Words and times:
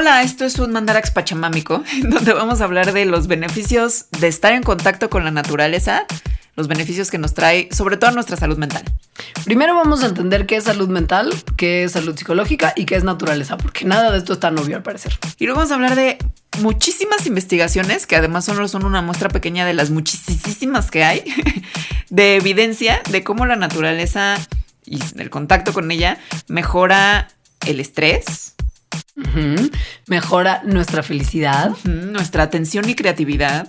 Hola, 0.00 0.22
esto 0.22 0.44
es 0.44 0.56
un 0.60 0.70
Mandarax 0.70 1.10
Pachamámico, 1.10 1.82
donde 2.04 2.32
vamos 2.32 2.60
a 2.60 2.64
hablar 2.64 2.92
de 2.92 3.04
los 3.04 3.26
beneficios 3.26 4.04
de 4.20 4.28
estar 4.28 4.52
en 4.52 4.62
contacto 4.62 5.10
con 5.10 5.24
la 5.24 5.32
naturaleza, 5.32 6.06
los 6.54 6.68
beneficios 6.68 7.10
que 7.10 7.18
nos 7.18 7.34
trae, 7.34 7.68
sobre 7.72 7.96
todo 7.96 8.12
nuestra 8.12 8.36
salud 8.36 8.56
mental. 8.58 8.84
Primero 9.44 9.74
vamos 9.74 10.04
a 10.04 10.06
entender 10.06 10.46
qué 10.46 10.54
es 10.54 10.62
salud 10.62 10.88
mental, 10.88 11.34
qué 11.56 11.82
es 11.82 11.90
salud 11.90 12.16
psicológica 12.16 12.74
y 12.76 12.84
qué 12.84 12.94
es 12.94 13.02
naturaleza, 13.02 13.58
porque 13.58 13.86
nada 13.86 14.12
de 14.12 14.18
esto 14.18 14.34
está 14.34 14.50
tan 14.50 14.58
obvio 14.60 14.76
al 14.76 14.84
parecer. 14.84 15.18
Y 15.36 15.46
luego 15.46 15.58
vamos 15.58 15.72
a 15.72 15.74
hablar 15.74 15.96
de 15.96 16.16
muchísimas 16.60 17.26
investigaciones, 17.26 18.06
que 18.06 18.14
además 18.14 18.44
solo 18.44 18.68
son 18.68 18.84
una 18.84 19.02
muestra 19.02 19.30
pequeña 19.30 19.66
de 19.66 19.74
las 19.74 19.90
muchísimas 19.90 20.92
que 20.92 21.02
hay, 21.02 21.24
de 22.08 22.36
evidencia 22.36 23.02
de 23.10 23.24
cómo 23.24 23.46
la 23.46 23.56
naturaleza 23.56 24.36
y 24.86 25.00
el 25.16 25.28
contacto 25.28 25.72
con 25.72 25.90
ella 25.90 26.20
mejora 26.46 27.26
el 27.66 27.80
estrés, 27.80 28.54
Mejora 30.06 30.62
nuestra 30.64 31.02
felicidad, 31.02 31.72
nuestra 31.84 32.44
atención 32.44 32.88
y 32.88 32.94
creatividad, 32.94 33.68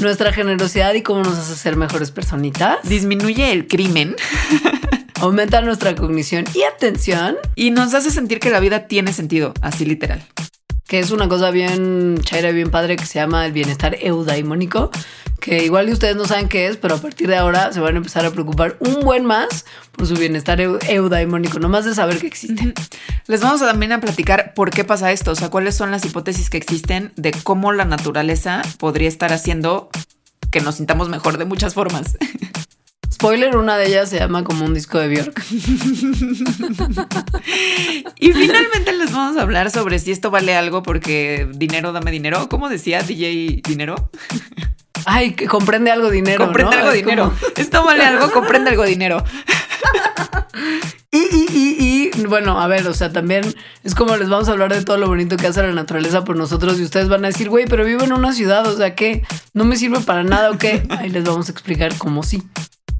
nuestra 0.00 0.32
generosidad 0.32 0.94
y 0.94 1.02
cómo 1.02 1.22
nos 1.22 1.38
hace 1.38 1.56
ser 1.56 1.76
mejores 1.76 2.10
personitas. 2.10 2.78
disminuye 2.84 3.52
el 3.52 3.66
crimen. 3.66 4.16
Aumenta 5.20 5.60
nuestra 5.62 5.96
cognición 5.96 6.44
y 6.54 6.62
atención, 6.62 7.36
y 7.56 7.70
nos 7.70 7.92
hace 7.94 8.12
sentir 8.12 8.38
que 8.38 8.50
la 8.50 8.60
vida 8.60 8.86
tiene 8.86 9.12
sentido, 9.12 9.52
así 9.62 9.84
literal. 9.84 10.24
Que 10.88 10.98
es 10.98 11.12
una 11.12 11.28
cosa 11.28 11.50
bien 11.52 12.18
chaira 12.22 12.50
bien 12.50 12.70
padre 12.70 12.96
que 12.96 13.06
se 13.06 13.20
llama 13.20 13.46
el 13.46 13.52
bienestar 13.52 13.96
eudaimónico, 14.00 14.90
que 15.38 15.62
igual 15.64 15.88
ustedes 15.90 16.16
no 16.16 16.24
saben 16.24 16.48
qué 16.48 16.66
es, 16.66 16.76
pero 16.78 16.96
a 16.96 16.98
partir 16.98 17.28
de 17.28 17.36
ahora 17.36 17.72
se 17.72 17.78
van 17.78 17.94
a 17.94 17.98
empezar 17.98 18.24
a 18.26 18.30
preocupar 18.32 18.76
un 18.80 19.00
buen 19.04 19.24
más 19.24 19.64
por 19.92 20.06
su 20.08 20.14
bienestar 20.14 20.58
eu- 20.60 20.78
eudaimónico, 20.88 21.60
nomás 21.60 21.84
de 21.84 21.94
saber 21.94 22.18
que 22.18 22.26
existe. 22.26 22.74
Les 23.28 23.40
vamos 23.40 23.62
a 23.62 23.66
también 23.66 23.92
a 23.92 24.00
platicar 24.00 24.54
por 24.54 24.70
qué 24.70 24.82
pasa 24.84 25.12
esto, 25.12 25.30
o 25.30 25.34
sea, 25.36 25.50
cuáles 25.50 25.76
son 25.76 25.90
las 25.92 26.04
hipótesis 26.04 26.50
que 26.50 26.56
existen 26.56 27.12
de 27.16 27.30
cómo 27.44 27.72
la 27.72 27.84
naturaleza 27.84 28.62
podría 28.78 29.08
estar 29.08 29.32
haciendo 29.32 29.90
que 30.50 30.60
nos 30.60 30.76
sintamos 30.76 31.08
mejor 31.10 31.36
de 31.38 31.44
muchas 31.44 31.74
formas. 31.74 32.16
Spoiler, 33.20 33.56
una 33.56 33.76
de 33.76 33.88
ellas 33.88 34.10
se 34.10 34.18
llama 34.20 34.44
como 34.44 34.64
un 34.64 34.74
disco 34.74 34.96
de 35.00 35.08
Bjork. 35.08 35.42
Y 38.20 38.32
finalmente 38.32 38.92
les 38.92 39.10
vamos 39.12 39.36
a 39.36 39.42
hablar 39.42 39.70
sobre 39.72 39.98
si 39.98 40.12
esto 40.12 40.30
vale 40.30 40.54
algo 40.56 40.84
porque 40.84 41.48
dinero 41.52 41.90
dame 41.92 42.12
dinero. 42.12 42.48
¿Cómo 42.48 42.68
decía 42.68 43.02
DJ 43.02 43.62
Dinero? 43.66 44.10
Ay, 45.04 45.32
que 45.32 45.46
comprende 45.46 45.90
algo 45.90 46.10
dinero. 46.10 46.44
comprende 46.44 46.76
¿no? 46.76 46.78
algo 46.82 46.92
Es 46.92 46.96
dinero. 47.00 47.24
como- 47.24 47.52
Esto 47.56 47.84
vale 47.84 48.04
algo, 48.04 48.30
comprende 48.30 48.70
algo 48.70 48.84
dinero. 48.84 49.24
Y, 51.10 51.18
y, 51.18 51.46
y, 51.52 52.10
y, 52.20 52.26
bueno, 52.26 52.60
a 52.60 52.66
ver, 52.68 52.86
o 52.86 52.94
sea, 52.94 53.12
también 53.12 53.52
es 53.82 53.94
como 53.96 54.16
les 54.16 54.28
vamos 54.28 54.48
a 54.48 54.52
hablar 54.52 54.72
de 54.72 54.84
todo 54.84 54.96
lo 54.98 55.08
bonito 55.08 55.36
que 55.36 55.46
hace 55.48 55.62
la 55.62 55.72
naturaleza 55.72 56.22
por 56.24 56.36
nosotros 56.36 56.78
y 56.78 56.84
ustedes 56.84 57.08
van 57.08 57.24
a 57.24 57.28
decir, 57.28 57.48
güey, 57.48 57.64
pero 57.66 57.84
vivo 57.84 58.02
en 58.04 58.12
una 58.12 58.32
ciudad, 58.32 58.64
o 58.66 58.76
sea, 58.76 58.94
¿qué? 58.94 59.22
¿No 59.54 59.64
me 59.64 59.76
sirve 59.76 59.98
para 60.00 60.22
nada 60.22 60.50
o 60.52 60.58
qué? 60.58 60.86
Ahí 60.90 61.08
les 61.10 61.24
vamos 61.24 61.48
a 61.48 61.52
explicar 61.52 61.96
cómo 61.98 62.22
sí. 62.22 62.42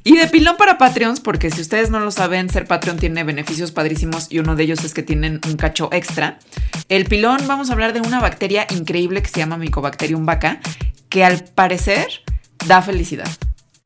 Y 0.05 0.17
de 0.17 0.27
pilón 0.29 0.57
para 0.57 0.79
Patreons, 0.79 1.21
porque 1.21 1.51
si 1.51 1.61
ustedes 1.61 1.91
no 1.91 2.01
lo 2.01 2.11
saben, 2.11 2.49
ser 2.49 2.67
Patreon 2.67 2.99
tiene 2.99 3.25
beneficios 3.25 3.73
padrísimos 3.73 4.31
y 4.31 4.39
uno 4.39 4.57
de 4.57 4.65
ellos 4.65 4.85
es 4.85 4.95
que 4.95 5.03
tienen 5.03 5.41
un 5.47 5.57
cacho 5.57 5.91
extra. 5.93 6.39
El 6.89 7.05
pilón, 7.05 7.39
vamos 7.47 7.71
a 7.71 7.73
hablar 7.73 7.93
de 7.93 8.01
una 8.01 8.21
bacteria 8.21 8.67
increíble 8.71 9.23
que 9.23 9.29
se 9.29 9.39
llama 9.39 9.59
Mycobacterium 9.59 10.25
vacca, 10.25 10.61
que 11.09 11.25
al 11.25 11.45
parecer 11.45 12.07
da 12.67 12.81
felicidad. 12.83 13.29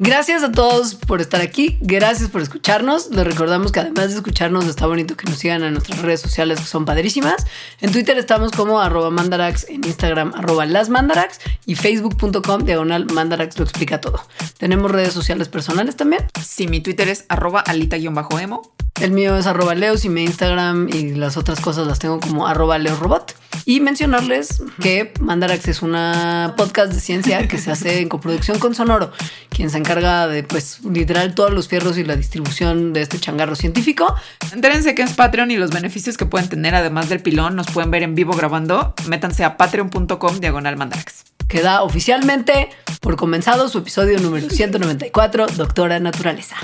Gracias 0.05 0.42
a 0.42 0.50
todos 0.50 0.97
por 0.97 1.20
estar 1.20 1.41
aquí, 1.41 1.78
gracias 1.81 2.28
por 2.28 2.42
escucharnos. 2.42 3.11
Les 3.11 3.25
recordamos 3.25 3.70
que 3.70 3.78
además 3.78 4.09
de 4.09 4.17
escucharnos 4.17 4.67
está 4.67 4.89
bonito 4.89 5.17
que 5.17 5.31
nos 5.31 5.39
sigan 5.39 5.62
en 5.62 5.75
nuestras 5.75 6.03
redes 6.03 6.20
sociales 6.20 6.59
que 6.59 6.67
son 6.67 6.84
padrísimas. 6.84 7.47
En 7.81 7.92
Twitter 7.92 8.19
estamos 8.19 8.50
como 8.50 8.81
arroba 8.81 9.10
mandarax, 9.10 9.69
en 9.69 9.84
Instagram 9.84 10.34
arroba 10.34 10.66
las 10.66 10.88
mandarax 10.88 11.38
y 11.66 11.76
facebook.com 11.76 12.65
diagonal 12.65 13.06
mandarax 13.12 13.56
lo 13.60 13.65
explica 13.65 14.00
todo. 14.00 14.21
Tenemos 14.59 14.91
redes 14.91 15.12
sociales 15.12 15.49
personales 15.49 15.94
también. 15.94 16.26
Si 16.44 16.66
mi 16.66 16.81
Twitter 16.81 17.09
es 17.09 17.25
arroba 17.28 17.60
alita-emo. 17.60 18.72
El 19.00 19.10
mío 19.10 19.36
es 19.36 19.47
arroba 19.47 19.75
leos 19.75 20.04
y 20.04 20.08
mi 20.08 20.22
Instagram 20.22 20.88
y 20.88 21.14
las 21.14 21.36
otras 21.36 21.60
cosas 21.60 21.86
las 21.86 21.98
tengo 21.98 22.20
como 22.20 22.47
arroba 22.47 22.78
leosrobot. 22.78 23.34
Y 23.64 23.80
mencionarles 23.80 24.62
que 24.80 25.12
Mandarax 25.20 25.69
es 25.69 25.82
una 25.82 26.54
podcast 26.56 26.92
de 26.92 27.00
ciencia 27.00 27.47
que 27.48 27.58
se 27.58 27.70
hace 27.70 28.00
en 28.00 28.08
coproducción 28.08 28.58
con 28.58 28.75
Sonoro, 28.75 29.12
quien 29.50 29.70
se 29.70 29.78
encarga 29.78 30.26
de, 30.26 30.42
pues, 30.42 30.81
literal 30.84 31.34
todos 31.34 31.52
los 31.52 31.69
fierros 31.69 31.97
y 31.97 32.04
la 32.04 32.16
distribución 32.16 32.92
de 32.92 33.02
este 33.02 33.20
changarro 33.20 33.54
científico. 33.54 34.14
Entérense 34.52 34.94
que 34.94 35.02
es 35.02 35.12
Patreon 35.12 35.50
y 35.50 35.56
los 35.56 35.70
beneficios 35.70 36.16
que 36.16 36.26
pueden 36.26 36.48
tener 36.48 36.75
además 36.75 37.08
del 37.08 37.20
pilón 37.20 37.54
nos 37.54 37.69
pueden 37.69 37.91
ver 37.91 38.02
en 38.02 38.14
vivo 38.14 38.34
grabando. 38.34 38.94
Métanse 39.06 39.44
a 39.44 39.56
patreon.com 39.56 40.41
diagonal 40.41 40.76
mandarax. 40.76 41.25
que 41.48 41.60
da 41.60 41.82
oficialmente 41.82 42.70
por 43.00 43.16
comenzado 43.16 43.69
su 43.69 43.78
episodio 43.78 44.19
número 44.19 44.48
194, 44.48 45.47
Doctora 45.56 46.00
Naturaleza. 46.00 46.56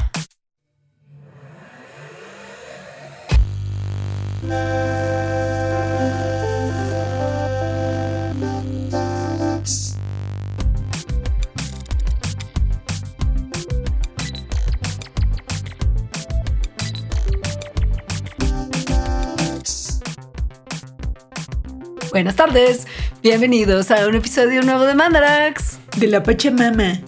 Buenas 22.10 22.36
tardes, 22.36 22.86
bienvenidos 23.22 23.90
a 23.90 24.06
un 24.08 24.14
episodio 24.14 24.62
nuevo 24.62 24.84
de 24.84 24.94
Mandarax. 24.94 25.78
De 25.98 26.06
la 26.06 26.22
Pachamama. 26.22 27.00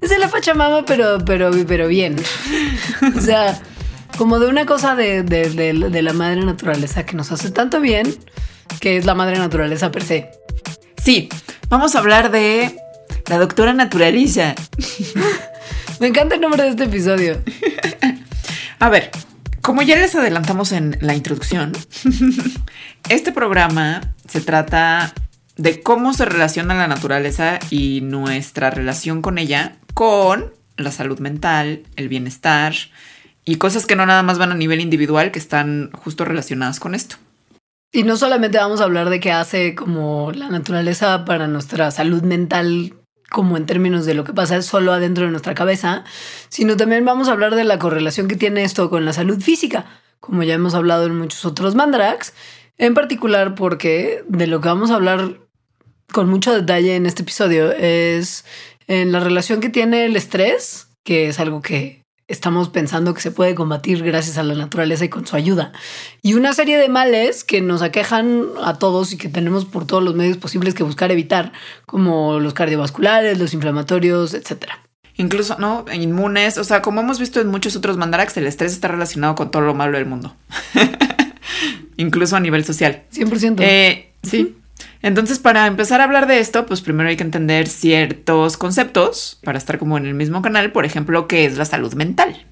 Es 0.00 0.10
de 0.10 0.18
la 0.18 0.28
Pachamama, 0.28 0.84
pero, 0.84 1.24
pero, 1.24 1.52
pero 1.66 1.86
bien. 1.86 2.16
O 3.16 3.20
sea, 3.20 3.62
como 4.18 4.38
de 4.38 4.48
una 4.48 4.66
cosa 4.66 4.94
de, 4.94 5.22
de- 5.22 5.50
de- 5.50 5.90
de 5.90 6.02
la 6.02 6.12
madre 6.12 6.44
naturaleza 6.44 7.04
que 7.06 7.16
nos 7.16 7.32
hace 7.32 7.50
tanto 7.50 7.80
bien, 7.80 8.14
que 8.80 8.96
es 8.96 9.04
la 9.04 9.14
madre 9.14 9.38
naturaleza 9.38 9.90
per 9.90 10.02
se. 10.04 10.30
Sí, 11.02 11.28
vamos 11.68 11.94
a 11.94 11.98
hablar 11.98 12.30
de 12.30 12.76
la 13.28 13.38
doctora 13.38 13.72
naturaleza. 13.72 14.54
Me 16.00 16.08
encanta 16.08 16.34
el 16.36 16.40
nombre 16.40 16.62
de 16.64 16.70
este 16.70 16.84
episodio. 16.84 17.40
A 18.78 18.88
ver, 18.88 19.10
como 19.60 19.82
ya 19.82 19.96
les 19.96 20.14
adelantamos 20.14 20.72
en 20.72 20.96
la 21.00 21.14
introducción, 21.14 21.72
este 23.08 23.32
programa 23.32 24.14
se 24.28 24.40
trata 24.40 25.12
de 25.56 25.82
cómo 25.82 26.14
se 26.14 26.24
relaciona 26.24 26.74
la 26.74 26.88
naturaleza 26.88 27.58
y 27.70 28.00
nuestra 28.00 28.70
relación 28.70 29.22
con 29.22 29.38
ella 29.38 29.76
con 29.94 30.52
la 30.76 30.90
salud 30.90 31.18
mental, 31.20 31.82
el 31.96 32.08
bienestar 32.08 32.74
y 33.44 33.56
cosas 33.56 33.86
que 33.86 33.96
no 33.96 34.06
nada 34.06 34.22
más 34.22 34.38
van 34.38 34.52
a 34.52 34.56
nivel 34.56 34.80
individual, 34.80 35.30
que 35.30 35.38
están 35.38 35.90
justo 35.92 36.24
relacionadas 36.24 36.80
con 36.80 36.94
esto. 36.94 37.16
Y 37.92 38.04
no 38.04 38.16
solamente 38.16 38.58
vamos 38.58 38.80
a 38.80 38.84
hablar 38.84 39.10
de 39.10 39.20
qué 39.20 39.32
hace 39.32 39.74
como 39.74 40.32
la 40.32 40.48
naturaleza 40.48 41.24
para 41.24 41.46
nuestra 41.46 41.90
salud 41.90 42.22
mental, 42.22 42.94
como 43.30 43.56
en 43.56 43.66
términos 43.66 44.06
de 44.06 44.14
lo 44.14 44.24
que 44.24 44.32
pasa 44.32 44.62
solo 44.62 44.92
adentro 44.92 45.24
de 45.24 45.30
nuestra 45.30 45.54
cabeza, 45.54 46.04
sino 46.48 46.76
también 46.76 47.04
vamos 47.04 47.28
a 47.28 47.32
hablar 47.32 47.54
de 47.54 47.64
la 47.64 47.78
correlación 47.78 48.28
que 48.28 48.36
tiene 48.36 48.64
esto 48.64 48.88
con 48.88 49.04
la 49.04 49.12
salud 49.12 49.40
física, 49.40 49.86
como 50.20 50.42
ya 50.42 50.54
hemos 50.54 50.74
hablado 50.74 51.06
en 51.06 51.18
muchos 51.18 51.44
otros 51.44 51.74
mandarax, 51.74 52.32
en 52.78 52.94
particular 52.94 53.54
porque 53.54 54.24
de 54.26 54.46
lo 54.46 54.60
que 54.60 54.68
vamos 54.68 54.90
a 54.90 54.94
hablar 54.94 55.40
con 56.12 56.28
mucho 56.28 56.54
detalle 56.54 56.96
en 56.96 57.06
este 57.06 57.22
episodio 57.22 57.72
es 57.72 58.44
en 58.86 59.12
la 59.12 59.20
relación 59.20 59.60
que 59.60 59.68
tiene 59.68 60.06
el 60.06 60.16
estrés, 60.16 60.88
que 61.04 61.28
es 61.28 61.40
algo 61.40 61.60
que 61.60 62.01
estamos 62.28 62.68
pensando 62.68 63.14
que 63.14 63.20
se 63.20 63.30
puede 63.30 63.54
combatir 63.54 64.02
gracias 64.02 64.38
a 64.38 64.42
la 64.42 64.54
naturaleza 64.54 65.04
y 65.04 65.08
con 65.08 65.26
su 65.26 65.36
ayuda. 65.36 65.72
Y 66.22 66.34
una 66.34 66.52
serie 66.52 66.78
de 66.78 66.88
males 66.88 67.44
que 67.44 67.60
nos 67.60 67.82
aquejan 67.82 68.46
a 68.62 68.78
todos 68.78 69.12
y 69.12 69.18
que 69.18 69.28
tenemos 69.28 69.64
por 69.64 69.86
todos 69.86 70.02
los 70.02 70.14
medios 70.14 70.36
posibles 70.36 70.74
que 70.74 70.82
buscar 70.82 71.10
evitar, 71.10 71.52
como 71.86 72.40
los 72.40 72.54
cardiovasculares, 72.54 73.38
los 73.38 73.54
inflamatorios, 73.54 74.34
etcétera. 74.34 74.78
Incluso, 75.16 75.56
¿no? 75.58 75.84
Inmunes, 75.92 76.56
o 76.56 76.64
sea, 76.64 76.80
como 76.80 77.00
hemos 77.00 77.18
visto 77.18 77.40
en 77.40 77.48
muchos 77.48 77.76
otros 77.76 77.96
mandarax, 77.96 78.36
el 78.38 78.46
estrés 78.46 78.72
está 78.72 78.88
relacionado 78.88 79.34
con 79.34 79.50
todo 79.50 79.62
lo 79.62 79.74
malo 79.74 79.98
del 79.98 80.06
mundo. 80.06 80.34
Incluso 81.98 82.36
a 82.36 82.40
nivel 82.40 82.64
social. 82.64 83.04
100%. 83.12 83.56
Eh, 83.60 84.12
sí. 84.22 84.56
Entonces, 85.02 85.38
para 85.38 85.66
empezar 85.66 86.00
a 86.00 86.04
hablar 86.04 86.26
de 86.26 86.40
esto, 86.40 86.66
pues 86.66 86.80
primero 86.80 87.08
hay 87.08 87.16
que 87.16 87.24
entender 87.24 87.68
ciertos 87.68 88.56
conceptos 88.56 89.38
para 89.44 89.58
estar 89.58 89.78
como 89.78 89.96
en 89.98 90.06
el 90.06 90.14
mismo 90.14 90.42
canal. 90.42 90.72
Por 90.72 90.84
ejemplo, 90.84 91.26
¿qué 91.28 91.44
es 91.44 91.56
la 91.56 91.64
salud 91.64 91.94
mental? 91.94 92.46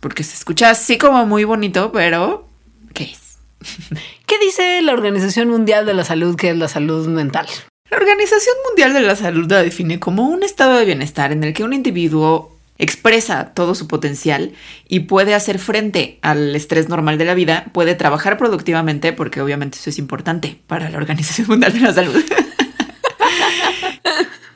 Porque 0.00 0.22
se 0.22 0.34
escucha 0.34 0.70
así 0.70 0.98
como 0.98 1.24
muy 1.26 1.44
bonito, 1.44 1.92
pero 1.92 2.48
¿qué 2.92 3.04
es? 3.04 3.38
¿Qué 4.26 4.38
dice 4.38 4.82
la 4.82 4.92
Organización 4.92 5.48
Mundial 5.48 5.86
de 5.86 5.94
la 5.94 6.04
Salud 6.04 6.36
que 6.36 6.50
es 6.50 6.56
la 6.56 6.68
salud 6.68 7.06
mental? 7.08 7.46
La 7.90 7.98
Organización 7.98 8.54
Mundial 8.66 8.92
de 8.92 9.00
la 9.00 9.16
Salud 9.16 9.50
la 9.50 9.62
define 9.62 10.00
como 10.00 10.28
un 10.28 10.42
estado 10.42 10.76
de 10.76 10.84
bienestar 10.84 11.32
en 11.32 11.44
el 11.44 11.52
que 11.52 11.64
un 11.64 11.72
individuo 11.72 12.53
expresa 12.78 13.52
todo 13.54 13.74
su 13.74 13.86
potencial 13.86 14.52
y 14.88 15.00
puede 15.00 15.34
hacer 15.34 15.58
frente 15.58 16.18
al 16.22 16.54
estrés 16.56 16.88
normal 16.88 17.18
de 17.18 17.24
la 17.24 17.34
vida, 17.34 17.66
puede 17.72 17.94
trabajar 17.94 18.36
productivamente, 18.36 19.12
porque 19.12 19.40
obviamente 19.40 19.78
eso 19.78 19.90
es 19.90 19.98
importante 19.98 20.60
para 20.66 20.90
la 20.90 20.98
Organización 20.98 21.46
Mundial 21.48 21.72
de 21.72 21.80
la 21.80 21.92
Salud. 21.92 22.24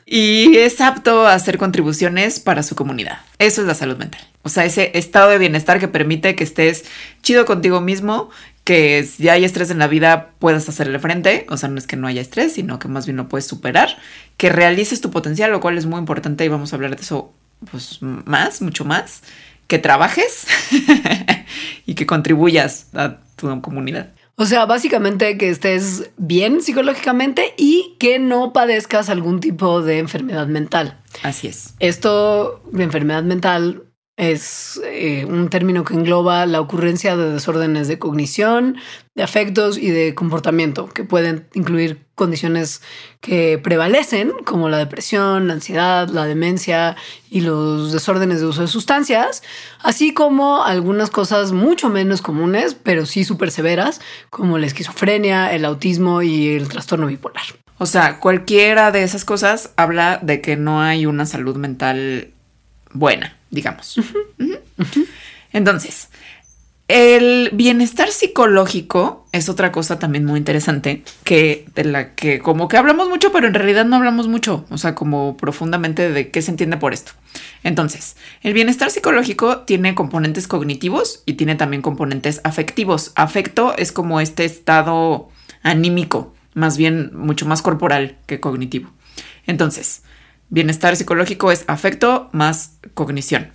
y 0.05 0.57
es 0.57 0.81
apto 0.81 1.27
a 1.27 1.33
hacer 1.33 1.57
contribuciones 1.57 2.39
para 2.39 2.63
su 2.63 2.75
comunidad. 2.75 3.19
Eso 3.37 3.61
es 3.61 3.67
la 3.67 3.75
salud 3.75 3.97
mental. 3.97 4.21
O 4.41 4.49
sea, 4.49 4.65
ese 4.65 4.97
estado 4.97 5.29
de 5.29 5.37
bienestar 5.37 5.79
que 5.79 5.87
permite 5.87 6.35
que 6.35 6.43
estés 6.43 6.85
chido 7.21 7.45
contigo 7.45 7.79
mismo, 7.79 8.29
que 8.63 9.03
si 9.03 9.29
hay 9.29 9.45
estrés 9.45 9.71
en 9.71 9.79
la 9.79 9.87
vida 9.87 10.31
puedas 10.39 10.67
hacerle 10.67 10.99
frente, 10.99 11.45
o 11.49 11.57
sea, 11.57 11.69
no 11.69 11.77
es 11.77 11.87
que 11.87 11.95
no 11.95 12.07
haya 12.07 12.21
estrés, 12.21 12.53
sino 12.53 12.79
que 12.79 12.87
más 12.87 13.05
bien 13.05 13.17
lo 13.17 13.29
puedes 13.29 13.45
superar, 13.45 13.97
que 14.37 14.49
realices 14.49 15.01
tu 15.01 15.11
potencial, 15.11 15.51
lo 15.51 15.59
cual 15.59 15.77
es 15.77 15.85
muy 15.85 15.99
importante 15.99 16.45
y 16.45 16.47
vamos 16.47 16.73
a 16.73 16.75
hablar 16.75 16.95
de 16.95 17.01
eso 17.01 17.33
pues 17.71 17.99
más, 18.01 18.61
mucho 18.61 18.85
más, 18.85 19.23
que 19.67 19.79
trabajes 19.79 20.47
y 21.85 21.95
que 21.95 22.05
contribuyas 22.05 22.87
a 22.93 23.17
tu 23.35 23.61
comunidad. 23.61 24.13
O 24.35 24.45
sea, 24.45 24.65
básicamente 24.65 25.37
que 25.37 25.49
estés 25.49 26.11
bien 26.15 26.61
psicológicamente 26.61 27.53
y 27.57 27.97
que 27.99 28.19
no 28.19 28.53
padezcas 28.53 29.09
algún 29.09 29.41
tipo 29.41 29.81
de 29.81 29.99
enfermedad 29.99 30.47
mental. 30.47 30.97
Así 31.23 31.47
es. 31.47 31.75
Esto 31.79 32.63
de 32.71 32.83
enfermedad 32.83 33.23
mental 33.23 33.83
es 34.19 34.81
eh, 34.83 35.23
un 35.23 35.49
término 35.49 35.85
que 35.85 35.93
engloba 35.93 36.45
la 36.45 36.59
ocurrencia 36.59 37.15
de 37.15 37.31
desórdenes 37.31 37.87
de 37.87 37.99
cognición, 37.99 38.75
de 39.15 39.23
afectos 39.23 39.77
y 39.77 39.91
de 39.91 40.13
comportamiento, 40.13 40.89
que 40.89 41.05
pueden 41.05 41.47
incluir 41.53 42.05
condiciones 42.15 42.81
que 43.21 43.57
prevalecen, 43.59 44.33
como 44.43 44.67
la 44.67 44.77
depresión, 44.77 45.47
la 45.47 45.53
ansiedad, 45.53 46.09
la 46.09 46.25
demencia 46.25 46.97
y 47.29 47.39
los 47.39 47.93
desórdenes 47.93 48.41
de 48.41 48.47
uso 48.47 48.61
de 48.61 48.67
sustancias, 48.67 49.41
así 49.81 50.13
como 50.13 50.65
algunas 50.65 51.09
cosas 51.09 51.53
mucho 51.53 51.87
menos 51.87 52.21
comunes, 52.21 52.75
pero 52.75 53.05
sí 53.05 53.23
súper 53.23 53.51
severas, 53.51 54.01
como 54.29 54.57
la 54.57 54.67
esquizofrenia, 54.67 55.53
el 55.53 55.63
autismo 55.63 56.21
y 56.23 56.49
el 56.49 56.67
trastorno 56.67 57.07
bipolar. 57.07 57.45
O 57.77 57.85
sea, 57.85 58.19
cualquiera 58.19 58.91
de 58.91 59.03
esas 59.03 59.23
cosas 59.23 59.71
habla 59.77 60.19
de 60.21 60.41
que 60.41 60.57
no 60.57 60.81
hay 60.81 61.05
una 61.05 61.25
salud 61.25 61.55
mental 61.55 62.33
buena 62.93 63.35
digamos. 63.49 63.99
Entonces, 65.51 66.09
el 66.87 67.49
bienestar 67.53 68.09
psicológico 68.11 69.27
es 69.31 69.49
otra 69.49 69.71
cosa 69.71 69.99
también 69.99 70.25
muy 70.25 70.39
interesante 70.39 71.03
que 71.23 71.65
de 71.75 71.83
la 71.83 72.15
que 72.15 72.39
como 72.39 72.67
que 72.67 72.77
hablamos 72.77 73.09
mucho, 73.09 73.31
pero 73.31 73.47
en 73.47 73.53
realidad 73.53 73.85
no 73.85 73.95
hablamos 73.95 74.27
mucho, 74.27 74.65
o 74.69 74.77
sea, 74.77 74.95
como 74.95 75.37
profundamente 75.37 76.11
de 76.11 76.31
qué 76.31 76.41
se 76.41 76.51
entiende 76.51 76.77
por 76.77 76.93
esto. 76.93 77.11
Entonces, 77.63 78.15
el 78.41 78.53
bienestar 78.53 78.89
psicológico 78.89 79.59
tiene 79.59 79.95
componentes 79.95 80.47
cognitivos 80.47 81.23
y 81.25 81.33
tiene 81.33 81.55
también 81.55 81.81
componentes 81.81 82.41
afectivos. 82.43 83.11
Afecto 83.15 83.75
es 83.77 83.91
como 83.91 84.19
este 84.19 84.45
estado 84.45 85.29
anímico, 85.61 86.33
más 86.53 86.77
bien 86.77 87.11
mucho 87.15 87.45
más 87.45 87.61
corporal 87.61 88.17
que 88.25 88.39
cognitivo. 88.39 88.89
Entonces, 89.45 90.03
Bienestar 90.49 90.95
psicológico 90.95 91.51
es 91.51 91.63
afecto 91.67 92.29
más 92.31 92.79
cognición. 92.93 93.51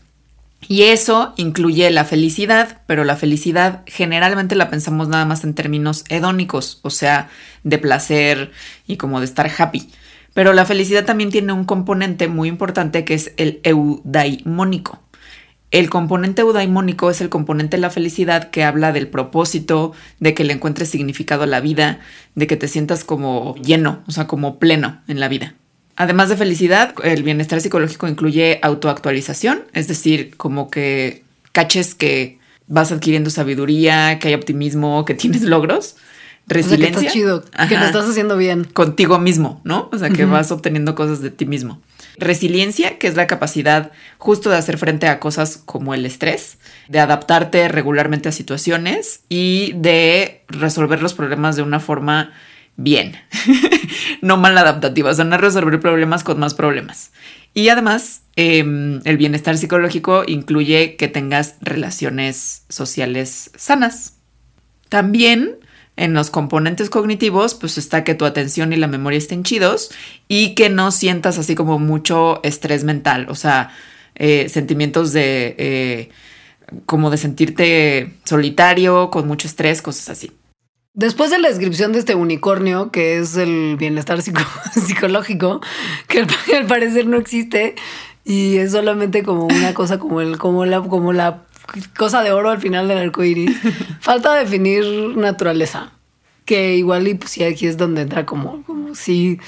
Y 0.69 0.85
eso 0.85 1.35
incluye 1.37 1.91
la 1.91 2.05
felicidad, 2.05 2.82
pero 2.87 3.05
la 3.05 3.17
felicidad 3.17 3.82
generalmente 3.87 4.55
la 4.55 4.70
pensamos 4.70 5.08
nada 5.08 5.25
más 5.25 5.44
en 5.44 5.55
términos 5.55 6.05
hedónicos, 6.08 6.81
o 6.82 6.91
sea, 6.91 7.29
de 7.64 7.79
placer 7.79 8.52
y 8.87 8.96
como 8.96 9.20
de 9.20 9.26
estar 9.26 9.50
happy. 9.58 9.91
Pero 10.32 10.52
la 10.52 10.64
felicidad 10.64 11.05
también 11.05 11.31
tiene 11.31 11.52
un 11.52 11.64
componente 11.64 12.29
muy 12.29 12.49
importante 12.49 13.05
que 13.05 13.14
es 13.14 13.32
el 13.37 13.61
eudaimónico. 13.62 15.00
El 15.70 15.91
componente 15.91 16.43
eudaimónico 16.43 17.11
es 17.11 17.20
el 17.20 17.29
componente 17.29 17.76
de 17.76 17.81
la 17.81 17.91
felicidad 17.91 18.50
que 18.50 18.62
habla 18.62 18.93
del 18.93 19.08
propósito, 19.08 19.93
de 20.20 20.32
que 20.32 20.44
le 20.44 20.52
encuentres 20.52 20.88
significado 20.88 21.43
a 21.43 21.49
la 21.49 21.61
vida, 21.61 21.99
de 22.37 22.46
que 22.46 22.56
te 22.56 22.69
sientas 22.69 23.02
como 23.02 23.56
lleno, 23.56 24.05
o 24.06 24.12
sea, 24.12 24.29
como 24.29 24.61
pleno 24.61 25.02
en 25.08 25.19
la 25.19 25.29
vida. 25.29 25.56
Además 25.96 26.29
de 26.29 26.37
felicidad, 26.37 26.94
el 27.05 27.23
bienestar 27.23 27.61
psicológico 27.61 28.08
incluye 28.08 28.58
autoactualización, 28.62 29.64
es 29.73 29.87
decir, 29.87 30.37
como 30.37 30.70
que 30.70 31.23
caches 31.52 31.94
que 31.94 32.38
vas 32.67 32.91
adquiriendo 32.91 33.31
sabiduría, 33.31 34.19
que 34.19 34.29
hay 34.29 34.35
optimismo, 34.35 35.05
que 35.05 35.14
tienes 35.14 35.43
logros. 35.43 35.96
Resiliencia. 36.46 37.00
que 37.00 37.08
chido, 37.08 37.43
que 37.43 37.79
lo 37.79 37.87
estás 37.87 38.06
haciendo 38.06 38.37
bien. 38.37 38.64
Contigo 38.64 39.19
mismo, 39.19 39.62
¿no? 39.64 39.88
O 39.93 39.99
sea, 39.99 40.11
que 40.11 40.26
vas 40.26 40.52
obteniendo 40.52 40.94
cosas 40.94 41.23
de 41.23 41.31
ti 41.31 41.46
mismo. 41.46 41.81
Resiliencia, 42.19 42.99
que 42.99 43.06
es 43.06 43.17
la 43.17 43.26
capacidad 43.26 43.93
justo 44.19 44.50
de 44.50 44.56
hacer 44.56 44.76
frente 44.76 45.08
a 45.08 45.20
cosas 45.20 45.56
como 45.56 45.94
el 45.94 46.05
estrés, 46.05 46.58
de 46.88 47.00
adaptarte 47.00 47.69
regularmente 47.69 48.29
a 48.29 48.32
situaciones 48.32 49.20
y 49.31 49.73
de 49.76 50.43
resolver 50.49 51.00
los 51.00 51.14
problemas 51.14 51.56
de 51.56 51.62
una 51.62 51.81
forma 51.81 52.32
bien, 52.76 53.17
no 54.21 54.37
mal 54.37 54.56
adaptativa, 54.59 55.12
van 55.12 55.32
a 55.32 55.38
resolver 55.38 55.81
problemas 55.81 56.25
con 56.25 56.38
más 56.38 56.55
problemas. 56.55 57.12
Y 57.55 57.69
además, 57.69 58.23
em, 58.37 59.00
el 59.05 59.17
bienestar 59.17 59.56
psicológico 59.56 60.25
incluye 60.26 60.97
que 60.97 61.09
tengas 61.09 61.55
relaciones 61.61 62.65
sociales 62.69 63.53
sanas. 63.56 64.17
También 64.88 65.59
en 65.97 66.15
los 66.15 66.31
componentes 66.31 66.91
cognitivos, 66.91 67.55
pues 67.55 67.79
está 67.79 68.03
que 68.03 68.17
tu 68.17 68.25
atención 68.25 68.73
y 68.73 68.77
la 68.77 68.88
memoria 68.88 69.19
estén 69.19 69.44
chidos 69.44 69.91
y 70.27 70.56
que 70.56 70.69
no 70.69 70.91
sientas 70.91 71.38
así 71.38 71.55
como 71.55 71.79
mucho 71.79 72.41
estrés 72.43 72.82
mental, 72.82 73.27
o 73.29 73.37
sea, 73.37 73.70
eh, 74.17 74.49
sentimientos 74.49 75.12
de 75.12 75.55
eh, 75.59 76.11
como 76.87 77.11
de 77.11 77.19
sentirte 77.19 78.15
solitario, 78.25 79.11
con 79.11 79.29
mucho 79.29 79.47
estrés, 79.47 79.82
cosas 79.82 80.09
así. 80.09 80.32
Después 80.94 81.31
de 81.31 81.38
la 81.38 81.49
descripción 81.49 81.93
de 81.93 81.99
este 81.99 82.14
unicornio, 82.14 82.93
que 82.93 83.19
es 83.19 83.37
el 83.37 83.76
bienestar 83.76 84.23
psicológico, 84.73 85.61
que 86.06 86.20
al, 86.56 86.67
parecer 86.67 87.06
no 87.06 87.17
existe 87.17 87.75
y 88.25 88.58
es 88.58 88.73
solamente 88.73 89.25
como 89.25 89.46
una 89.46 89.75
cosa 89.75 89.99
como 89.99 90.20
el, 90.20 90.38
como 90.38 90.64
la, 90.64 90.81
como 90.82 91.12
la 91.12 91.43
cosa 91.96 92.23
de 92.23 92.31
oro 92.31 92.50
al 92.50 92.61
final 92.61 92.87
del 92.87 92.99
arco 92.99 93.25
iris, 93.25 93.56
falta 94.00 94.35
definir 94.35 94.85
naturaleza. 95.17 95.91
Que 96.44 96.76
igual 96.76 97.08
y 97.08 97.14
pues 97.14 97.32
sí, 97.32 97.43
aquí 97.43 97.67
es 97.67 97.76
donde 97.76 98.02
entra 98.02 98.25
como, 98.25 98.62
como 98.64 98.94
si. 98.94 99.41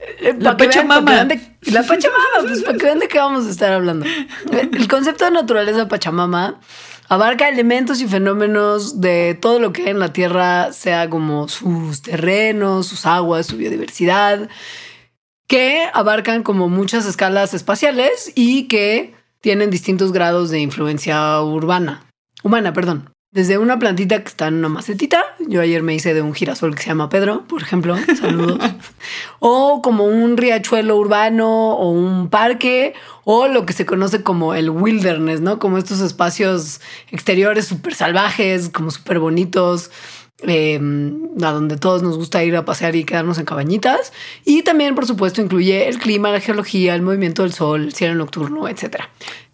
Eh, 0.00 0.34
la 0.38 0.56
Pachamama. 0.56 1.28
la 1.62 1.82
Pachamama, 1.82 2.42
pues 2.42 2.62
para 2.62 2.76
que 2.76 2.84
vean 2.84 2.98
de 2.98 3.08
qué 3.08 3.18
vamos 3.18 3.46
a 3.46 3.50
estar 3.50 3.72
hablando. 3.72 4.04
El 4.50 4.88
concepto 4.88 5.24
de 5.24 5.30
naturaleza 5.30 5.86
Pachamama 5.86 6.60
abarca 7.08 7.48
elementos 7.48 8.00
y 8.00 8.08
fenómenos 8.08 9.00
de 9.00 9.34
todo 9.40 9.58
lo 9.58 9.72
que 9.72 9.90
en 9.90 9.98
la 9.98 10.12
Tierra, 10.12 10.72
sea 10.72 11.08
como 11.10 11.48
sus 11.48 12.02
terrenos, 12.02 12.86
sus 12.86 13.06
aguas, 13.06 13.46
su 13.46 13.56
biodiversidad, 13.56 14.48
que 15.46 15.88
abarcan 15.92 16.42
como 16.42 16.68
muchas 16.68 17.06
escalas 17.06 17.54
espaciales 17.54 18.32
y 18.34 18.68
que 18.68 19.14
tienen 19.40 19.70
distintos 19.70 20.12
grados 20.12 20.50
de 20.50 20.60
influencia 20.60 21.40
urbana, 21.42 22.06
humana, 22.42 22.72
perdón. 22.72 23.13
Desde 23.34 23.58
una 23.58 23.80
plantita 23.80 24.22
que 24.22 24.28
está 24.28 24.46
en 24.46 24.54
una 24.54 24.68
macetita, 24.68 25.24
yo 25.48 25.60
ayer 25.60 25.82
me 25.82 25.92
hice 25.92 26.14
de 26.14 26.22
un 26.22 26.34
girasol 26.34 26.76
que 26.76 26.84
se 26.84 26.90
llama 26.90 27.08
Pedro, 27.08 27.42
por 27.48 27.62
ejemplo, 27.62 27.96
saludos, 28.16 28.60
o 29.40 29.82
como 29.82 30.04
un 30.04 30.36
riachuelo 30.36 30.96
urbano 30.96 31.72
o 31.72 31.90
un 31.90 32.28
parque, 32.30 32.94
o 33.24 33.48
lo 33.48 33.66
que 33.66 33.72
se 33.72 33.86
conoce 33.86 34.22
como 34.22 34.54
el 34.54 34.70
wilderness, 34.70 35.40
¿no? 35.40 35.58
Como 35.58 35.78
estos 35.78 36.00
espacios 36.00 36.80
exteriores 37.10 37.66
súper 37.66 37.96
salvajes, 37.96 38.68
como 38.68 38.92
súper 38.92 39.18
bonitos, 39.18 39.90
eh, 40.46 40.80
a 41.42 41.50
donde 41.50 41.76
todos 41.76 42.02
nos 42.02 42.16
gusta 42.16 42.44
ir 42.44 42.56
a 42.56 42.64
pasear 42.64 42.96
y 42.96 43.04
quedarnos 43.04 43.38
en 43.38 43.44
cabañitas. 43.44 44.12
Y 44.44 44.62
también, 44.62 44.94
por 44.94 45.06
supuesto, 45.06 45.40
incluye 45.40 45.88
el 45.88 45.98
clima, 45.98 46.30
la 46.30 46.40
geología, 46.40 46.94
el 46.94 47.02
movimiento 47.02 47.42
del 47.42 47.52
sol, 47.52 47.84
el 47.84 47.94
cielo 47.94 48.14
nocturno, 48.14 48.68
etc. 48.68 48.96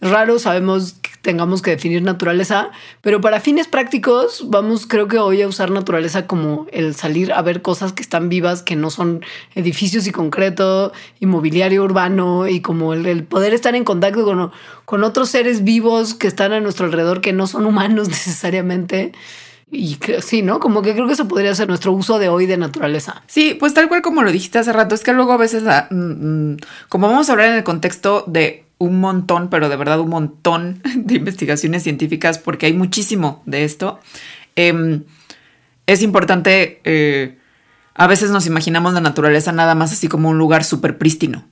Es 0.00 0.11
raro, 0.11 0.38
sabemos 0.38 0.94
que 0.94 1.11
tengamos 1.23 1.61
que 1.61 1.70
definir 1.70 2.02
naturaleza, 2.02 2.70
pero 3.02 3.20
para 3.20 3.40
fines 3.40 3.68
prácticos 3.68 4.44
vamos, 4.49 4.87
creo 4.87 5.09
que 5.09 5.18
hoy 5.18 5.42
a 5.42 5.49
usar 5.49 5.70
naturaleza 5.70 6.26
como 6.26 6.66
el 6.73 6.94
salir 6.94 7.32
a 7.32 7.42
ver 7.42 7.61
cosas 7.61 7.92
que 7.92 8.02
están 8.02 8.28
vivas, 8.28 8.62
que 8.62 8.76
no 8.76 8.90
son 8.90 9.23
edificios 9.54 10.06
y 10.06 10.12
concreto, 10.12 10.92
inmobiliario 11.20 11.85
urbano 11.85 12.49
y 12.49 12.61
como 12.61 12.94
el, 12.94 13.25
poder 13.25 13.52
estar 13.52 13.75
en 13.75 13.85
contacto 13.85 14.25
con, 14.25 14.50
con 14.87 15.04
otros 15.04 15.28
seres 15.28 15.64
vivos 15.64 16.14
que 16.14 16.26
están 16.26 16.52
a 16.52 16.61
nuestro 16.61 16.87
alrededor, 16.87 17.20
que 17.20 17.32
no 17.32 17.47
son 17.47 17.66
humanos 17.66 18.09
necesariamente. 18.09 19.12
Y 19.72 19.98
sí, 20.20 20.42
¿no? 20.42 20.58
Como 20.58 20.82
que 20.82 20.94
creo 20.94 21.06
que 21.06 21.12
eso 21.12 21.28
podría 21.28 21.54
ser 21.54 21.68
nuestro 21.68 21.92
uso 21.92 22.18
de 22.18 22.28
hoy 22.28 22.46
de 22.46 22.56
naturaleza. 22.56 23.22
Sí, 23.28 23.56
pues 23.58 23.72
tal 23.72 23.88
cual 23.88 24.02
como 24.02 24.22
lo 24.22 24.32
dijiste 24.32 24.58
hace 24.58 24.72
rato, 24.72 24.94
es 24.94 25.02
que 25.02 25.12
luego 25.12 25.32
a 25.32 25.36
veces, 25.36 25.62
mm, 25.90 25.94
mm, 25.94 26.56
como 26.88 27.08
vamos 27.08 27.28
a 27.28 27.32
hablar 27.32 27.50
en 27.50 27.56
el 27.56 27.64
contexto 27.64 28.24
de 28.26 28.64
un 28.78 28.98
montón, 28.98 29.48
pero 29.48 29.68
de 29.68 29.76
verdad 29.76 30.00
un 30.00 30.08
montón 30.08 30.82
de 30.96 31.14
investigaciones 31.14 31.84
científicas, 31.84 32.38
porque 32.38 32.66
hay 32.66 32.72
muchísimo 32.72 33.42
de 33.46 33.64
esto, 33.64 34.00
em, 34.56 35.04
es 35.86 36.02
importante, 36.02 36.80
eh, 36.84 37.38
a 37.94 38.06
veces 38.06 38.30
nos 38.30 38.46
imaginamos 38.46 38.92
la 38.94 39.00
naturaleza 39.00 39.52
nada 39.52 39.74
más 39.74 39.92
así 39.92 40.08
como 40.08 40.30
un 40.30 40.38
lugar 40.38 40.64
súper 40.64 40.98
prístino. 40.98 41.44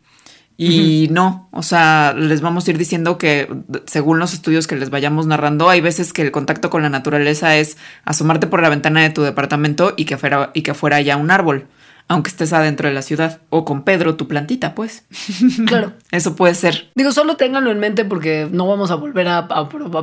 Y 0.61 1.07
no, 1.13 1.49
o 1.53 1.63
sea, 1.63 2.15
les 2.17 2.41
vamos 2.41 2.67
a 2.67 2.71
ir 2.73 2.79
diciendo 2.79 3.17
que 3.17 3.49
según 3.87 4.19
los 4.19 4.35
estudios 4.35 4.67
que 4.67 4.75
les 4.75 4.91
vayamos 4.91 5.25
narrando, 5.29 5.69
hay 5.69 5.81
veces 5.81 6.13
que 6.13 6.23
el 6.23 6.33
contacto 6.33 6.69
con 6.69 6.83
la 6.83 6.89
naturaleza 6.89 7.57
es 7.57 7.77
asomarte 8.05 8.49
por 8.49 8.61
la 8.61 8.69
ventana 8.69 9.03
de 9.03 9.11
tu 9.11 9.23
departamento 9.23 9.95
y 9.97 10.05
que 10.05 10.17
fuera, 10.17 10.51
y 10.55 10.63
que 10.63 10.75
fuera 10.75 11.01
ya 11.01 11.17
un 11.17 11.31
árbol 11.31 11.69
aunque 12.09 12.31
estés 12.31 12.55
adentro 12.55 12.89
de 12.89 12.95
la 12.95 13.03
ciudad. 13.03 13.41
O 13.51 13.67
con 13.67 13.83
Pedro, 13.83 14.17
tu 14.17 14.27
plantita, 14.27 14.75
pues. 14.75 15.05
Claro. 15.67 15.93
Eso 16.11 16.35
puede 16.37 16.55
ser. 16.55 16.91
Digo, 16.95 17.13
solo 17.13 17.37
ténganlo 17.37 17.71
en 17.71 17.79
mente 17.79 18.05
porque 18.05 18.49
no 18.51 18.67
vamos 18.67 18.91
a 18.91 18.95
volver 18.95 19.29
a, 19.29 19.47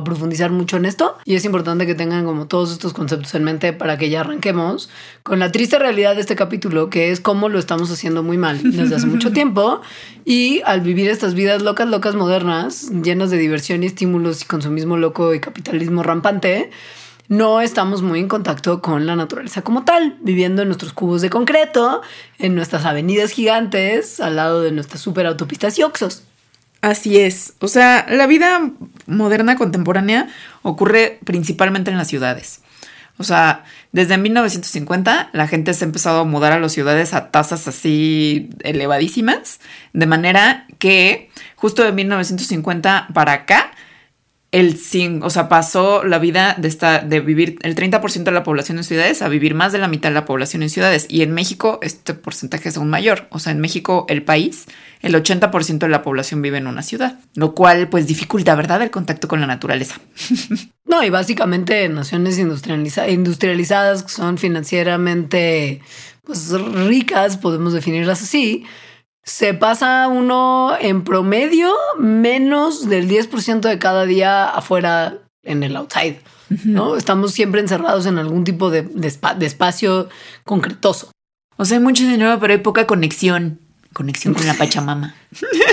profundizar 0.04 0.50
mucho 0.50 0.76
en 0.76 0.84
esto. 0.84 1.16
Y 1.24 1.34
es 1.34 1.44
importante 1.44 1.86
que 1.86 1.94
tengan 1.94 2.24
como 2.24 2.46
todos 2.46 2.70
estos 2.70 2.92
conceptos 2.92 3.34
en 3.34 3.42
mente 3.42 3.72
para 3.72 3.98
que 3.98 4.08
ya 4.08 4.20
arranquemos 4.20 4.88
con 5.24 5.40
la 5.40 5.50
triste 5.50 5.78
realidad 5.78 6.14
de 6.14 6.20
este 6.20 6.36
capítulo, 6.36 6.90
que 6.90 7.10
es 7.10 7.20
cómo 7.20 7.48
lo 7.48 7.58
estamos 7.58 7.90
haciendo 7.90 8.22
muy 8.22 8.38
mal 8.38 8.60
desde 8.62 8.94
hace 8.94 9.06
mucho 9.06 9.32
tiempo. 9.32 9.80
Y 10.24 10.62
al 10.64 10.82
vivir 10.82 11.10
estas 11.10 11.34
vidas 11.34 11.62
locas, 11.62 11.88
locas 11.88 12.14
modernas, 12.14 12.90
llenas 13.02 13.30
de 13.30 13.38
diversión 13.38 13.82
y 13.82 13.86
estímulos 13.86 14.42
y 14.42 14.44
consumismo 14.44 14.96
loco 14.96 15.34
y 15.34 15.40
capitalismo 15.40 16.04
rampante, 16.04 16.70
no 17.28 17.60
estamos 17.60 18.02
muy 18.02 18.20
en 18.20 18.28
contacto 18.28 18.80
con 18.80 19.06
la 19.06 19.16
naturaleza 19.16 19.62
como 19.62 19.84
tal, 19.84 20.16
viviendo 20.20 20.62
en 20.62 20.68
nuestros 20.68 20.92
cubos 20.92 21.22
de 21.22 21.30
concreto, 21.30 22.02
en 22.38 22.54
nuestras 22.54 22.84
avenidas 22.84 23.32
gigantes, 23.32 24.20
al 24.20 24.36
lado 24.36 24.62
de 24.62 24.72
nuestras 24.72 25.00
superautopistas 25.00 25.78
y 25.78 25.82
oxos. 25.82 26.22
Así 26.82 27.18
es. 27.18 27.54
O 27.60 27.68
sea, 27.68 28.06
la 28.08 28.26
vida 28.26 28.70
moderna 29.06 29.56
contemporánea 29.56 30.28
ocurre 30.62 31.18
principalmente 31.24 31.90
en 31.90 31.96
las 31.96 32.08
ciudades. 32.08 32.60
O 33.18 33.24
sea, 33.24 33.64
desde 33.92 34.18
1950 34.18 35.30
la 35.32 35.48
gente 35.48 35.72
se 35.72 35.84
ha 35.84 35.86
empezado 35.88 36.20
a 36.20 36.24
mudar 36.24 36.52
a 36.52 36.60
las 36.60 36.72
ciudades 36.72 37.14
a 37.14 37.30
tasas 37.30 37.66
así 37.66 38.50
elevadísimas, 38.60 39.58
de 39.94 40.06
manera 40.06 40.66
que 40.78 41.30
justo 41.56 41.82
de 41.82 41.92
1950 41.92 43.08
para 43.14 43.32
acá 43.32 43.72
el 44.56 44.78
o 45.22 45.28
sea, 45.28 45.50
pasó 45.50 46.02
la 46.02 46.18
vida 46.18 46.54
de, 46.58 46.68
esta, 46.68 47.00
de 47.00 47.20
vivir 47.20 47.58
el 47.60 47.74
30% 47.74 48.24
de 48.24 48.32
la 48.32 48.42
población 48.42 48.78
en 48.78 48.84
ciudades 48.84 49.20
a 49.20 49.28
vivir 49.28 49.54
más 49.54 49.72
de 49.72 49.78
la 49.78 49.86
mitad 49.86 50.08
de 50.08 50.14
la 50.14 50.24
población 50.24 50.62
en 50.62 50.70
ciudades. 50.70 51.04
Y 51.10 51.20
en 51.20 51.32
México 51.32 51.78
este 51.82 52.14
porcentaje 52.14 52.70
es 52.70 52.78
aún 52.78 52.88
mayor. 52.88 53.26
O 53.28 53.38
sea, 53.38 53.52
en 53.52 53.60
México, 53.60 54.06
el 54.08 54.22
país, 54.22 54.64
el 55.02 55.14
80% 55.14 55.78
de 55.78 55.88
la 55.90 56.02
población 56.02 56.40
vive 56.40 56.56
en 56.56 56.68
una 56.68 56.82
ciudad, 56.82 57.18
lo 57.34 57.54
cual 57.54 57.88
pues 57.88 58.06
dificulta, 58.06 58.54
¿verdad?, 58.54 58.80
el 58.80 58.90
contacto 58.90 59.28
con 59.28 59.40
la 59.40 59.46
naturaleza. 59.46 60.00
No, 60.88 61.02
y 61.02 61.10
básicamente 61.10 61.88
naciones 61.88 62.38
industrializadas 62.38 64.04
que 64.04 64.08
son 64.08 64.38
financieramente 64.38 65.80
pues 66.22 66.52
ricas, 66.52 67.36
podemos 67.38 67.72
definirlas 67.72 68.22
así, 68.22 68.64
se 69.26 69.54
pasa 69.54 70.06
uno 70.06 70.76
en 70.80 71.02
promedio 71.02 71.74
menos 71.98 72.88
del 72.88 73.08
10% 73.10 73.60
de 73.60 73.78
cada 73.78 74.06
día 74.06 74.48
afuera 74.48 75.18
en 75.42 75.64
el 75.64 75.76
outside. 75.76 76.20
¿no? 76.64 76.96
Estamos 76.96 77.32
siempre 77.32 77.60
encerrados 77.60 78.06
en 78.06 78.18
algún 78.18 78.44
tipo 78.44 78.70
de, 78.70 78.88
espacio 79.40 80.08
concretoso. 80.44 81.10
O 81.56 81.64
sea, 81.64 81.78
hay 81.78 81.82
mucho 81.82 82.04
dinero, 82.04 82.38
pero 82.38 82.52
hay 82.52 82.60
poca 82.60 82.86
conexión. 82.86 83.60
Conexión 83.96 84.34
con 84.34 84.46
la 84.46 84.52
Pachamama. 84.58 85.14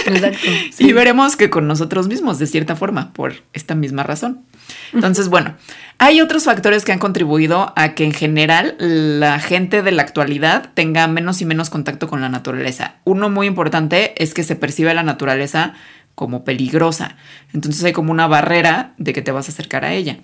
Exacto. 0.06 0.48
Y 0.80 0.94
veremos 0.94 1.36
que 1.36 1.50
con 1.50 1.68
nosotros 1.68 2.08
mismos, 2.08 2.40
de 2.40 2.48
cierta 2.48 2.78
forma, 2.78 3.12
por 3.12 3.34
esta 3.52 3.76
misma 3.76 4.04
razón. 4.04 4.46
Entonces, 4.94 5.28
bueno, 5.28 5.56
hay 5.98 6.22
otros 6.22 6.46
factores 6.46 6.86
que 6.86 6.94
han 6.94 7.00
contribuido 7.00 7.74
a 7.76 7.96
que 7.96 8.06
en 8.06 8.14
general 8.14 8.78
la 8.80 9.40
gente 9.40 9.82
de 9.82 9.92
la 9.92 10.04
actualidad 10.04 10.70
tenga 10.74 11.06
menos 11.08 11.42
y 11.42 11.46
menos 11.46 11.70
contacto 11.70 12.08
con 12.08 12.22
la 12.22 12.30
naturaleza. 12.30 12.96
Uno 13.04 13.30
muy 13.30 13.46
importante 13.46 14.14
es 14.24 14.34
que 14.34 14.44
se 14.44 14.56
percibe 14.56 14.94
la 14.94 15.04
naturaleza 15.04 15.74
como 16.16 16.46
peligrosa. 16.46 17.18
Entonces 17.54 17.84
hay 17.84 17.92
como 17.92 18.14
una 18.14 18.28
barrera 18.28 18.94
de 18.98 19.12
que 19.12 19.22
te 19.22 19.34
vas 19.34 19.50
a 19.50 19.52
acercar 19.52 19.84
a 19.84 19.92
ella. 19.92 20.20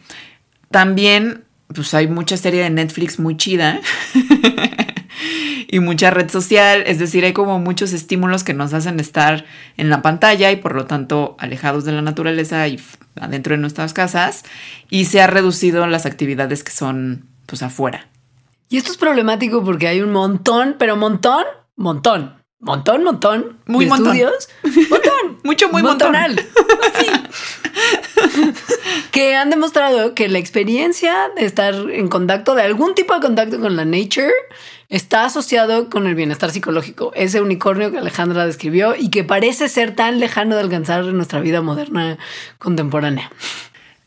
También, 0.71 1.43
pues 1.67 1.93
hay 1.93 2.07
mucha 2.07 2.37
serie 2.37 2.63
de 2.63 2.69
Netflix 2.69 3.19
muy 3.19 3.35
chida 3.35 3.81
y 5.67 5.79
mucha 5.79 6.11
red 6.11 6.29
social, 6.29 6.83
es 6.85 6.99
decir, 6.99 7.25
hay 7.25 7.33
como 7.33 7.59
muchos 7.59 7.93
estímulos 7.93 8.43
que 8.43 8.53
nos 8.53 8.73
hacen 8.73 8.99
estar 8.99 9.45
en 9.77 9.89
la 9.89 10.01
pantalla 10.01 10.51
y 10.51 10.57
por 10.57 10.75
lo 10.75 10.85
tanto 10.85 11.35
alejados 11.39 11.85
de 11.85 11.91
la 11.91 12.01
naturaleza 12.01 12.67
y 12.67 12.79
adentro 13.19 13.55
de 13.55 13.61
nuestras 13.61 13.93
casas. 13.93 14.43
Y 14.89 15.05
se 15.05 15.21
ha 15.21 15.27
reducido 15.27 15.85
las 15.87 16.05
actividades 16.05 16.63
que 16.63 16.71
son 16.71 17.25
pues 17.45 17.63
afuera. 17.63 18.07
Y 18.69 18.77
esto 18.77 18.91
es 18.91 18.97
problemático 18.97 19.63
porque 19.63 19.87
hay 19.87 20.01
un 20.01 20.11
montón, 20.11 20.75
pero 20.77 20.95
montón, 20.95 21.43
montón, 21.75 22.35
montón, 22.59 23.03
montón, 23.03 23.57
muy 23.65 23.85
de 23.85 23.89
montón. 23.89 24.15
estudios, 24.15 24.49
montón, 24.89 25.39
mucho 25.43 25.69
muy 25.69 25.81
montonal, 25.81 26.35
que 29.11 29.35
han 29.35 29.49
demostrado 29.49 30.13
que 30.13 30.27
la 30.27 30.37
experiencia 30.37 31.31
de 31.35 31.45
estar 31.45 31.73
en 31.73 32.09
contacto, 32.09 32.53
de 32.53 32.61
algún 32.61 32.93
tipo 32.93 33.15
de 33.15 33.21
contacto 33.21 33.59
con 33.59 33.75
la 33.75 33.85
nature, 33.85 34.31
está 34.89 35.25
asociado 35.25 35.89
con 35.89 36.07
el 36.07 36.15
bienestar 36.15 36.51
psicológico, 36.51 37.11
ese 37.15 37.41
unicornio 37.41 37.91
que 37.91 37.99
Alejandra 37.99 38.45
describió 38.45 38.95
y 38.95 39.09
que 39.09 39.23
parece 39.23 39.69
ser 39.69 39.95
tan 39.95 40.19
lejano 40.19 40.55
de 40.55 40.61
alcanzar 40.61 41.03
en 41.05 41.15
nuestra 41.15 41.39
vida 41.39 41.61
moderna 41.61 42.17
contemporánea. 42.57 43.31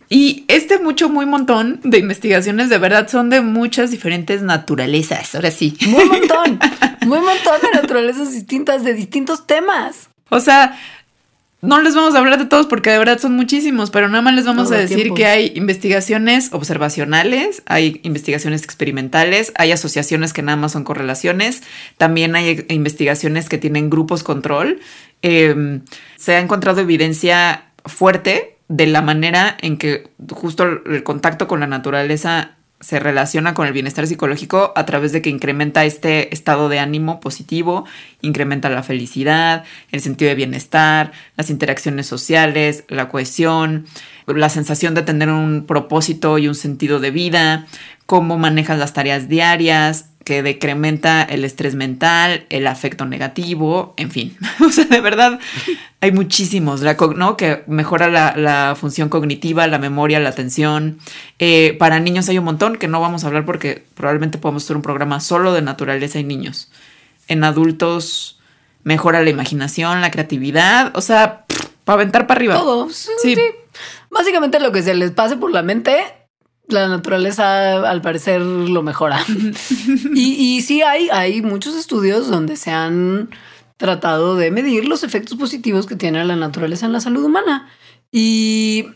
Y 0.08 0.44
este 0.48 0.78
mucho, 0.78 1.08
muy 1.08 1.24
montón 1.24 1.80
de 1.84 1.98
investigaciones 1.98 2.68
de 2.68 2.76
verdad 2.76 3.08
son 3.08 3.30
de 3.30 3.40
muchas 3.40 3.90
diferentes 3.90 4.42
naturalezas. 4.42 5.34
Ahora 5.34 5.50
sí. 5.50 5.74
Muy 5.86 6.04
montón, 6.04 6.58
muy 7.06 7.20
montón 7.20 7.60
de 7.62 7.80
naturalezas 7.80 8.30
distintas, 8.32 8.84
de 8.84 8.92
distintos 8.92 9.46
temas. 9.46 10.10
O 10.28 10.40
sea, 10.40 10.78
no 11.62 11.80
les 11.80 11.94
vamos 11.94 12.16
a 12.16 12.18
hablar 12.18 12.40
de 12.40 12.46
todos 12.46 12.66
porque 12.66 12.90
de 12.90 12.98
verdad 12.98 13.20
son 13.20 13.36
muchísimos, 13.36 13.90
pero 13.90 14.08
nada 14.08 14.20
más 14.20 14.34
les 14.34 14.44
vamos 14.44 14.72
a 14.72 14.76
decir 14.76 15.14
que 15.14 15.26
hay 15.26 15.52
investigaciones 15.54 16.52
observacionales, 16.52 17.62
hay 17.66 18.00
investigaciones 18.02 18.64
experimentales, 18.64 19.52
hay 19.54 19.70
asociaciones 19.70 20.32
que 20.32 20.42
nada 20.42 20.56
más 20.56 20.72
son 20.72 20.82
correlaciones, 20.82 21.62
también 21.98 22.34
hay 22.34 22.66
investigaciones 22.68 23.48
que 23.48 23.58
tienen 23.58 23.90
grupos 23.90 24.24
control. 24.24 24.80
Em, 25.22 25.82
se 26.16 26.34
ha 26.34 26.40
encontrado 26.40 26.80
evidencia 26.80 27.66
fuerte 27.86 28.56
de 28.66 28.88
la 28.88 29.00
manera 29.00 29.56
en 29.60 29.78
que 29.78 30.10
justo 30.32 30.64
el 30.64 31.04
contacto 31.04 31.46
con 31.46 31.60
la 31.60 31.68
naturaleza 31.68 32.56
se 32.82 32.98
relaciona 32.98 33.54
con 33.54 33.66
el 33.66 33.72
bienestar 33.72 34.06
psicológico 34.06 34.72
a 34.76 34.84
través 34.84 35.12
de 35.12 35.22
que 35.22 35.30
incrementa 35.30 35.84
este 35.84 36.34
estado 36.34 36.68
de 36.68 36.80
ánimo 36.80 37.20
positivo, 37.20 37.86
incrementa 38.20 38.68
la 38.68 38.82
felicidad, 38.82 39.64
el 39.92 40.00
sentido 40.00 40.28
de 40.28 40.34
bienestar, 40.34 41.12
las 41.36 41.48
interacciones 41.48 42.06
sociales, 42.06 42.84
la 42.88 43.08
cohesión, 43.08 43.86
la 44.26 44.48
sensación 44.48 44.94
de 44.94 45.02
tener 45.02 45.28
un 45.28 45.64
propósito 45.66 46.38
y 46.38 46.48
un 46.48 46.54
sentido 46.54 47.00
de 47.00 47.10
vida, 47.10 47.66
cómo 48.06 48.38
manejas 48.38 48.78
las 48.78 48.92
tareas 48.92 49.28
diarias, 49.28 50.06
que 50.24 50.42
decrementa 50.42 51.22
el 51.22 51.44
estrés 51.44 51.74
mental, 51.74 52.46
el 52.48 52.66
afecto 52.66 53.04
negativo, 53.04 53.94
en 53.96 54.10
fin. 54.10 54.36
o 54.64 54.70
sea, 54.70 54.84
de 54.84 55.00
verdad, 55.00 55.40
hay 56.00 56.12
muchísimos, 56.12 56.82
¿no? 57.16 57.36
Que 57.36 57.64
mejora 57.66 58.08
la, 58.08 58.76
función 58.78 59.08
cognitiva, 59.08 59.66
la 59.66 59.78
memoria, 59.78 60.20
la 60.20 60.28
atención. 60.28 60.98
Eh, 61.38 61.76
para 61.78 62.00
niños 62.00 62.28
hay 62.28 62.38
un 62.38 62.44
montón 62.44 62.76
que 62.76 62.88
no 62.88 63.00
vamos 63.00 63.24
a 63.24 63.26
hablar 63.26 63.44
porque 63.44 63.84
probablemente 63.94 64.38
podemos 64.38 64.64
hacer 64.64 64.76
un 64.76 64.82
programa 64.82 65.20
solo 65.20 65.52
de 65.52 65.62
naturaleza 65.62 66.18
y 66.20 66.24
niños. 66.24 66.70
En 67.28 67.44
adultos 67.44 68.38
mejora 68.84 69.22
la 69.22 69.30
imaginación, 69.30 70.00
la 70.00 70.10
creatividad, 70.10 70.96
o 70.96 71.00
sea, 71.00 71.44
para 71.84 71.94
aventar 71.94 72.26
para 72.26 72.38
arriba. 72.38 72.54
Todo. 72.54 72.90
sí. 72.90 73.36
Básicamente 74.12 74.60
lo 74.60 74.70
que 74.70 74.82
se 74.82 74.94
les 74.94 75.10
pase 75.10 75.36
por 75.36 75.50
la 75.50 75.62
mente 75.62 75.96
la 76.68 76.88
naturaleza 76.88 77.88
al 77.88 78.00
parecer 78.02 78.40
lo 78.40 78.82
mejora. 78.82 79.24
y, 80.14 80.34
y 80.34 80.62
sí 80.62 80.82
hay, 80.82 81.08
hay 81.10 81.42
muchos 81.42 81.74
estudios 81.74 82.28
donde 82.28 82.56
se 82.56 82.70
han 82.70 83.30
tratado 83.76 84.36
de 84.36 84.50
medir 84.50 84.86
los 84.86 85.02
efectos 85.02 85.36
positivos 85.36 85.86
que 85.86 85.96
tiene 85.96 86.24
la 86.24 86.36
naturaleza 86.36 86.86
en 86.86 86.92
la 86.92 87.00
salud 87.00 87.24
humana. 87.24 87.68
Y 88.10 88.86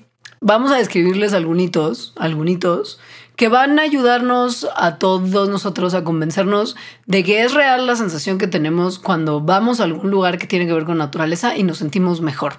vamos 0.41 0.71
a 0.71 0.77
describirles 0.77 1.33
algunos, 1.33 2.13
algunos 2.17 2.99
que 3.37 3.49
van 3.49 3.79
a 3.79 3.83
ayudarnos 3.83 4.67
a 4.75 4.97
todos 4.97 5.49
nosotros 5.49 5.95
a 5.95 6.05
convencernos 6.05 6.75
de 7.05 7.23
que 7.23 7.43
es 7.43 7.53
real 7.53 7.87
la 7.87 7.95
sensación 7.95 8.39
que 8.39 8.47
tenemos 8.47 8.99
cuando 8.99 9.41
vamos 9.41 9.79
a 9.79 9.85
algún 9.85 10.11
lugar 10.11 10.39
que 10.39 10.47
tiene 10.47 10.67
que 10.67 10.73
ver 10.73 10.85
con 10.85 10.99
naturaleza 10.99 11.57
y 11.57 11.63
nos 11.63 11.79
sentimos 11.79 12.23
mejor. 12.23 12.59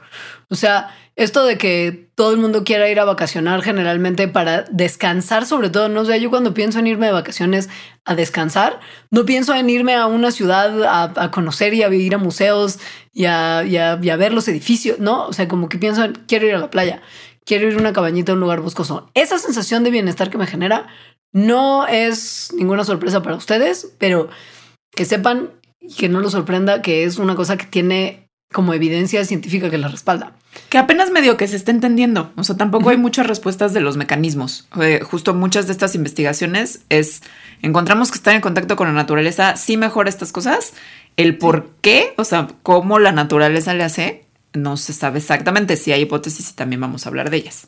O 0.49 0.55
sea, 0.55 0.95
esto 1.17 1.45
de 1.45 1.57
que 1.57 2.09
todo 2.13 2.31
el 2.31 2.37
mundo 2.37 2.63
quiera 2.63 2.89
ir 2.89 2.99
a 2.99 3.05
vacacionar 3.05 3.63
generalmente 3.63 4.27
para 4.27 4.65
descansar, 4.69 5.47
sobre 5.47 5.71
todo, 5.71 5.89
no 5.89 6.05
sé, 6.05 6.21
yo 6.21 6.29
cuando 6.29 6.53
pienso 6.53 6.77
en 6.77 6.85
irme 6.85 7.07
de 7.07 7.11
vacaciones 7.11 7.69
a 8.05 8.13
descansar, 8.13 8.79
no 9.09 9.25
pienso 9.25 9.55
en 9.55 9.67
irme 9.67 9.95
a 9.95 10.05
una 10.05 10.29
ciudad 10.29 10.83
a, 11.15 11.31
conocer 11.31 11.73
y 11.73 11.81
a 11.81 11.89
ir 11.89 12.13
a 12.13 12.19
museos 12.19 12.77
y 13.13 13.25
a, 13.25 13.63
y 13.63 13.77
a, 13.77 13.95
ver 13.95 14.31
los 14.31 14.47
edificios, 14.47 14.99
¿no? 14.99 15.25
O 15.25 15.33
sea, 15.33 15.47
como 15.47 15.69
que 15.69 15.79
pienso 15.79 16.03
en, 16.03 16.13
quiero 16.27 16.45
ir 16.45 16.53
a 16.53 16.59
la 16.59 16.69
playa 16.69 17.01
quiero 17.47 17.67
ir 17.67 17.75
a 17.75 17.77
una 17.77 17.93
cabañita 17.93 18.33
a 18.33 18.35
un 18.35 18.41
lugar 18.41 18.59
boscoso. 18.61 19.09
Esa 19.15 19.39
sensación 19.39 19.83
de 19.83 19.89
bienestar 19.89 20.29
que 20.29 20.37
me 20.37 20.45
genera 20.45 20.87
no 21.31 21.87
es 21.87 22.51
ninguna 22.55 22.83
sorpresa 22.83 23.23
para 23.23 23.37
ustedes, 23.37 23.93
pero 23.97 24.29
que 24.91 25.05
sepan 25.05 25.51
y 25.79 25.95
que 25.95 26.09
no 26.09 26.19
los 26.19 26.33
sorprenda 26.33 26.81
que 26.81 27.05
es 27.05 27.17
una 27.17 27.35
cosa 27.35 27.57
que 27.57 27.65
tiene 27.65 28.27
como 28.51 28.73
evidencia 28.73 29.23
científica 29.25 29.69
que 29.69 29.77
la 29.77 29.87
respalda. 29.87 30.33
Que 30.69 30.77
apenas 30.77 31.11
medio 31.11 31.37
que 31.37 31.47
se 31.47 31.57
está 31.57 31.71
entendiendo. 31.71 32.31
O 32.35 32.43
sea, 32.43 32.55
tampoco 32.55 32.89
hay 32.89 32.97
muchas 32.97 33.27
respuestas 33.27 33.73
de 33.73 33.81
los 33.81 33.97
mecanismos. 33.97 34.67
Eh, 34.81 35.01
justo 35.03 35.33
muchas 35.33 35.67
de 35.67 35.73
estas 35.73 35.95
investigaciones 35.95 36.81
es 36.89 37.23
encontramos 37.61 38.09
que 38.09 38.17
estar 38.17 38.33
en 38.33 38.41
contacto 38.41 38.75
con 38.75 38.87
la 38.87 38.93
naturaleza 38.93 39.57
sí 39.57 39.77
mejora 39.77 40.09
estas 40.09 40.31
cosas. 40.31 40.73
El 41.17 41.37
por 41.37 41.71
qué, 41.81 42.13
o 42.17 42.23
sea, 42.23 42.47
cómo 42.63 42.99
la 42.99 43.11
naturaleza 43.11 43.73
le 43.73 43.83
hace, 43.83 44.26
no 44.53 44.77
se 44.77 44.93
sabe 44.93 45.19
exactamente. 45.19 45.77
Si 45.77 45.91
hay 45.91 46.01
hipótesis 46.01 46.49
y 46.49 46.53
también 46.53 46.81
vamos 46.81 47.05
a 47.05 47.09
hablar 47.09 47.29
de 47.29 47.37
ellas. 47.37 47.67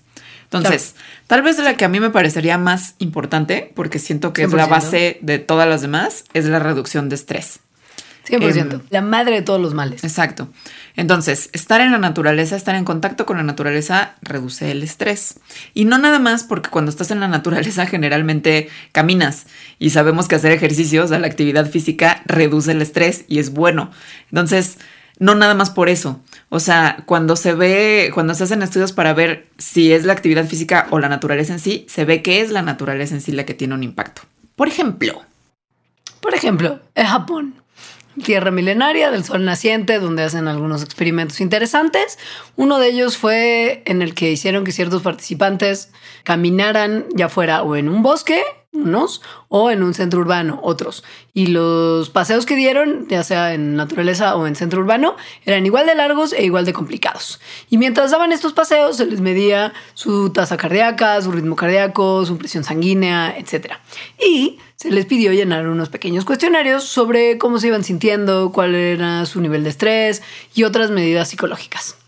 Entonces, 0.51 0.95
tal 1.27 1.43
vez 1.43 1.59
la 1.59 1.77
que 1.77 1.85
a 1.85 1.89
mí 1.89 1.99
me 1.99 2.09
parecería 2.09 2.57
más 2.57 2.95
importante, 2.97 3.71
porque 3.75 3.99
siento 3.99 4.33
que 4.33 4.43
es 4.43 4.53
la 4.53 4.65
base 4.65 5.19
de 5.21 5.37
todas 5.37 5.69
las 5.69 5.81
demás, 5.81 6.23
es 6.33 6.45
la 6.45 6.57
reducción 6.57 7.07
de 7.07 7.15
estrés. 7.15 7.59
100%. 8.29 8.75
Em, 8.75 8.81
la 8.89 9.01
madre 9.01 9.35
de 9.35 9.41
todos 9.41 9.61
los 9.61 9.73
males. 9.73 10.03
Exacto. 10.03 10.49
Entonces, 10.95 11.49
estar 11.53 11.81
en 11.81 11.91
la 11.91 11.97
naturaleza, 11.97 12.55
estar 12.55 12.75
en 12.75 12.83
contacto 12.83 13.25
con 13.25 13.37
la 13.37 13.43
naturaleza, 13.43 14.15
reduce 14.21 14.71
el 14.71 14.83
estrés. 14.83 15.39
Y 15.73 15.85
no 15.85 15.97
nada 15.97 16.19
más 16.19 16.43
porque 16.43 16.69
cuando 16.69 16.91
estás 16.91 17.11
en 17.11 17.19
la 17.19 17.27
naturaleza 17.27 17.85
generalmente 17.87 18.69
caminas 18.91 19.45
y 19.77 19.91
sabemos 19.91 20.27
que 20.27 20.35
hacer 20.35 20.51
ejercicios, 20.51 21.09
la 21.11 21.27
actividad 21.27 21.69
física 21.69 22.21
reduce 22.25 22.71
el 22.71 22.81
estrés 22.81 23.25
y 23.27 23.39
es 23.39 23.51
bueno. 23.51 23.91
Entonces, 24.31 24.77
no 25.19 25.35
nada 25.35 25.53
más 25.53 25.69
por 25.69 25.89
eso. 25.89 26.21
O 26.49 26.59
sea, 26.59 27.03
cuando 27.05 27.35
se 27.35 27.53
ve, 27.53 28.11
cuando 28.13 28.33
se 28.33 28.43
hacen 28.43 28.63
estudios 28.63 28.91
para 28.91 29.13
ver 29.13 29.47
si 29.57 29.93
es 29.93 30.03
la 30.03 30.13
actividad 30.13 30.45
física 30.47 30.87
o 30.89 30.99
la 30.99 31.07
naturaleza 31.07 31.53
en 31.53 31.59
sí, 31.59 31.85
se 31.87 32.05
ve 32.05 32.21
que 32.21 32.41
es 32.41 32.49
la 32.49 32.63
naturaleza 32.63 33.13
en 33.15 33.21
sí 33.21 33.31
la 33.31 33.45
que 33.45 33.53
tiene 33.53 33.75
un 33.75 33.83
impacto. 33.83 34.23
Por 34.55 34.67
ejemplo. 34.67 35.21
Por 36.21 36.33
ejemplo, 36.33 36.79
en 36.95 37.05
Japón 37.05 37.59
tierra 38.23 38.51
milenaria 38.51 39.11
del 39.11 39.23
sol 39.23 39.45
naciente, 39.45 39.99
donde 39.99 40.23
hacen 40.23 40.47
algunos 40.47 40.83
experimentos 40.83 41.41
interesantes. 41.41 42.19
Uno 42.55 42.79
de 42.79 42.89
ellos 42.89 43.17
fue 43.17 43.81
en 43.85 44.01
el 44.01 44.13
que 44.13 44.31
hicieron 44.31 44.63
que 44.63 44.71
ciertos 44.71 45.01
participantes 45.01 45.91
caminaran 46.23 47.05
ya 47.15 47.29
fuera 47.29 47.63
o 47.63 47.75
en 47.75 47.89
un 47.89 48.01
bosque 48.03 48.43
unos, 48.71 49.21
o 49.47 49.71
en 49.71 49.83
un 49.83 49.93
centro 49.93 50.19
urbano, 50.19 50.59
otros. 50.63 51.03
Y 51.33 51.47
los 51.47 52.09
paseos 52.09 52.45
que 52.45 52.55
dieron, 52.55 53.07
ya 53.09 53.23
sea 53.23 53.53
en 53.53 53.75
naturaleza 53.75 54.35
o 54.35 54.47
en 54.47 54.55
centro 54.55 54.81
urbano, 54.81 55.15
eran 55.45 55.65
igual 55.65 55.87
de 55.87 55.95
largos 55.95 56.33
e 56.33 56.43
igual 56.43 56.65
de 56.65 56.73
complicados. 56.73 57.39
Y 57.69 57.77
mientras 57.77 58.11
daban 58.11 58.31
estos 58.31 58.53
paseos, 58.53 58.97
se 58.97 59.05
les 59.05 59.21
medía 59.21 59.73
su 59.93 60.31
tasa 60.31 60.57
cardíaca, 60.57 61.21
su 61.21 61.31
ritmo 61.31 61.55
cardíaco, 61.55 62.25
su 62.25 62.37
presión 62.37 62.63
sanguínea, 62.63 63.35
etc. 63.37 63.73
Y 64.19 64.59
se 64.75 64.91
les 64.91 65.05
pidió 65.05 65.33
llenar 65.33 65.67
unos 65.67 65.89
pequeños 65.89 66.25
cuestionarios 66.25 66.83
sobre 66.83 67.37
cómo 67.37 67.59
se 67.59 67.67
iban 67.67 67.83
sintiendo, 67.83 68.51
cuál 68.51 68.75
era 68.75 69.25
su 69.25 69.41
nivel 69.41 69.63
de 69.63 69.69
estrés 69.71 70.21
y 70.53 70.63
otras 70.63 70.91
medidas 70.91 71.29
psicológicas. 71.29 71.98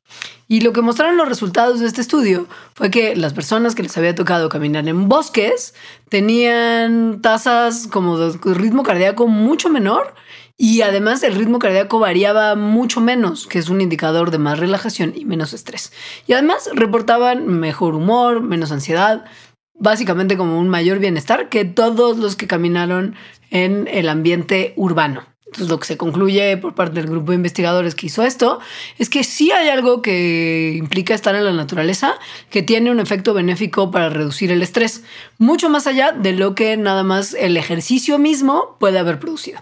Y 0.47 0.61
lo 0.61 0.73
que 0.73 0.81
mostraron 0.81 1.15
los 1.15 1.29
resultados 1.29 1.79
de 1.79 1.87
este 1.87 2.01
estudio 2.01 2.47
fue 2.73 2.91
que 2.91 3.15
las 3.15 3.33
personas 3.33 3.73
que 3.73 3.83
les 3.83 3.97
había 3.97 4.15
tocado 4.15 4.49
caminar 4.49 4.87
en 4.87 5.07
bosques 5.07 5.73
tenían 6.09 7.21
tasas 7.21 7.87
como 7.87 8.17
de 8.17 8.53
ritmo 8.53 8.83
cardíaco 8.83 9.27
mucho 9.27 9.69
menor 9.69 10.13
y 10.57 10.81
además 10.81 11.23
el 11.23 11.35
ritmo 11.35 11.57
cardíaco 11.57 11.97
variaba 11.97 12.55
mucho 12.55 13.01
menos, 13.01 13.47
que 13.47 13.57
es 13.57 13.69
un 13.69 13.81
indicador 13.81 14.29
de 14.29 14.37
más 14.37 14.59
relajación 14.59 15.13
y 15.15 15.25
menos 15.25 15.53
estrés. 15.53 15.91
Y 16.27 16.33
además 16.33 16.69
reportaban 16.73 17.47
mejor 17.47 17.95
humor, 17.95 18.41
menos 18.41 18.71
ansiedad, 18.71 19.25
básicamente 19.73 20.37
como 20.37 20.59
un 20.59 20.69
mayor 20.69 20.99
bienestar 20.99 21.49
que 21.49 21.65
todos 21.65 22.17
los 22.17 22.35
que 22.35 22.45
caminaron 22.45 23.15
en 23.49 23.87
el 23.87 24.07
ambiente 24.07 24.73
urbano. 24.75 25.30
Entonces, 25.51 25.69
lo 25.69 25.79
que 25.79 25.85
se 25.85 25.97
concluye 25.97 26.55
por 26.55 26.75
parte 26.75 27.01
del 27.01 27.09
grupo 27.09 27.33
de 27.33 27.35
investigadores 27.35 27.93
que 27.93 28.05
hizo 28.05 28.23
esto 28.23 28.61
es 28.97 29.09
que 29.09 29.25
sí 29.25 29.51
hay 29.51 29.67
algo 29.67 30.01
que 30.01 30.73
implica 30.77 31.13
estar 31.13 31.35
en 31.35 31.43
la 31.43 31.51
naturaleza 31.51 32.13
que 32.49 32.63
tiene 32.63 32.89
un 32.89 33.01
efecto 33.01 33.33
benéfico 33.33 33.91
para 33.91 34.09
reducir 34.09 34.49
el 34.53 34.61
estrés, 34.61 35.03
mucho 35.39 35.69
más 35.69 35.87
allá 35.87 36.13
de 36.13 36.31
lo 36.31 36.55
que 36.55 36.77
nada 36.77 37.03
más 37.03 37.33
el 37.33 37.57
ejercicio 37.57 38.17
mismo 38.17 38.77
puede 38.79 38.97
haber 38.97 39.19
producido. 39.19 39.61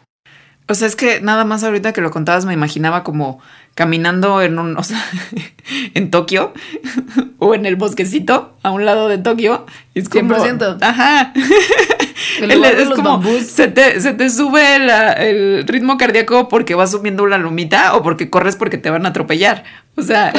O 0.70 0.76
sea, 0.76 0.88
es 0.88 0.96
que 0.96 1.20
nada 1.20 1.46
más 1.46 1.64
ahorita 1.64 1.94
que 1.94 2.02
lo 2.02 2.12
contabas 2.12 2.46
me 2.46 2.54
imaginaba 2.54 3.04
como 3.04 3.40
caminando 3.74 4.44
en 4.44 4.60
un, 4.60 4.78
o 4.78 4.84
sea, 4.84 5.04
en 5.96 6.12
Tokio 6.12 6.54
o 7.40 7.56
en 7.56 7.66
el 7.66 7.76
bosquecito 7.76 8.56
a 8.62 8.70
un 8.70 8.86
lado 8.86 9.08
de 9.08 9.18
Tokio. 9.18 9.66
Es 9.96 10.10
como, 10.10 10.36
100%. 10.36 10.78
Ajá. 10.82 11.34
es 12.40 12.90
como 12.90 13.24
se 13.42 13.68
te, 13.68 14.30
sube 14.30 14.76
el 15.18 15.68
ritmo 15.68 15.98
cardíaco 15.98 16.48
porque 16.48 16.76
vas 16.76 16.92
subiendo 16.92 17.24
una 17.24 17.40
lumita 17.40 17.96
o 17.96 18.04
porque 18.04 18.30
corres 18.30 18.56
porque 18.56 18.78
te 18.78 18.92
van 18.92 19.08
a 19.08 19.10
atropellar. 19.10 19.64
O 19.96 20.04
sea. 20.04 20.32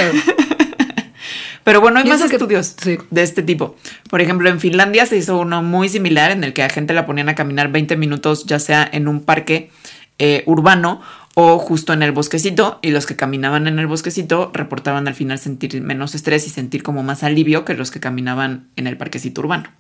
Pero 1.65 1.81
bueno, 1.81 1.99
hay 1.99 2.05
más 2.09 2.21
estudios 2.23 2.77
de 3.11 3.23
este 3.23 3.43
tipo. 3.43 3.77
Por 4.09 4.21
ejemplo, 4.21 4.49
en 4.49 4.61
Finlandia 4.61 5.07
se 5.07 5.17
hizo 5.17 5.39
uno 5.39 5.63
muy 5.63 5.89
similar 5.89 6.31
en 6.31 6.45
el 6.45 6.53
que 6.53 6.63
a 6.63 6.69
gente 6.69 6.95
la 6.95 7.05
ponían 7.05 7.29
a 7.29 7.35
caminar 7.35 7.71
20 7.71 7.97
minutos, 7.97 8.47
ya 8.47 8.59
sea 8.59 8.89
en 8.91 9.09
un 9.09 9.25
parque 9.25 9.71
eh, 10.21 10.45
urbano 10.47 11.01
o 11.35 11.59
justo 11.59 11.95
en 11.95 12.03
el 12.03 12.13
bosquecito 12.13 12.79
y 12.83 12.91
los 12.91 13.07
que 13.07 13.17
caminaban 13.17 13.67
en 13.67 13.79
el 13.79 13.87
bosquecito 13.87 14.51
reportaban 14.53 15.09
al 15.09 15.15
final 15.15 15.39
sentir 15.39 15.81
menos 15.81 16.15
estrés 16.15 16.47
y 16.47 16.51
sentir 16.51 16.83
como 16.83 17.03
más 17.03 17.23
alivio 17.23 17.65
que 17.65 17.73
los 17.73 17.91
que 17.91 18.01
caminaban 18.01 18.69
en 18.77 18.87
el 18.87 18.99
parquecito 18.99 19.41
urbano. 19.41 19.71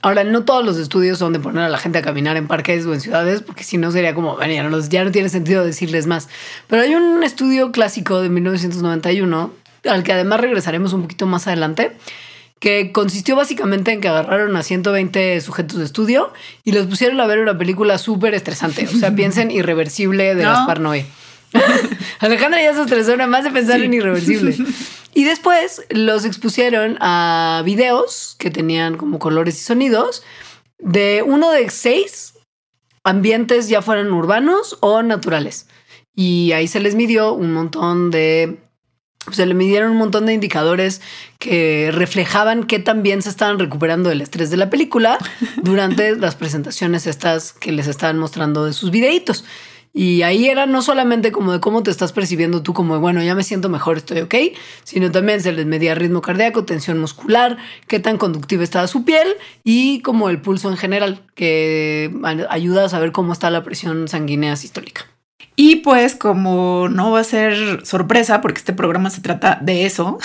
Ahora, 0.00 0.22
no 0.22 0.44
todos 0.44 0.64
los 0.64 0.78
estudios 0.78 1.18
son 1.18 1.32
de 1.32 1.40
poner 1.40 1.64
a 1.64 1.68
la 1.68 1.78
gente 1.78 1.98
a 1.98 2.02
caminar 2.02 2.36
en 2.36 2.46
parques 2.46 2.86
o 2.86 2.94
en 2.94 3.00
ciudades, 3.00 3.42
porque 3.42 3.64
si 3.64 3.78
no 3.78 3.90
sería 3.90 4.14
como, 4.14 4.36
bueno, 4.36 4.54
ya 4.54 4.62
no, 4.62 4.78
ya 4.78 5.02
no 5.02 5.10
tiene 5.10 5.28
sentido 5.28 5.64
decirles 5.64 6.06
más. 6.06 6.28
Pero 6.68 6.82
hay 6.82 6.94
un 6.94 7.24
estudio 7.24 7.72
clásico 7.72 8.20
de 8.20 8.28
1991, 8.28 9.52
al 9.90 10.02
que 10.04 10.12
además 10.12 10.40
regresaremos 10.40 10.92
un 10.92 11.02
poquito 11.02 11.26
más 11.26 11.48
adelante, 11.48 11.96
que 12.60 12.92
consistió 12.92 13.36
básicamente 13.36 13.92
en 13.92 14.00
que 14.00 14.08
agarraron 14.08 14.56
a 14.56 14.62
120 14.62 15.40
sujetos 15.40 15.78
de 15.78 15.84
estudio 15.84 16.32
y 16.64 16.72
los 16.72 16.86
pusieron 16.86 17.20
a 17.20 17.26
ver 17.26 17.38
una 17.38 17.56
película 17.56 17.98
súper 17.98 18.34
estresante. 18.34 18.86
O 18.86 18.98
sea, 18.98 19.14
piensen 19.14 19.50
Irreversible 19.50 20.34
de 20.34 20.42
Gaspar 20.42 20.80
Noé. 20.80 21.06
Alejandra 22.18 22.62
ya 22.62 22.74
se 22.74 22.82
estresó 22.82 23.16
nada 23.16 23.28
más 23.28 23.44
de 23.44 23.50
pensar 23.50 23.80
en 23.80 23.94
Irreversible. 23.94 24.56
Y 25.14 25.24
después 25.24 25.82
los 25.90 26.24
expusieron 26.24 26.96
a 27.00 27.62
videos 27.64 28.36
que 28.38 28.50
tenían 28.50 28.96
como 28.96 29.18
colores 29.18 29.60
y 29.60 29.64
sonidos 29.64 30.22
de 30.78 31.24
uno 31.26 31.50
de 31.50 31.70
seis 31.70 32.34
ambientes, 33.02 33.68
ya 33.68 33.82
fueran 33.82 34.12
urbanos 34.12 34.76
o 34.80 35.02
naturales. 35.02 35.66
Y 36.14 36.52
ahí 36.52 36.68
se 36.68 36.78
les 36.78 36.94
midió 36.94 37.32
un 37.32 37.52
montón 37.52 38.10
de 38.10 38.58
se 39.30 39.46
le 39.46 39.54
midieron 39.54 39.90
un 39.90 39.98
montón 39.98 40.26
de 40.26 40.32
indicadores 40.32 41.00
que 41.38 41.90
reflejaban 41.92 42.64
qué 42.64 42.78
tan 42.78 43.02
bien 43.02 43.22
se 43.22 43.28
estaban 43.28 43.58
recuperando 43.58 44.08
del 44.08 44.20
estrés 44.20 44.50
de 44.50 44.56
la 44.56 44.70
película 44.70 45.18
durante 45.62 46.16
las 46.16 46.34
presentaciones 46.34 47.06
estas 47.06 47.52
que 47.52 47.72
les 47.72 47.86
estaban 47.86 48.18
mostrando 48.18 48.64
de 48.64 48.72
sus 48.72 48.90
videitos. 48.90 49.44
Y 49.94 50.22
ahí 50.22 50.46
era 50.46 50.66
no 50.66 50.82
solamente 50.82 51.32
como 51.32 51.52
de 51.52 51.60
cómo 51.60 51.82
te 51.82 51.90
estás 51.90 52.12
percibiendo 52.12 52.62
tú, 52.62 52.72
como 52.72 52.94
de, 52.94 53.00
bueno, 53.00 53.22
ya 53.22 53.34
me 53.34 53.42
siento 53.42 53.68
mejor, 53.68 53.96
estoy 53.96 54.20
ok, 54.20 54.34
sino 54.84 55.10
también 55.10 55.40
se 55.40 55.50
les 55.50 55.66
medía 55.66 55.94
ritmo 55.94 56.20
cardíaco, 56.20 56.64
tensión 56.64 57.00
muscular, 57.00 57.56
qué 57.88 57.98
tan 57.98 58.18
conductiva 58.18 58.62
estaba 58.62 58.86
su 58.86 59.04
piel 59.04 59.26
y 59.64 60.00
como 60.02 60.28
el 60.28 60.40
pulso 60.40 60.68
en 60.68 60.76
general, 60.76 61.22
que 61.34 62.12
ayuda 62.50 62.84
a 62.84 62.88
saber 62.88 63.12
cómo 63.12 63.32
está 63.32 63.50
la 63.50 63.64
presión 63.64 64.08
sanguínea 64.08 64.54
sistólica. 64.56 65.06
Y 65.60 65.74
pues 65.74 66.14
como 66.14 66.88
no 66.88 67.10
va 67.10 67.18
a 67.18 67.24
ser 67.24 67.84
sorpresa, 67.84 68.40
porque 68.40 68.58
este 68.58 68.72
programa 68.72 69.10
se 69.10 69.22
trata 69.22 69.58
de 69.60 69.86
eso, 69.86 70.20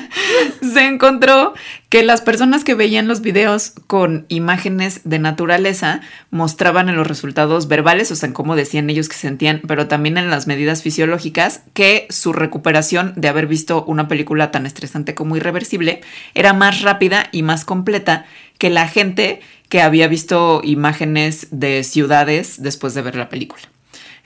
se 0.60 0.86
encontró 0.86 1.54
que 1.88 2.02
las 2.02 2.20
personas 2.20 2.64
que 2.64 2.74
veían 2.74 3.08
los 3.08 3.22
videos 3.22 3.72
con 3.86 4.26
imágenes 4.28 5.00
de 5.04 5.20
naturaleza 5.20 6.02
mostraban 6.30 6.90
en 6.90 6.96
los 6.96 7.06
resultados 7.06 7.66
verbales, 7.66 8.10
o 8.10 8.14
sea, 8.14 8.26
en 8.26 8.34
cómo 8.34 8.56
decían 8.56 8.90
ellos 8.90 9.08
que 9.08 9.16
sentían, 9.16 9.62
pero 9.66 9.88
también 9.88 10.18
en 10.18 10.28
las 10.28 10.46
medidas 10.46 10.82
fisiológicas, 10.82 11.62
que 11.72 12.06
su 12.10 12.34
recuperación 12.34 13.14
de 13.16 13.28
haber 13.28 13.46
visto 13.46 13.86
una 13.86 14.06
película 14.06 14.50
tan 14.50 14.66
estresante 14.66 15.14
como 15.14 15.38
irreversible 15.38 16.02
era 16.34 16.52
más 16.52 16.82
rápida 16.82 17.30
y 17.32 17.42
más 17.42 17.64
completa 17.64 18.26
que 18.58 18.68
la 18.68 18.86
gente 18.86 19.40
que 19.70 19.80
había 19.80 20.08
visto 20.08 20.60
imágenes 20.62 21.48
de 21.52 21.84
ciudades 21.84 22.62
después 22.62 22.92
de 22.92 23.00
ver 23.00 23.16
la 23.16 23.30
película. 23.30 23.62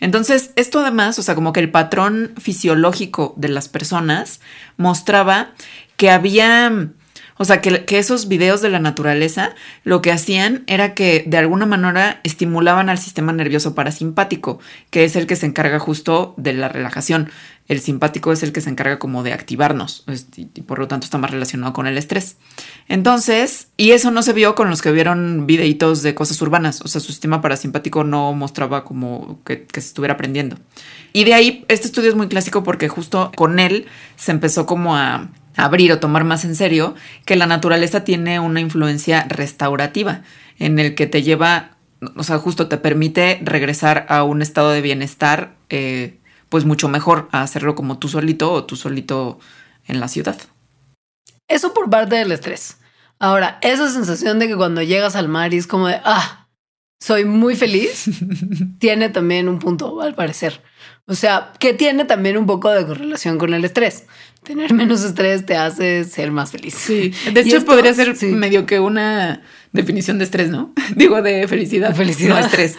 Entonces, 0.03 0.51
esto 0.57 0.81
además, 0.81 1.17
o 1.21 1.23
sea, 1.23 1.37
como 1.37 1.53
que 1.53 1.61
el 1.61 1.71
patrón 1.71 2.33
fisiológico 2.37 3.35
de 3.37 3.49
las 3.49 3.69
personas 3.69 4.41
mostraba 4.77 5.53
que 5.97 6.11
había, 6.11 6.89
o 7.37 7.45
sea, 7.45 7.61
que, 7.61 7.85
esos 7.89 8.27
videos 8.27 8.61
de 8.63 8.69
la 8.69 8.81
naturaleza 8.81 9.55
lo 9.85 10.03
que 10.03 10.11
hacían 10.11 10.65
era 10.67 10.95
que 10.95 11.23
de 11.29 11.37
alguna 11.39 11.67
manera 11.67 12.19
estimulaban 12.25 12.89
al 12.89 12.99
sistema 12.99 13.33
nervioso 13.33 13.77
parasimpático, 13.77 14.59
que 14.91 15.05
es 15.05 15.15
el 15.15 15.29
que 15.29 15.37
se 15.37 15.47
encarga 15.47 15.79
justo 15.79 16.35
de 16.37 16.55
la 16.55 16.69
relajación. 16.69 17.31
El 17.69 17.81
simpático 17.81 18.33
es 18.33 18.43
el 18.43 18.53
que 18.53 18.61
se 18.61 18.71
encarga 18.71 18.99
como 18.99 19.23
de 19.23 19.33
activarnos 19.33 20.05
y, 20.37 20.63
por 20.63 20.79
lo 20.79 20.89
tanto 20.89 21.05
está 21.05 21.19
más 21.19 21.31
relacionado 21.31 21.73
con 21.73 21.87
el 21.87 21.97
estrés. 21.97 22.37
Entonces, 22.89 23.69
y 23.77 23.93
eso 23.93 24.11
no 24.11 24.23
se 24.23 24.33
vio 24.33 24.55
con 24.55 24.69
los 24.69 24.83
que 24.83 24.93
vieron 24.93 25.47
videitos 25.47 26.03
de 26.03 26.15
cosas 26.15 26.41
urbanas, 26.43 26.81
o 26.83 26.89
sea, 26.89 27.01
su 27.01 27.13
sistema 27.13 27.41
parasimpático 27.41 28.05
no 28.05 28.33
mostraba 28.33 28.85
como 28.85 29.41
que, 29.45 29.67
se 29.73 29.81
estuviera 29.81 30.15
aprendiendo. 30.15 30.59
Y 31.13 31.25
de 31.25 31.35
ahí, 31.35 31.65
este 31.69 31.87
estudio 31.87 32.11
es 32.11 32.17
muy 32.17 32.29
clásico 32.29 32.63
porque 32.63 32.89
justo 32.89 33.31
con 33.37 33.59
él 33.59 33.87
se 34.17 34.33
empezó 34.33 34.67
como 34.67 34.97
a 34.97 35.29
abrir 35.57 35.93
o 35.93 36.01
tomar 36.01 36.25
más 36.25 36.45
en 36.45 36.57
serio 36.57 36.95
que 37.25 37.37
la 37.37 37.47
naturaleza 37.47 38.05
tiene 38.05 38.41
una 38.41 38.61
influencia 38.61 39.27
restaurativa 39.29 40.23
en 40.59 40.79
el 40.79 40.95
que 40.95 41.07
te 41.07 41.23
lleva, 41.23 41.77
o 42.17 42.23
sea, 42.23 42.39
justo 42.39 42.69
te 42.69 42.77
permite 42.77 43.41
regresar 43.43 44.07
a 44.09 44.25
un 44.25 44.43
estado 44.43 44.71
de 44.71 44.81
bienestar, 44.81 45.55
eh, 45.69 46.19
pues 46.53 46.67
mucho 46.67 46.87
mejor 46.91 47.31
a 47.33 47.41
hacerlo 47.41 47.75
como 47.75 47.99
tú 47.99 48.09
solito 48.09 48.53
o 48.53 48.65
tú 48.65 48.77
solito 48.77 49.39
en 49.87 50.01
la 50.01 50.09
ciudad. 50.09 50.37
Eso 51.49 51.73
por 51.73 51.89
parte 51.89 52.17
del 52.17 52.31
estrés. 52.31 52.77
Ahora, 53.19 53.59
esa 53.63 53.89
sensación 53.89 54.39
de 54.39 54.49
que 54.49 54.57
cuando 54.57 54.83
llegas 54.83 55.17
al 55.17 55.29
mar 55.29 55.55
y 55.55 55.57
es 55.57 55.67
como 55.67 55.89
de, 55.89 55.99
ah, 56.05 56.47
soy 57.01 57.25
muy 57.25 57.57
feliz, 57.57 58.05
tiene 58.79 59.09
también 59.09 59.49
un 59.49 59.61
punto, 59.61 60.03
al 60.03 60.15
parecer. 60.15 60.61
O 61.07 61.15
sea, 61.15 61.55
que 61.59 61.73
tiene 61.73 62.05
también 62.05 62.37
un 62.37 62.45
poco 62.45 62.69
de 62.69 62.87
correlación 62.87 63.39
con 63.39 63.55
el 63.55 63.65
estrés. 63.65 64.05
Tener 64.43 64.75
menos 64.75 65.05
estrés 65.05 65.47
te 65.47 65.57
hace 65.57 66.03
ser 66.03 66.33
más 66.33 66.51
feliz. 66.51 66.75
Sí, 66.75 67.15
de 67.33 67.41
hecho 67.41 67.65
podría 67.65 67.95
ser 67.95 68.21
medio 68.25 68.67
que 68.67 68.81
una 68.81 69.41
definición 69.71 70.19
de 70.19 70.25
estrés, 70.25 70.51
¿no? 70.51 70.73
Digo, 70.97 71.23
de 71.23 71.47
felicidad. 71.47 71.95
felicidad. 71.95 72.41
No 72.41 72.45
estrés. 72.45 72.77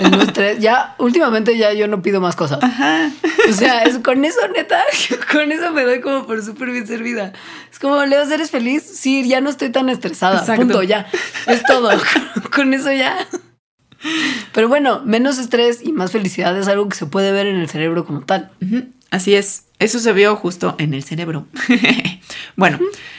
no 0.00 0.22
estrés. 0.22 0.60
Ya, 0.60 0.94
últimamente 0.98 1.58
ya 1.58 1.72
yo 1.72 1.88
no 1.88 2.02
pido 2.02 2.20
más 2.20 2.36
cosas. 2.36 2.62
Ajá. 2.62 3.10
O 3.50 3.52
sea, 3.52 3.82
es, 3.82 3.98
con 3.98 4.24
eso, 4.24 4.38
neta, 4.54 4.80
con 5.32 5.50
eso 5.50 5.72
me 5.72 5.82
doy 5.82 6.00
como 6.00 6.24
por 6.24 6.40
súper 6.44 6.70
bien 6.70 6.86
servida. 6.86 7.32
Es 7.72 7.80
como, 7.80 8.04
Leo, 8.04 8.22
¿eres 8.22 8.52
feliz? 8.52 8.84
Sí, 8.84 9.26
ya 9.26 9.40
no 9.40 9.50
estoy 9.50 9.70
tan 9.70 9.88
estresada. 9.88 10.38
Exacto. 10.38 10.62
Punto, 10.62 10.82
ya. 10.84 11.08
Es 11.48 11.64
todo. 11.64 11.90
con 12.54 12.74
eso 12.74 12.92
ya. 12.92 13.26
Pero 14.54 14.68
bueno, 14.68 15.02
menos 15.04 15.38
estrés 15.38 15.80
y 15.82 15.90
más 15.90 16.12
felicidad 16.12 16.56
es 16.56 16.68
algo 16.68 16.88
que 16.88 16.96
se 16.96 17.06
puede 17.06 17.32
ver 17.32 17.48
en 17.48 17.56
el 17.56 17.68
cerebro 17.68 18.04
como 18.04 18.20
tal. 18.20 18.52
Así 19.10 19.34
es. 19.34 19.64
Eso 19.82 19.98
se 19.98 20.12
vio 20.12 20.36
justo 20.36 20.76
en 20.78 20.94
el 20.94 21.02
cerebro. 21.02 21.48
bueno, 22.56 22.78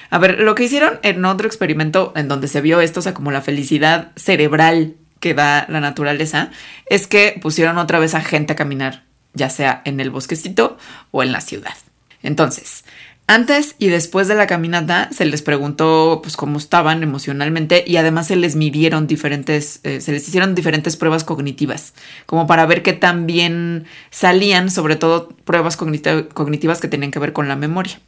a 0.09 0.17
ver, 0.17 0.39
lo 0.39 0.55
que 0.55 0.63
hicieron 0.63 0.97
en 1.03 1.25
otro 1.25 1.45
experimento 1.45 2.13
en 2.15 2.29
donde 2.29 2.47
se 2.47 2.61
vio 2.61 2.79
esto, 2.79 3.01
o 3.01 3.03
sea, 3.03 3.13
como 3.13 3.31
la 3.31 3.41
felicidad 3.41 4.13
cerebral 4.15 4.95
que 5.19 5.33
da 5.33 5.65
la 5.67 5.81
naturaleza, 5.81 6.51
es 6.85 7.05
que 7.05 7.37
pusieron 7.41 7.77
otra 7.77 7.99
vez 7.99 8.15
a 8.15 8.21
gente 8.21 8.53
a 8.53 8.55
caminar, 8.55 9.03
ya 9.33 9.49
sea 9.49 9.81
en 9.83 9.99
el 9.99 10.09
bosquecito 10.09 10.77
o 11.11 11.21
en 11.21 11.33
la 11.33 11.41
ciudad. 11.41 11.75
Entonces, 12.21 12.85
antes 13.25 13.75
y 13.79 13.87
después 13.87 14.27
de 14.27 14.35
la 14.35 14.47
caminata 14.47 15.09
se 15.11 15.25
les 15.25 15.41
preguntó 15.41 16.19
pues 16.21 16.35
cómo 16.35 16.57
estaban 16.57 17.03
emocionalmente 17.03 17.83
y 17.87 17.95
además 17.95 18.27
se 18.27 18.35
les 18.35 18.55
midieron 18.55 19.07
diferentes, 19.07 19.79
eh, 19.83 20.01
se 20.01 20.11
les 20.11 20.27
hicieron 20.27 20.55
diferentes 20.55 20.97
pruebas 20.97 21.23
cognitivas, 21.23 21.93
como 22.25 22.47
para 22.47 22.65
ver 22.65 22.83
qué 22.83 22.91
tan 22.91 23.25
bien 23.25 23.85
salían, 24.11 24.69
sobre 24.69 24.97
todo 24.97 25.29
pruebas 25.45 25.77
cognitivas 25.77 26.81
que 26.81 26.87
tenían 26.89 27.11
que 27.11 27.19
ver 27.19 27.31
con 27.31 27.47
la 27.47 27.55
memoria. 27.55 27.99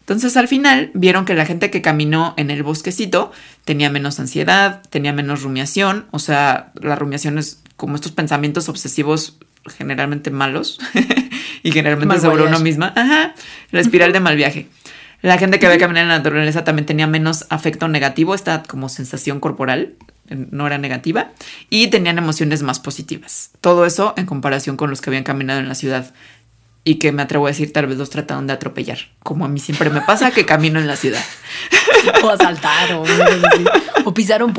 Entonces 0.00 0.36
al 0.36 0.48
final 0.48 0.90
vieron 0.94 1.24
que 1.24 1.34
la 1.34 1.46
gente 1.46 1.70
que 1.70 1.82
caminó 1.82 2.34
en 2.36 2.50
el 2.50 2.62
bosquecito 2.62 3.32
tenía 3.64 3.90
menos 3.90 4.18
ansiedad, 4.20 4.82
tenía 4.90 5.12
menos 5.12 5.42
rumiación, 5.42 6.06
o 6.10 6.18
sea, 6.18 6.72
la 6.74 6.96
rumiación 6.96 7.38
es 7.38 7.62
como 7.76 7.94
estos 7.94 8.12
pensamientos 8.12 8.68
obsesivos 8.68 9.38
generalmente 9.78 10.30
malos 10.30 10.78
y 11.66 11.72
generalmente 11.72 12.20
sobre 12.20 12.44
uno 12.44 12.60
misma. 12.60 12.92
Ajá, 12.94 13.34
la 13.72 13.80
espiral 13.80 14.12
de 14.12 14.20
mal 14.20 14.36
viaje. 14.36 14.68
La 15.20 15.36
gente 15.36 15.58
que 15.58 15.66
ve 15.66 15.78
caminar 15.78 16.04
en 16.04 16.10
la 16.10 16.18
naturaleza 16.18 16.62
también 16.62 16.86
tenía 16.86 17.08
menos 17.08 17.44
afecto 17.48 17.88
negativo, 17.88 18.36
esta 18.36 18.62
como 18.62 18.88
sensación 18.88 19.40
corporal 19.40 19.94
no 20.30 20.66
era 20.68 20.78
negativa 20.78 21.32
y 21.68 21.88
tenían 21.88 22.18
emociones 22.18 22.62
más 22.62 22.78
positivas. 22.78 23.50
Todo 23.60 23.84
eso 23.84 24.14
en 24.16 24.26
comparación 24.26 24.76
con 24.76 24.90
los 24.90 25.00
que 25.00 25.10
habían 25.10 25.24
caminado 25.24 25.58
en 25.58 25.68
la 25.68 25.74
ciudad 25.74 26.14
y 26.84 26.96
que 26.96 27.10
me 27.10 27.22
atrevo 27.22 27.46
a 27.46 27.50
decir 27.50 27.72
tal 27.72 27.86
vez 27.88 27.98
los 27.98 28.10
trataron 28.10 28.46
de 28.46 28.52
atropellar, 28.52 28.98
como 29.24 29.44
a 29.44 29.48
mí 29.48 29.58
siempre 29.58 29.90
me 29.90 30.02
pasa 30.02 30.30
que 30.30 30.46
camino 30.46 30.78
en 30.78 30.86
la 30.86 30.94
ciudad. 30.94 31.24
o 32.22 32.30
asaltar 32.30 32.92
o, 32.92 33.02
o 34.04 34.14
pisar 34.14 34.44
un 34.44 34.54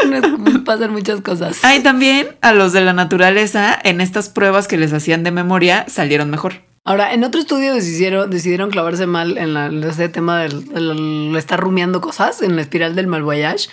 Pasan 0.64 0.92
muchas 0.92 1.20
cosas. 1.20 1.64
Hay 1.64 1.80
también 1.80 2.28
a 2.40 2.52
los 2.52 2.72
de 2.72 2.80
la 2.80 2.92
naturaleza 2.92 3.78
en 3.82 4.00
estas 4.00 4.28
pruebas 4.28 4.68
que 4.68 4.76
les 4.76 4.92
hacían 4.92 5.24
de 5.24 5.30
memoria 5.30 5.84
salieron 5.88 6.30
mejor. 6.30 6.70
Ahora, 6.84 7.12
en 7.12 7.24
otro 7.24 7.40
estudio 7.40 7.74
decidieron, 7.74 8.30
decidieron 8.30 8.70
clavarse 8.70 9.06
mal 9.06 9.36
en, 9.36 9.84
ese 9.84 10.08
tema 10.08 10.40
del, 10.40 11.34
estar 11.36 11.60
rumiando 11.60 12.00
cosas, 12.00 12.40
en 12.40 12.56
la 12.56 12.62
espiral 12.62 12.94
del 12.96 13.06
mal 13.06 13.22
voyage. 13.22 13.68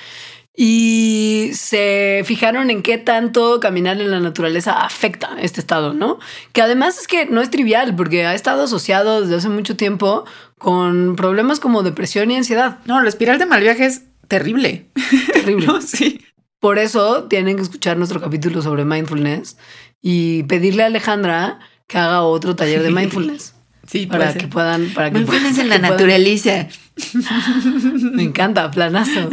Y 0.60 1.52
se 1.54 2.24
fijaron 2.26 2.72
en 2.72 2.82
qué 2.82 2.98
tanto 2.98 3.60
caminar 3.60 4.02
en 4.02 4.10
la 4.10 4.20
naturaleza 4.20 4.84
afecta 4.84 5.30
este 5.40 5.62
estado, 5.62 5.94
¿no? 5.94 6.18
Que 6.52 6.63
además 6.63 6.98
es 6.98 7.08
que 7.08 7.28
no 7.28 7.42
es 7.42 7.52
trivial, 7.52 7.96
porque 7.96 8.26
ha 8.26 8.34
estado 8.34 8.63
asociado 8.63 9.22
desde 9.22 9.36
hace 9.36 9.50
mucho 9.50 9.78
tiempo 9.78 10.26
con 10.58 11.16
problemas 11.16 11.60
como 11.60 11.84
depresión 11.84 12.32
y 12.32 12.38
ansiedad. 12.38 12.80
No, 12.86 13.02
la 13.02 13.10
espiral 13.10 13.38
de 13.38 13.46
mal 13.46 13.62
viaje 13.62 13.86
es 13.86 14.02
terrible. 14.28 14.88
Terrible. 15.34 15.82
sí. 15.82 16.22
Por 16.60 16.80
eso 16.80 17.26
tienen 17.26 17.56
que 17.56 17.62
escuchar 17.62 17.98
nuestro 17.98 18.20
capítulo 18.20 18.62
sobre 18.62 18.84
mindfulness 18.84 19.58
y 20.02 20.44
pedirle 20.44 20.84
a 20.84 20.88
Alejandra 20.88 21.60
que 21.86 21.98
haga 21.98 22.24
otro 22.24 22.56
taller 22.56 22.82
de 22.82 22.92
mindfulness. 22.92 23.54
Sí, 23.86 24.06
para 24.08 24.34
que 24.34 24.48
puedan. 24.48 24.90
Para 24.94 25.12
que 25.12 25.20
mindfulness 25.20 25.60
en 25.60 25.70
la 25.70 25.78
naturaleza. 25.78 26.68
Me 28.12 28.24
encanta, 28.24 28.70
planazo. 28.72 29.30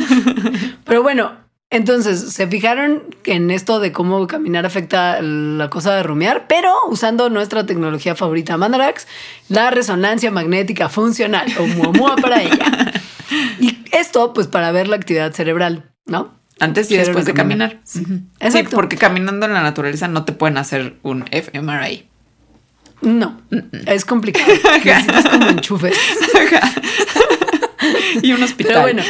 Pero 0.85 1.03
bueno, 1.03 1.33
entonces 1.71 2.33
se 2.33 2.47
fijaron 2.47 3.03
en 3.25 3.51
esto 3.51 3.81
de 3.81 3.91
cómo 3.91 4.27
caminar 4.29 4.65
afecta 4.65 5.21
la 5.21 5.71
cosa 5.71 5.97
de 5.97 6.05
rumiar, 6.05 6.47
pero 6.49 6.73
usando 6.89 7.31
nuestra 7.31 7.67
tecnología 7.67 8.15
favorita 8.15 8.57
Mandarax, 8.57 9.09
la 9.49 9.71
resonancia 9.71 10.31
magnética 10.31 10.89
funcional 10.89 11.53
o 11.59 11.67
muamua 11.67 12.17
para 12.17 12.43
ella. 12.43 12.93
Y 13.59 13.73
esto, 14.01 14.33
pues, 14.33 14.47
para 14.47 14.73
ver 14.73 14.89
la 14.89 14.97
actividad 14.97 15.33
cerebral, 15.33 15.91
¿no? 16.07 16.35
Antes 16.61 16.91
y 16.91 16.97
después 16.97 17.25
de 17.25 17.35
caminar. 17.35 17.81
Sí. 17.85 18.05
porque 18.71 18.97
caminando 18.97 19.47
en 19.47 19.55
la 19.55 19.63
naturaleza 19.63 20.09
no 20.09 20.25
te 20.25 20.33
pueden 20.33 20.57
hacer 20.57 20.97
un 21.03 21.25
fMRI. 21.27 22.09
No, 23.03 23.41
es 23.87 24.05
complicado. 24.05 24.47
Necesitas 24.85 25.29
como 25.29 25.49
enchufes. 25.49 25.97
y 28.23 28.33
un 28.33 28.43
hospital. 28.43 28.73
Pero 28.73 28.83
bueno, 28.83 29.03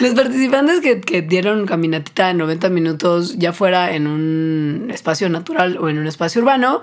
los 0.00 0.14
participantes 0.14 0.80
que, 0.80 1.00
que, 1.00 1.22
dieron 1.22 1.64
caminatita 1.64 2.28
de 2.28 2.34
90 2.34 2.68
minutos, 2.70 3.38
ya 3.38 3.52
fuera 3.52 3.94
en 3.94 4.06
un 4.06 4.90
espacio 4.92 5.28
natural 5.28 5.78
o 5.78 5.88
en 5.88 5.98
un 5.98 6.06
espacio 6.06 6.42
urbano, 6.42 6.82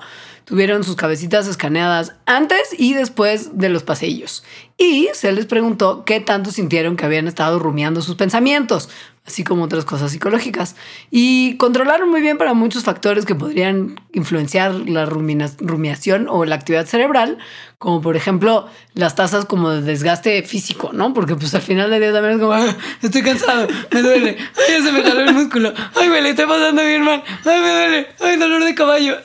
tuvieron 0.51 0.83
sus 0.83 0.97
cabecitas 0.97 1.47
escaneadas 1.47 2.13
antes 2.25 2.75
y 2.77 2.93
después 2.93 3.57
de 3.57 3.69
los 3.69 3.83
paseillos. 3.83 4.43
Y 4.77 5.07
se 5.13 5.31
les 5.31 5.45
preguntó 5.45 6.03
qué 6.03 6.19
tanto 6.19 6.51
sintieron 6.51 6.97
que 6.97 7.05
habían 7.05 7.29
estado 7.29 7.57
rumiando 7.57 8.01
sus 8.01 8.15
pensamientos, 8.15 8.89
así 9.25 9.45
como 9.45 9.63
otras 9.63 9.85
cosas 9.85 10.11
psicológicas. 10.11 10.75
Y 11.09 11.55
controlaron 11.55 12.09
muy 12.09 12.19
bien 12.19 12.37
para 12.37 12.53
muchos 12.53 12.83
factores 12.83 13.25
que 13.25 13.33
podrían 13.33 13.95
influenciar 14.11 14.73
la 14.73 15.05
rumiación 15.05 16.27
o 16.27 16.43
la 16.43 16.55
actividad 16.55 16.85
cerebral, 16.85 17.37
como 17.77 18.01
por 18.01 18.17
ejemplo 18.17 18.67
las 18.93 19.15
tasas 19.15 19.45
como 19.45 19.69
de 19.69 19.81
desgaste 19.83 20.43
físico, 20.43 20.89
¿no? 20.91 21.13
Porque 21.13 21.37
pues 21.37 21.55
al 21.55 21.61
final 21.61 21.89
del 21.91 22.01
día 22.01 22.11
también 22.11 22.33
es 22.33 22.41
como, 22.41 22.51
ah, 22.51 22.75
estoy 23.01 23.21
cansado, 23.21 23.69
me 23.89 24.01
duele, 24.01 24.37
ay, 24.37 24.73
ya 24.73 24.83
se 24.83 24.91
me 24.91 25.01
jaló 25.01 25.21
el 25.21 25.33
músculo, 25.33 25.73
ay, 25.95 26.09
me 26.09 26.21
le 26.21 26.31
estoy 26.31 26.45
pasando 26.45 26.83
bien 26.83 27.03
mal, 27.03 27.23
ay, 27.45 27.61
me 27.61 27.71
duele, 27.71 28.07
ay, 28.19 28.35
dolor 28.35 28.65
de 28.65 28.75
caballo. 28.75 29.15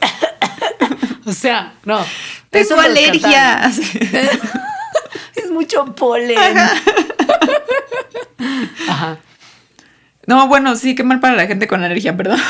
O 1.25 1.33
sea, 1.33 1.75
no. 1.85 2.05
Tengo 2.51 2.81
alergia. 2.81 3.71
es 5.35 5.51
mucho 5.51 5.85
polen. 5.95 6.39
Ajá. 8.89 9.19
No, 10.27 10.49
bueno, 10.49 10.75
sí, 10.77 10.95
qué 10.95 11.05
mal 11.05 11.21
para 11.21 11.37
la 11.37 11.47
gente 11.47 11.69
con 11.69 11.83
alergia, 11.85 12.17
perdón. 12.17 12.41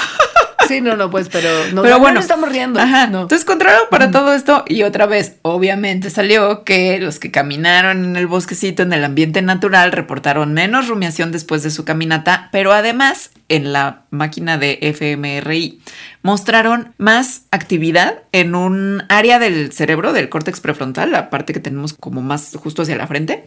Sí, 0.69 0.81
no, 0.81 0.97
no, 0.97 1.11
pues, 1.11 1.29
pero, 1.29 1.49
no, 1.73 1.83
pero 1.83 1.99
bueno, 1.99 2.21
estamos 2.21 2.51
riendo. 2.51 2.81
Ajá. 2.81 3.05
Entonces 3.05 3.43
encontraron 3.43 3.83
para 3.91 4.11
todo 4.11 4.35
esto 4.35 4.65
y 4.69 4.83
otra 4.83 5.07
vez, 5.07 5.37
obviamente 5.43 6.11
salió 6.11 6.65
que 6.65 6.99
los 7.01 7.19
que 7.19 7.31
caminaron 7.31 8.05
en 8.05 8.17
el 8.17 8.27
bosquecito, 8.27 8.83
en 8.83 8.93
el 8.93 9.05
ambiente 9.05 9.43
natural, 9.43 9.93
reportaron 9.93 10.53
menos 10.53 10.89
rumiación 10.89 11.33
después 11.33 11.63
de 11.63 11.71
su 11.71 11.85
caminata, 11.85 12.49
pero 12.53 12.73
además 12.73 13.31
en 13.49 13.73
la 13.73 14.05
máquina 14.11 14.59
de 14.59 14.79
fMRI 14.95 15.81
mostraron 16.23 16.95
más 16.99 17.43
actividad 17.51 18.23
en 18.33 18.55
un 18.55 19.05
área 19.09 19.39
del 19.39 19.73
cerebro, 19.73 20.13
del 20.13 20.29
córtex 20.29 20.61
prefrontal, 20.61 21.13
la 21.13 21.31
parte 21.31 21.53
que 21.53 21.61
tenemos 21.61 21.95
como 21.95 22.23
más 22.23 22.57
justo 22.57 22.83
hacia 22.83 22.97
la 22.97 23.07
frente. 23.07 23.47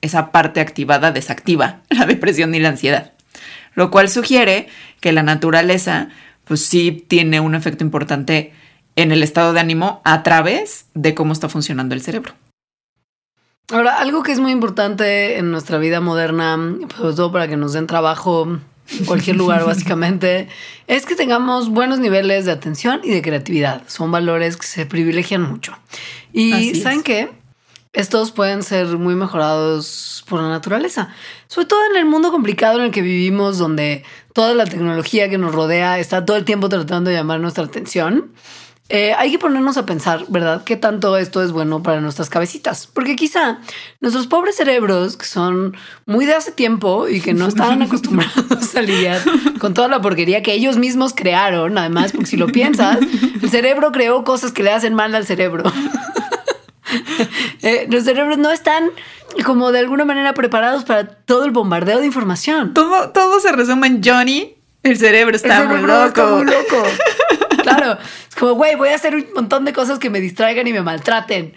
Esa 0.00 0.32
parte 0.32 0.60
activada 0.60 1.12
desactiva 1.12 1.82
la 1.90 2.06
depresión 2.06 2.54
y 2.54 2.58
la 2.58 2.70
ansiedad 2.70 3.12
lo 3.74 3.90
cual 3.90 4.08
sugiere 4.08 4.68
que 5.00 5.12
la 5.12 5.22
naturaleza 5.22 6.08
pues 6.44 6.64
sí 6.64 7.04
tiene 7.06 7.40
un 7.40 7.54
efecto 7.54 7.84
importante 7.84 8.52
en 8.96 9.12
el 9.12 9.22
estado 9.22 9.52
de 9.52 9.60
ánimo 9.60 10.00
a 10.04 10.22
través 10.22 10.86
de 10.94 11.14
cómo 11.14 11.32
está 11.32 11.48
funcionando 11.48 11.94
el 11.94 12.02
cerebro. 12.02 12.34
Ahora, 13.70 13.98
algo 14.00 14.22
que 14.22 14.32
es 14.32 14.38
muy 14.38 14.52
importante 14.52 15.38
en 15.38 15.50
nuestra 15.50 15.78
vida 15.78 16.00
moderna, 16.00 16.58
sobre 16.96 17.14
todo 17.14 17.32
para 17.32 17.48
que 17.48 17.56
nos 17.56 17.72
den 17.72 17.86
trabajo 17.86 18.58
en 18.98 19.04
cualquier 19.06 19.36
lugar 19.36 19.64
básicamente, 19.66 20.48
es 20.88 21.06
que 21.06 21.14
tengamos 21.14 21.70
buenos 21.70 21.98
niveles 21.98 22.44
de 22.44 22.52
atención 22.52 23.00
y 23.02 23.10
de 23.10 23.22
creatividad. 23.22 23.82
Son 23.86 24.10
valores 24.10 24.56
que 24.56 24.66
se 24.66 24.84
privilegian 24.84 25.42
mucho. 25.42 25.74
Y 26.32 26.74
¿saben 26.74 27.02
qué? 27.02 27.30
Estos 27.92 28.32
pueden 28.32 28.62
ser 28.62 28.86
muy 28.96 29.14
mejorados 29.14 30.24
por 30.26 30.40
la 30.40 30.48
naturaleza, 30.48 31.10
sobre 31.46 31.66
todo 31.66 31.80
en 31.90 31.98
el 31.98 32.06
mundo 32.06 32.30
complicado 32.30 32.78
en 32.78 32.86
el 32.86 32.90
que 32.90 33.02
vivimos, 33.02 33.58
donde 33.58 34.02
toda 34.32 34.54
la 34.54 34.64
tecnología 34.64 35.28
que 35.28 35.36
nos 35.36 35.54
rodea 35.54 35.98
está 35.98 36.24
todo 36.24 36.38
el 36.38 36.46
tiempo 36.46 36.70
tratando 36.70 37.10
de 37.10 37.16
llamar 37.16 37.40
nuestra 37.40 37.64
atención. 37.64 38.32
Eh, 38.88 39.14
hay 39.16 39.30
que 39.30 39.38
ponernos 39.38 39.76
a 39.76 39.86
pensar, 39.86 40.24
¿verdad? 40.28 40.64
¿Qué 40.64 40.76
tanto 40.76 41.16
esto 41.16 41.42
es 41.42 41.52
bueno 41.52 41.82
para 41.82 42.00
nuestras 42.00 42.28
cabecitas? 42.30 42.86
Porque 42.86 43.14
quizá 43.14 43.58
nuestros 44.00 44.26
pobres 44.26 44.56
cerebros, 44.56 45.16
que 45.16 45.26
son 45.26 45.76
muy 46.06 46.26
de 46.26 46.34
hace 46.34 46.52
tiempo 46.52 47.08
y 47.08 47.20
que 47.20 47.34
no 47.34 47.46
estaban 47.46 47.82
acostumbrados 47.82 48.74
a 48.74 48.82
lidiar 48.82 49.20
con 49.58 49.74
toda 49.74 49.88
la 49.88 50.00
porquería 50.00 50.42
que 50.42 50.52
ellos 50.52 50.78
mismos 50.78 51.12
crearon, 51.14 51.76
además, 51.76 52.12
porque 52.12 52.26
si 52.26 52.36
lo 52.36 52.48
piensas, 52.48 52.98
el 53.42 53.50
cerebro 53.50 53.92
creó 53.92 54.24
cosas 54.24 54.52
que 54.52 54.62
le 54.62 54.72
hacen 54.72 54.94
mal 54.94 55.14
al 55.14 55.26
cerebro. 55.26 55.64
Eh, 57.62 57.86
los 57.90 58.04
cerebros 58.04 58.38
no 58.38 58.50
están 58.50 58.90
como 59.44 59.70
de 59.72 59.78
alguna 59.78 60.04
manera 60.04 60.34
preparados 60.34 60.84
para 60.84 61.06
todo 61.06 61.44
el 61.44 61.52
bombardeo 61.52 62.00
de 62.00 62.06
información. 62.06 62.74
Todo, 62.74 63.10
todo 63.10 63.40
se 63.40 63.52
resume 63.52 63.86
en 63.86 64.02
Johnny. 64.02 64.56
El 64.82 64.98
cerebro 64.98 65.36
está, 65.36 65.62
muy, 65.64 65.80
loco. 65.80 66.06
está 66.06 66.26
muy 66.26 66.44
loco. 66.44 66.82
claro, 67.62 67.98
es 68.28 68.34
como, 68.34 68.54
güey, 68.54 68.74
voy 68.74 68.88
a 68.88 68.96
hacer 68.96 69.14
un 69.14 69.26
montón 69.34 69.64
de 69.64 69.72
cosas 69.72 70.00
que 70.00 70.10
me 70.10 70.20
distraigan 70.20 70.66
y 70.66 70.72
me 70.72 70.82
maltraten. 70.82 71.54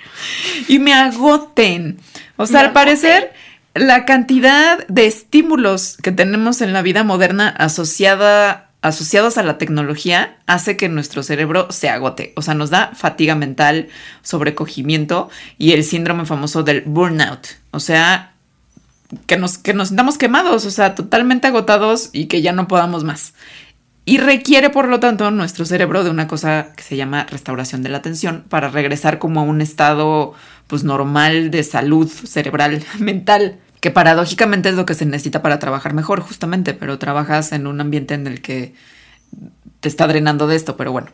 Y 0.67 0.77
me 0.77 0.93
agoten. 0.93 1.97
O 2.37 2.45
sea, 2.45 2.61
al 2.61 2.71
parecer, 2.71 3.33
la 3.73 4.05
cantidad 4.05 4.85
de 4.87 5.07
estímulos 5.07 5.97
que 6.01 6.11
tenemos 6.11 6.61
en 6.61 6.71
la 6.71 6.81
vida 6.81 7.03
moderna 7.03 7.49
asociada 7.49 8.69
asociados 8.81 9.37
a 9.37 9.43
la 9.43 9.57
tecnología 9.57 10.37
hace 10.45 10.77
que 10.77 10.89
nuestro 10.89 11.23
cerebro 11.23 11.67
se 11.71 11.89
agote. 11.89 12.33
O 12.35 12.41
sea, 12.41 12.53
nos 12.53 12.69
da 12.69 12.91
fatiga 12.93 13.35
mental, 13.35 13.89
sobrecogimiento 14.21 15.29
y 15.57 15.71
el 15.71 15.83
síndrome 15.83 16.25
famoso 16.25 16.63
del 16.63 16.81
burnout. 16.81 17.47
O 17.71 17.79
sea, 17.79 18.33
que 19.27 19.37
nos, 19.37 19.57
que 19.57 19.73
nos 19.73 19.89
sintamos 19.89 20.17
quemados, 20.17 20.65
o 20.65 20.71
sea, 20.71 20.95
totalmente 20.95 21.47
agotados 21.47 22.09
y 22.13 22.25
que 22.25 22.41
ya 22.41 22.51
no 22.51 22.67
podamos 22.67 23.03
más. 23.03 23.33
Y 24.07 24.19
requiere, 24.19 24.69
por 24.69 24.87
lo 24.87 24.99
tanto, 24.99 25.31
nuestro 25.31 25.65
cerebro 25.65 26.03
de 26.03 26.11
una 26.11 26.27
cosa 26.27 26.73
que 26.75 26.83
se 26.83 26.95
llama 26.95 27.25
restauración 27.25 27.81
de 27.81 27.89
la 27.89 27.97
atención 27.97 28.45
para 28.49 28.69
regresar 28.69 29.17
como 29.17 29.39
a 29.39 29.43
un 29.43 29.61
estado 29.61 30.33
pues 30.67 30.83
normal 30.83 31.49
de 31.49 31.63
salud 31.63 32.07
cerebral, 32.07 32.83
mental, 32.99 33.57
que 33.85 33.91
paradójicamente 33.91 34.69
es 34.69 34.73
lo 34.73 34.87
que 34.87 34.95
se 34.95 35.05
necesita 35.05 35.43
para 35.43 35.59
trabajar 35.59 35.93
mejor, 35.93 36.19
justamente, 36.19 36.73
pero 36.73 36.97
trabajas 36.97 37.51
en 37.51 37.67
un 37.67 37.79
ambiente 37.79 38.15
en 38.15 38.25
el 38.25 38.41
que 38.41 38.73
te 39.79 39.87
está 39.87 40.07
drenando 40.07 40.47
de 40.47 40.55
esto, 40.55 40.75
pero 40.75 40.91
bueno. 40.91 41.09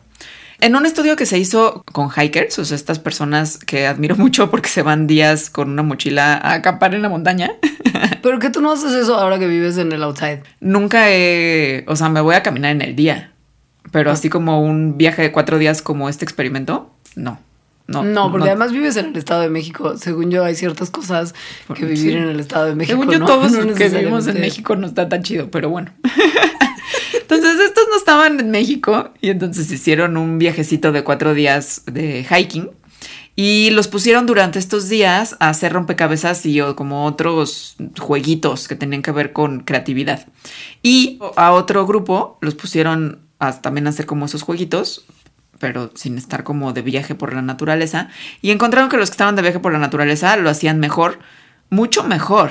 En 0.58 0.74
un 0.74 0.86
estudio 0.86 1.14
que 1.14 1.26
se 1.26 1.38
hizo 1.38 1.84
con 1.92 2.08
hikers, 2.08 2.58
o 2.58 2.64
sea, 2.64 2.74
estas 2.74 2.98
personas 2.98 3.58
que 3.58 3.86
admiro 3.86 4.16
mucho 4.24 4.50
porque 4.50 4.70
se 4.70 4.80
van 4.80 5.06
días 5.06 5.50
con 5.50 5.68
una 5.68 5.82
mochila 5.82 6.32
a 6.38 6.54
acampar 6.54 6.94
en 6.94 7.02
la 7.02 7.10
montaña. 7.10 7.50
¿Pero 8.22 8.38
que 8.38 8.48
tú 8.48 8.62
no 8.62 8.72
haces 8.72 8.94
eso 8.94 9.18
ahora 9.18 9.38
que 9.38 9.48
vives 9.48 9.76
en 9.76 9.92
el 9.92 10.02
outside? 10.02 10.40
Nunca 10.60 11.10
he, 11.10 11.84
o 11.88 11.94
sea, 11.94 12.08
me 12.08 12.22
voy 12.22 12.36
a 12.36 12.42
caminar 12.42 12.70
en 12.70 12.80
el 12.80 12.96
día, 12.96 13.32
pero 13.90 14.08
ah. 14.08 14.14
así 14.14 14.30
como 14.30 14.62
un 14.62 14.96
viaje 14.96 15.20
de 15.20 15.30
cuatro 15.30 15.58
días 15.58 15.82
como 15.82 16.08
este 16.08 16.24
experimento, 16.24 16.90
no. 17.16 17.38
No, 17.92 18.02
no, 18.02 18.30
porque 18.32 18.48
además 18.48 18.72
vives 18.72 18.96
en 18.96 19.06
el 19.06 19.16
Estado 19.16 19.42
de 19.42 19.50
México. 19.50 19.96
Según 19.96 20.30
yo, 20.30 20.44
hay 20.44 20.54
ciertas 20.54 20.90
cosas 20.90 21.34
que 21.74 21.84
vivir 21.84 22.16
en 22.16 22.28
el 22.28 22.40
Estado 22.40 22.66
de 22.66 22.74
México. 22.74 22.98
Según 22.98 23.12
yo, 23.12 23.24
todos 23.24 23.52
los 23.64 23.76
que 23.76 23.88
vivimos 23.88 24.26
en 24.26 24.40
México 24.40 24.76
no 24.76 24.86
está 24.86 25.08
tan 25.08 25.22
chido, 25.22 25.50
pero 25.50 25.70
bueno. 25.70 25.92
Entonces 27.14 27.60
estos 27.60 27.84
no 27.88 27.96
estaban 27.96 28.40
en 28.40 28.50
México 28.50 29.10
y 29.22 29.30
entonces 29.30 29.70
hicieron 29.70 30.18
un 30.18 30.38
viajecito 30.38 30.92
de 30.92 31.02
cuatro 31.02 31.32
días 31.32 31.82
de 31.86 32.26
hiking 32.28 32.70
y 33.34 33.70
los 33.70 33.88
pusieron 33.88 34.26
durante 34.26 34.58
estos 34.58 34.90
días 34.90 35.36
a 35.40 35.48
hacer 35.48 35.72
rompecabezas 35.72 36.44
y 36.44 36.60
como 36.76 37.06
otros 37.06 37.76
jueguitos 37.98 38.68
que 38.68 38.76
tenían 38.76 39.00
que 39.00 39.12
ver 39.12 39.32
con 39.32 39.60
creatividad. 39.60 40.26
Y 40.82 41.18
a 41.36 41.52
otro 41.52 41.86
grupo 41.86 42.36
los 42.42 42.54
pusieron 42.54 43.20
a, 43.38 43.60
también 43.60 43.86
a 43.86 43.90
hacer 43.90 44.04
como 44.04 44.26
esos 44.26 44.42
jueguitos 44.42 45.06
pero 45.62 45.92
sin 45.94 46.18
estar 46.18 46.42
como 46.42 46.72
de 46.72 46.82
viaje 46.82 47.14
por 47.14 47.32
la 47.32 47.40
naturaleza. 47.40 48.08
Y 48.40 48.50
encontraron 48.50 48.90
que 48.90 48.96
los 48.96 49.10
que 49.10 49.14
estaban 49.14 49.36
de 49.36 49.42
viaje 49.42 49.60
por 49.60 49.72
la 49.72 49.78
naturaleza 49.78 50.36
lo 50.36 50.50
hacían 50.50 50.80
mejor, 50.80 51.20
mucho 51.70 52.02
mejor. 52.02 52.50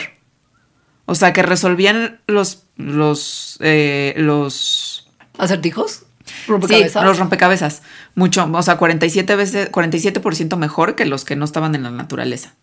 O 1.08 1.14
sea, 1.14 1.34
que 1.34 1.44
resolvían 1.44 2.22
los, 2.28 2.68
los, 2.78 3.58
eh, 3.60 4.14
los... 4.16 5.10
¿Acertijos? 5.38 6.06
¿Rompecabezas? 6.48 7.02
Sí, 7.02 7.06
los 7.06 7.20
rompecabezas. 7.20 7.82
Mucho, 8.16 8.50
o 8.50 8.64
sea, 8.64 8.78
47 8.78 9.36
veces, 9.36 9.70
47% 9.70 10.56
mejor 10.56 10.96
que 10.96 11.06
los 11.06 11.26
que 11.26 11.36
no 11.36 11.44
estaban 11.44 11.76
en 11.76 11.84
la 11.84 11.92
naturaleza. 11.92 12.54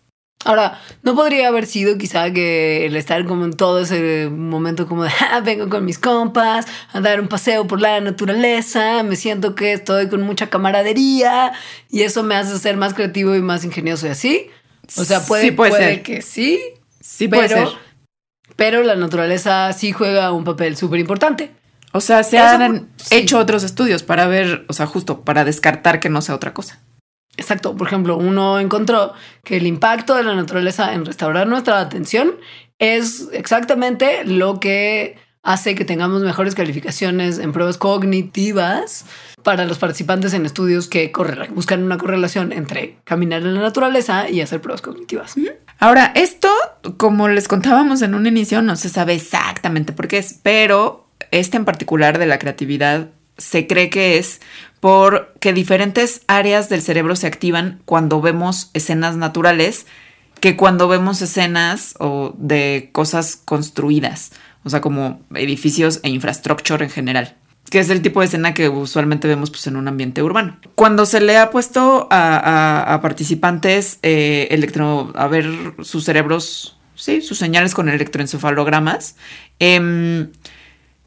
Ahora, 0.45 0.79
¿no 1.03 1.15
podría 1.15 1.49
haber 1.49 1.65
sido 1.65 1.97
quizá 1.97 2.31
que 2.31 2.85
el 2.85 2.95
estar 2.95 3.25
como 3.25 3.43
en 3.43 3.53
todo 3.53 3.81
ese 3.81 4.29
momento 4.29 4.87
como 4.87 5.03
de, 5.03 5.11
ah, 5.31 5.41
vengo 5.41 5.67
con 5.69 5.83
mis 5.83 5.99
compas 5.99 6.65
a 6.93 7.01
dar 7.01 7.19
un 7.19 7.27
paseo 7.27 7.67
por 7.67 7.81
la 7.81 7.99
naturaleza, 7.99 9.03
me 9.03 9.17
siento 9.17 9.53
que 9.53 9.73
estoy 9.73 10.07
con 10.07 10.21
mucha 10.21 10.49
camaradería 10.49 11.51
y 11.89 12.03
eso 12.03 12.23
me 12.23 12.35
hace 12.35 12.57
ser 12.57 12.77
más 12.77 12.93
creativo 12.93 13.35
y 13.35 13.41
más 13.41 13.65
ingenioso 13.65 14.07
y 14.07 14.11
así? 14.11 14.49
O 14.97 15.03
sea, 15.03 15.21
puede, 15.25 15.51
puede, 15.51 15.73
ser. 15.73 16.03
que 16.03 16.21
sí. 16.21 16.59
Sí 17.01 17.27
puede 17.27 17.49
ser. 17.49 17.67
Pero 18.55 18.81
la 18.83 18.95
naturaleza 18.95 19.71
sí 19.73 19.91
juega 19.91 20.31
un 20.31 20.45
papel 20.45 20.75
súper 20.77 20.99
importante. 20.99 21.51
O 21.91 22.01
sea, 22.01 22.23
se 22.23 22.37
han 22.37 22.89
hecho 23.11 23.39
otros 23.39 23.63
estudios 23.63 24.03
para 24.03 24.27
ver, 24.27 24.65
o 24.67 24.73
sea, 24.73 24.85
justo 24.85 25.21
para 25.21 25.43
descartar 25.43 25.99
que 25.99 26.09
no 26.09 26.21
sea 26.21 26.35
otra 26.35 26.53
cosa. 26.53 26.79
Exacto, 27.39 27.75
por 27.75 27.87
ejemplo, 27.87 28.17
uno 28.17 28.59
encontró 28.59 29.13
que 29.43 29.57
el 29.57 29.65
impacto 29.65 30.15
de 30.15 30.23
la 30.23 30.35
naturaleza 30.35 30.93
en 30.93 31.05
restaurar 31.05 31.47
nuestra 31.47 31.79
atención 31.79 32.35
es 32.79 33.29
exactamente 33.33 34.23
lo 34.25 34.59
que 34.59 35.17
hace 35.41 35.73
que 35.73 35.85
tengamos 35.85 36.21
mejores 36.21 36.53
calificaciones 36.53 37.39
en 37.39 37.53
pruebas 37.53 37.77
cognitivas 37.77 39.05
para 39.43 39.65
los 39.65 39.77
participantes 39.77 40.33
en 40.33 40.45
estudios 40.45 40.87
que 40.87 41.11
buscan 41.51 41.83
una 41.83 41.97
correlación 41.97 42.51
entre 42.51 42.97
caminar 43.05 43.41
en 43.41 43.55
la 43.55 43.61
naturaleza 43.61 44.29
y 44.29 44.41
hacer 44.41 44.61
pruebas 44.61 44.81
cognitivas. 44.81 45.35
Ahora, 45.79 46.11
esto, 46.15 46.49
como 46.97 47.29
les 47.29 47.47
contábamos 47.47 48.01
en 48.01 48.15
un 48.15 48.27
inicio, 48.27 48.61
no 48.61 48.75
se 48.75 48.89
sabe 48.89 49.13
exactamente 49.13 49.93
por 49.93 50.07
qué 50.07 50.17
es, 50.17 50.39
pero 50.43 51.07
este 51.31 51.57
en 51.57 51.65
particular 51.65 52.19
de 52.19 52.25
la 52.25 52.37
creatividad 52.37 53.09
se 53.39 53.65
cree 53.65 53.89
que 53.89 54.19
es 54.19 54.41
porque 54.79 55.51
diferentes 55.53 56.21
áreas 56.27 56.69
del 56.69 56.81
cerebro 56.81 57.15
se 57.15 57.27
activan 57.27 57.81
cuando 57.85 58.21
vemos 58.21 58.69
escenas 58.73 59.17
naturales 59.17 59.87
que 60.39 60.55
cuando 60.55 60.87
vemos 60.87 61.21
escenas 61.21 61.95
o 61.99 62.33
de 62.37 62.89
cosas 62.91 63.41
construidas, 63.43 64.31
o 64.63 64.69
sea, 64.69 64.81
como 64.81 65.21
edificios 65.35 65.99
e 66.03 66.09
infraestructura 66.09 66.85
en 66.85 66.89
general, 66.89 67.35
que 67.69 67.79
es 67.79 67.89
el 67.89 68.01
tipo 68.01 68.21
de 68.21 68.27
escena 68.27 68.53
que 68.53 68.69
usualmente 68.69 69.27
vemos 69.27 69.49
pues, 69.49 69.67
en 69.67 69.75
un 69.75 69.87
ambiente 69.87 70.23
urbano. 70.23 70.57
Cuando 70.75 71.05
se 71.05 71.19
le 71.19 71.37
ha 71.37 71.51
puesto 71.51 72.07
a, 72.09 72.99
participantes 73.01 73.99
eh, 74.01 74.47
electro, 74.51 75.11
a 75.15 75.27
ver 75.27 75.73
sus 75.81 76.05
cerebros, 76.05 76.77
sí, 76.95 77.21
sus 77.21 77.37
señales 77.37 77.73
con 77.73 77.89
electroencefalogramas, 77.89 79.15
em, 79.59 80.31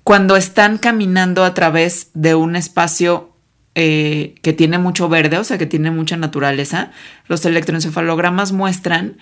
cuando 0.05 0.37
están 0.37 0.79
caminando 0.79 1.45
a 1.45 1.55
través 1.55 2.11
de 2.15 2.35
un 2.35 2.57
espacio 2.57 3.33
eh, 3.75 4.35
que 4.43 4.53
tiene 4.53 4.79
mucho 4.79 5.09
verde, 5.09 5.39
o 5.39 5.45
sea, 5.45 5.59
que 5.59 5.67
tiene 5.67 5.91
mucha 5.91 6.17
naturaleza, 6.17 6.91
los 7.29 7.45
electroencefalogramas 7.45 8.53
muestran 8.53 9.19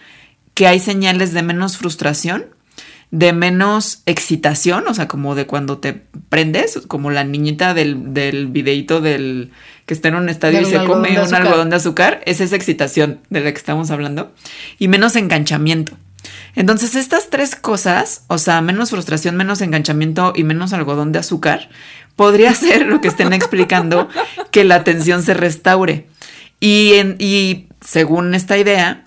que 0.55 0.67
hay 0.67 0.81
señales 0.81 1.33
de 1.33 1.43
menos 1.43 1.77
frustración, 1.77 2.47
de 3.11 3.33
menos 3.33 4.03
excitación, 4.07 4.87
o 4.87 4.95
sea, 4.95 5.09
como 5.09 5.35
de 5.35 5.47
cuando 5.47 5.79
te 5.79 6.03
prendes, 6.29 6.81
como 6.87 7.11
la 7.11 7.25
niñita 7.25 7.75
del, 7.75 8.15
del 8.15 8.47
videíto 8.47 9.01
del 9.01 9.51
que 9.87 9.95
está 9.95 10.09
en 10.09 10.15
un 10.15 10.29
estadio 10.29 10.61
y 10.61 10.65
se 10.65 10.85
come 10.85 11.21
un 11.21 11.35
algodón 11.35 11.71
de 11.71 11.77
azúcar, 11.77 12.21
es 12.25 12.41
esa 12.41 12.57
excitación 12.57 13.21
de 13.31 13.41
la 13.41 13.53
que 13.53 13.59
estamos 13.59 13.91
hablando, 13.91 14.33
y 14.79 14.89
menos 14.89 15.17
enganchamiento. 15.17 15.97
Entonces, 16.55 16.95
estas 16.95 17.31
tres 17.31 17.55
cosas, 17.55 18.25
o 18.29 18.39
sea, 18.39 18.61
menos 18.61 18.91
frustración, 18.91 19.37
menos 19.37 19.61
enganchamiento 19.61 20.33
y 20.35 20.45
menos 20.45 20.73
algodón 20.73 21.13
de 21.13 21.21
azúcar, 21.21 21.69
podría 22.17 22.55
ser 22.55 22.87
lo 22.87 23.01
que 23.01 23.09
estén 23.09 23.33
explicando 23.33 24.09
que 24.51 24.65
la 24.65 24.77
atención 24.77 25.23
se 25.23 25.35
restaure. 25.35 26.07
Y, 26.61 27.67
según 27.81 28.35
esta 28.35 28.59
idea, 28.59 29.07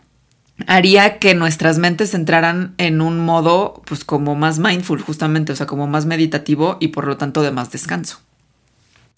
haría 0.65 1.19
que 1.19 1.35
nuestras 1.35 1.77
mentes 1.77 2.13
entraran 2.15 2.73
en 2.77 3.01
un 3.01 3.19
modo, 3.19 3.83
pues 3.85 4.03
como 4.03 4.35
más 4.35 4.57
mindful, 4.57 5.01
justamente, 5.01 5.51
o 5.51 5.55
sea, 5.55 5.67
como 5.67 5.85
más 5.85 6.05
meditativo 6.05 6.77
y 6.79 6.87
por 6.87 7.05
lo 7.05 7.17
tanto 7.17 7.43
de 7.43 7.51
más 7.51 7.71
descanso. 7.71 8.19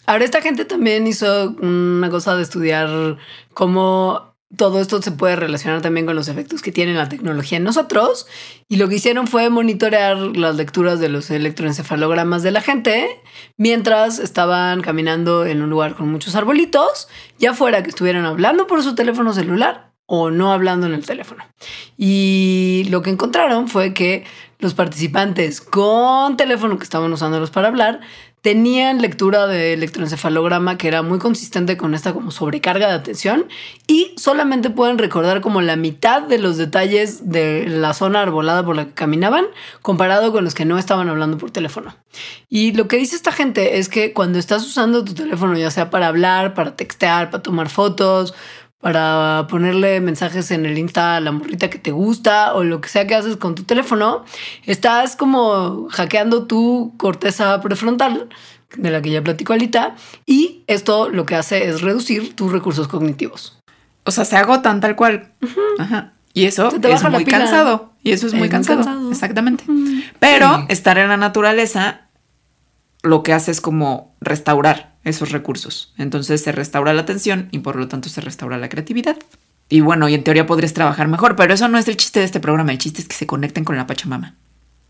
Ahora, 0.06 0.26
esta 0.26 0.42
gente 0.42 0.66
también 0.66 1.08
hizo 1.08 1.52
una 1.62 2.10
cosa 2.10 2.36
de 2.36 2.44
estudiar 2.44 3.18
cómo 3.54 4.35
todo 4.56 4.80
esto 4.80 5.02
se 5.02 5.12
puede 5.12 5.36
relacionar 5.36 5.82
también 5.82 6.06
con 6.06 6.16
los 6.16 6.28
efectos 6.28 6.62
que 6.62 6.72
tiene 6.72 6.94
la 6.94 7.10
tecnología 7.10 7.58
en 7.58 7.64
nosotros. 7.64 8.28
Y 8.70 8.78
lo 8.78 8.88
que 8.88 8.96
hicieron 8.96 9.28
fue 9.28 9.50
monitorear 9.50 10.18
las 10.18 10.56
lecturas 10.56 11.00
de 11.00 11.10
los 11.10 11.30
electroencefalogramas 11.32 12.44
de 12.44 12.52
la 12.52 12.62
gente 12.62 13.22
mientras 13.58 14.20
estaban 14.20 14.82
caminando 14.82 15.46
en 15.46 15.62
un 15.62 15.70
lugar 15.70 15.96
con 15.96 16.10
muchos 16.12 16.36
arbolitos, 16.36 17.08
ya 17.40 17.54
fuera 17.54 17.84
que 17.84 17.90
estuvieran 17.90 18.26
hablando 18.26 18.68
por 18.68 18.84
su 18.84 18.96
teléfono 18.96 19.34
celular 19.34 19.94
o 20.06 20.30
no 20.30 20.54
hablando 20.54 20.86
en 20.86 20.94
el 20.94 21.06
teléfono. 21.06 21.44
Y 21.98 22.86
lo 22.90 23.02
que 23.02 23.10
encontraron 23.10 23.68
fue 23.68 23.94
que 23.94 24.24
los 24.60 24.74
participantes 24.74 25.62
con 25.62 26.38
teléfono 26.38 26.78
que 26.78 26.84
estaban 26.84 27.12
usándolos 27.12 27.52
para 27.52 27.68
hablar 27.68 28.02
tenían 28.46 29.02
lectura 29.02 29.48
de 29.48 29.74
electroencefalograma 29.74 30.78
que 30.78 30.88
era 30.88 31.02
muy 31.02 31.18
consistente 31.18 31.78
con 31.78 31.96
esta 31.96 32.14
como 32.14 32.30
sobrecarga 32.30 32.90
de 32.90 32.94
atención 32.94 33.48
y 33.88 34.14
solamente 34.18 34.70
pueden 34.70 35.00
recordar 35.00 35.42
como 35.42 35.64
la 35.64 35.76
mitad 35.76 36.22
de 36.22 36.38
los 36.38 36.56
detalles 36.56 37.32
de 37.32 37.66
la 37.68 37.96
zona 37.96 38.22
arbolada 38.22 38.64
por 38.64 38.76
la 38.76 38.86
que 38.86 38.94
caminaban 38.94 39.46
comparado 39.82 40.32
con 40.32 40.44
los 40.44 40.54
que 40.54 40.64
no 40.64 40.78
estaban 40.78 41.10
hablando 41.10 41.40
por 41.40 41.50
teléfono. 41.50 41.96
Y 42.48 42.74
lo 42.74 42.88
que 42.88 42.98
dice 42.98 43.16
esta 43.16 43.32
gente 43.32 43.80
es 43.80 43.90
que 43.90 44.14
cuando 44.14 44.38
estás 44.38 44.64
usando 44.64 45.04
tu 45.04 45.16
teléfono 45.16 45.58
ya 45.58 45.72
sea 45.72 45.90
para 45.90 46.08
hablar, 46.08 46.54
para 46.54 46.76
textear, 46.76 47.32
para 47.32 47.42
tomar 47.42 47.70
fotos, 47.70 48.36
para 48.86 49.48
ponerle 49.50 50.00
mensajes 50.00 50.52
en 50.52 50.64
el 50.68 50.78
Insta 50.78 51.16
a 51.16 51.20
la 51.20 51.32
morrita 51.32 51.72
que 51.72 51.80
te 51.80 51.90
gusta 51.90 52.54
o 52.54 52.64
lo 52.64 52.82
que 52.82 52.88
sea 52.88 53.08
que 53.08 53.16
haces 53.16 53.36
con 53.36 53.56
tu 53.56 53.64
teléfono, 53.64 54.24
estás 54.68 55.16
como 55.16 55.88
hackeando 55.90 56.46
tu 56.46 56.94
corteza 56.96 57.60
prefrontal, 57.62 58.30
de 58.78 58.92
la 58.92 59.02
que 59.02 59.10
ya 59.10 59.24
platico 59.24 59.54
ahorita, 59.54 59.96
y 60.28 60.62
esto 60.68 61.10
lo 61.10 61.26
que 61.26 61.34
hace 61.34 61.68
es 61.68 61.82
reducir 61.82 62.36
tus 62.36 62.52
recursos 62.52 62.88
cognitivos. 62.88 63.58
O 64.04 64.12
sea, 64.12 64.24
se 64.24 64.38
agotan 64.38 64.82
tal 64.82 64.96
cual. 64.96 65.32
Ajá. 65.80 66.14
Y 66.34 66.46
eso 66.46 66.68
es 66.68 67.04
muy 67.10 67.26
cansado. 67.26 67.92
Y 68.04 68.12
eso 68.12 68.28
es, 68.28 68.36
muy, 68.36 68.50
cansado. 68.50 69.10
Exactamente. 69.10 69.64
Pero 70.20 70.64
estar 70.70 71.00
en 71.00 71.08
la 71.08 71.18
naturaleza 71.18 72.02
lo 73.06 73.24
que 73.24 73.34
hace 73.34 73.52
es 73.52 73.62
como 73.62 74.16
restaurar 74.22 74.96
esos 75.04 75.32
recursos. 75.32 75.94
Entonces 75.98 76.42
se 76.42 76.52
restaura 76.52 76.94
la 76.94 77.02
atención 77.02 77.50
y 77.52 77.60
por 77.60 77.76
lo 77.76 77.88
tanto 77.88 78.10
se 78.10 78.22
restaura 78.22 78.58
la 78.58 78.70
creatividad. 78.70 79.18
Y 79.70 79.82
bueno, 79.82 80.08
y 80.10 80.14
en 80.14 80.24
teoría 80.24 80.46
podrías 80.46 80.74
trabajar 80.74 81.08
mejor, 81.08 81.36
pero 81.36 81.54
eso 81.54 81.68
no 81.68 81.78
es 81.78 81.88
el 81.88 81.98
chiste 81.98 82.20
de 82.20 82.26
este 82.26 82.40
programa. 82.40 82.72
El 82.72 82.78
chiste 82.78 83.02
es 83.02 83.08
que 83.08 83.16
se 83.16 83.26
conecten 83.26 83.64
con 83.64 83.78
la 83.78 83.88
Pachamama. 83.88 84.36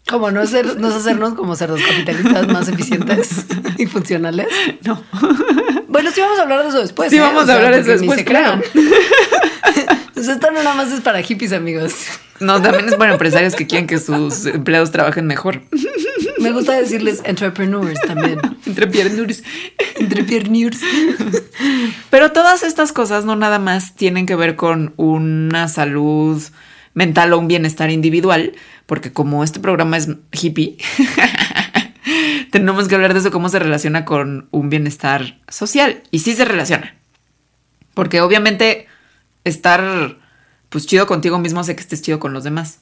Como 0.08 0.30
no, 0.30 0.45
ser, 0.45 0.80
no 0.80 0.89
hacernos 0.89 1.34
como 1.34 1.56
cerdos 1.56 1.82
capitalistas 1.82 2.47
más 2.47 2.67
eficientes 2.67 3.45
y 3.78 3.88
funcionales. 3.88 4.47
No. 4.84 5.01
Bueno, 5.88 6.12
sí 6.12 6.21
vamos 6.21 6.38
a 6.38 6.41
hablar 6.43 6.62
de 6.63 6.69
eso 6.69 6.80
después. 6.80 7.10
Sí, 7.10 7.17
¿eh? 7.17 7.21
vamos 7.21 7.47
a 7.49 7.56
hablar 7.56 7.73
de 7.73 7.82
eso 7.82 7.91
después, 7.91 8.23
claro. 8.23 8.62
Pues 10.13 10.30
esto 10.30 10.49
no 10.49 10.63
nada 10.63 10.75
más 10.75 10.91
es 10.93 11.01
para 11.01 11.21
hippies, 11.21 11.51
amigos. 11.51 11.93
No, 12.39 12.62
también 12.62 12.88
es 12.88 12.95
para 12.95 13.12
empresarios 13.12 13.54
que 13.54 13.67
quieren 13.67 13.86
que 13.86 13.99
sus 13.99 14.45
empleados 14.45 14.89
trabajen 14.89 15.28
mejor. 15.28 15.62
Me 16.39 16.51
gusta 16.51 16.73
decirles 16.73 17.21
entrepreneurs 17.23 17.99
también. 18.01 18.39
Entrepreneurs. 18.65 19.43
Entrepreneurs. 19.99 20.79
Pero 22.09 22.31
todas 22.31 22.63
estas 22.63 22.91
cosas 22.91 23.25
no 23.25 23.35
nada 23.35 23.59
más 23.59 23.95
tienen 23.95 24.25
que 24.25 24.35
ver 24.35 24.55
con 24.55 24.93
una 24.97 25.67
salud 25.67 26.41
mental 26.93 27.33
o 27.33 27.39
un 27.39 27.47
bienestar 27.47 27.89
individual, 27.89 28.53
porque 28.85 29.13
como 29.13 29.43
este 29.43 29.59
programa 29.59 29.97
es 29.97 30.09
hippie, 30.31 30.77
tenemos 32.51 32.87
que 32.87 32.95
hablar 32.95 33.13
de 33.13 33.19
eso, 33.19 33.31
cómo 33.31 33.49
se 33.49 33.59
relaciona 33.59 34.05
con 34.05 34.47
un 34.51 34.69
bienestar 34.69 35.39
social. 35.47 36.03
Y 36.11 36.19
sí 36.19 36.35
se 36.35 36.45
relaciona. 36.45 36.95
Porque 37.93 38.21
obviamente 38.21 38.87
estar 39.43 40.17
pues 40.69 40.85
chido 40.87 41.07
contigo 41.07 41.39
mismo 41.39 41.61
hace 41.61 41.75
que 41.75 41.81
estés 41.81 42.01
chido 42.01 42.19
con 42.19 42.33
los 42.33 42.43
demás. 42.43 42.79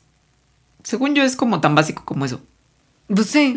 Según 0.83 1.15
yo 1.15 1.23
es 1.23 1.35
como 1.35 1.61
tan 1.61 1.75
básico 1.75 2.03
como 2.05 2.25
eso. 2.25 2.41
Pues 3.13 3.27
sí, 3.27 3.53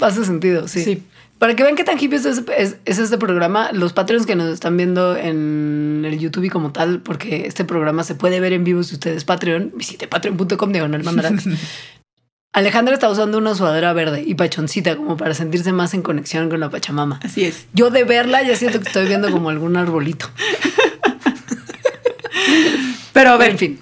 hace 0.00 0.24
sentido, 0.24 0.68
sí. 0.68 1.02
Para 1.38 1.54
que 1.54 1.62
vean 1.62 1.76
qué 1.76 1.84
tan 1.84 1.98
hippie 1.98 2.16
es, 2.16 2.26
es, 2.26 2.76
este 2.84 3.16
programa, 3.16 3.70
los 3.72 3.92
Patreons 3.92 4.26
que 4.26 4.34
nos 4.34 4.52
están 4.52 4.76
viendo 4.76 5.16
en 5.16 6.02
el 6.04 6.18
YouTube 6.18 6.44
y 6.44 6.50
como 6.50 6.72
tal, 6.72 7.00
porque 7.00 7.46
este 7.46 7.64
programa 7.64 8.02
se 8.02 8.16
puede 8.16 8.40
ver 8.40 8.52
en 8.52 8.64
vivo 8.64 8.82
si 8.82 8.94
ustedes 8.94 9.24
Patreon, 9.24 9.72
visite 9.76 10.08
patreon.com 10.08 10.72
diagonal 10.72 11.04
mandarax. 11.04 11.46
Alejandra 12.52 12.94
está 12.94 13.08
usando 13.08 13.38
una 13.38 13.54
sudadera 13.54 13.92
verde 13.92 14.24
y 14.26 14.34
pachoncita 14.34 14.96
como 14.96 15.16
para 15.16 15.34
sentirse 15.34 15.72
más 15.72 15.94
en 15.94 16.02
conexión 16.02 16.48
con 16.48 16.58
la 16.58 16.70
Pachamama. 16.70 17.20
Así 17.22 17.44
es. 17.44 17.66
Yo 17.72 17.90
de 17.90 18.02
verla 18.04 18.42
ya 18.42 18.56
siento 18.56 18.80
que 18.80 18.88
estoy 18.88 19.06
viendo 19.06 19.30
como 19.30 19.50
algún 19.50 19.76
arbolito. 19.76 20.28
Pero 23.12 23.30
a 23.30 23.36
ver, 23.36 23.50
en 23.50 23.58
fin. 23.58 23.78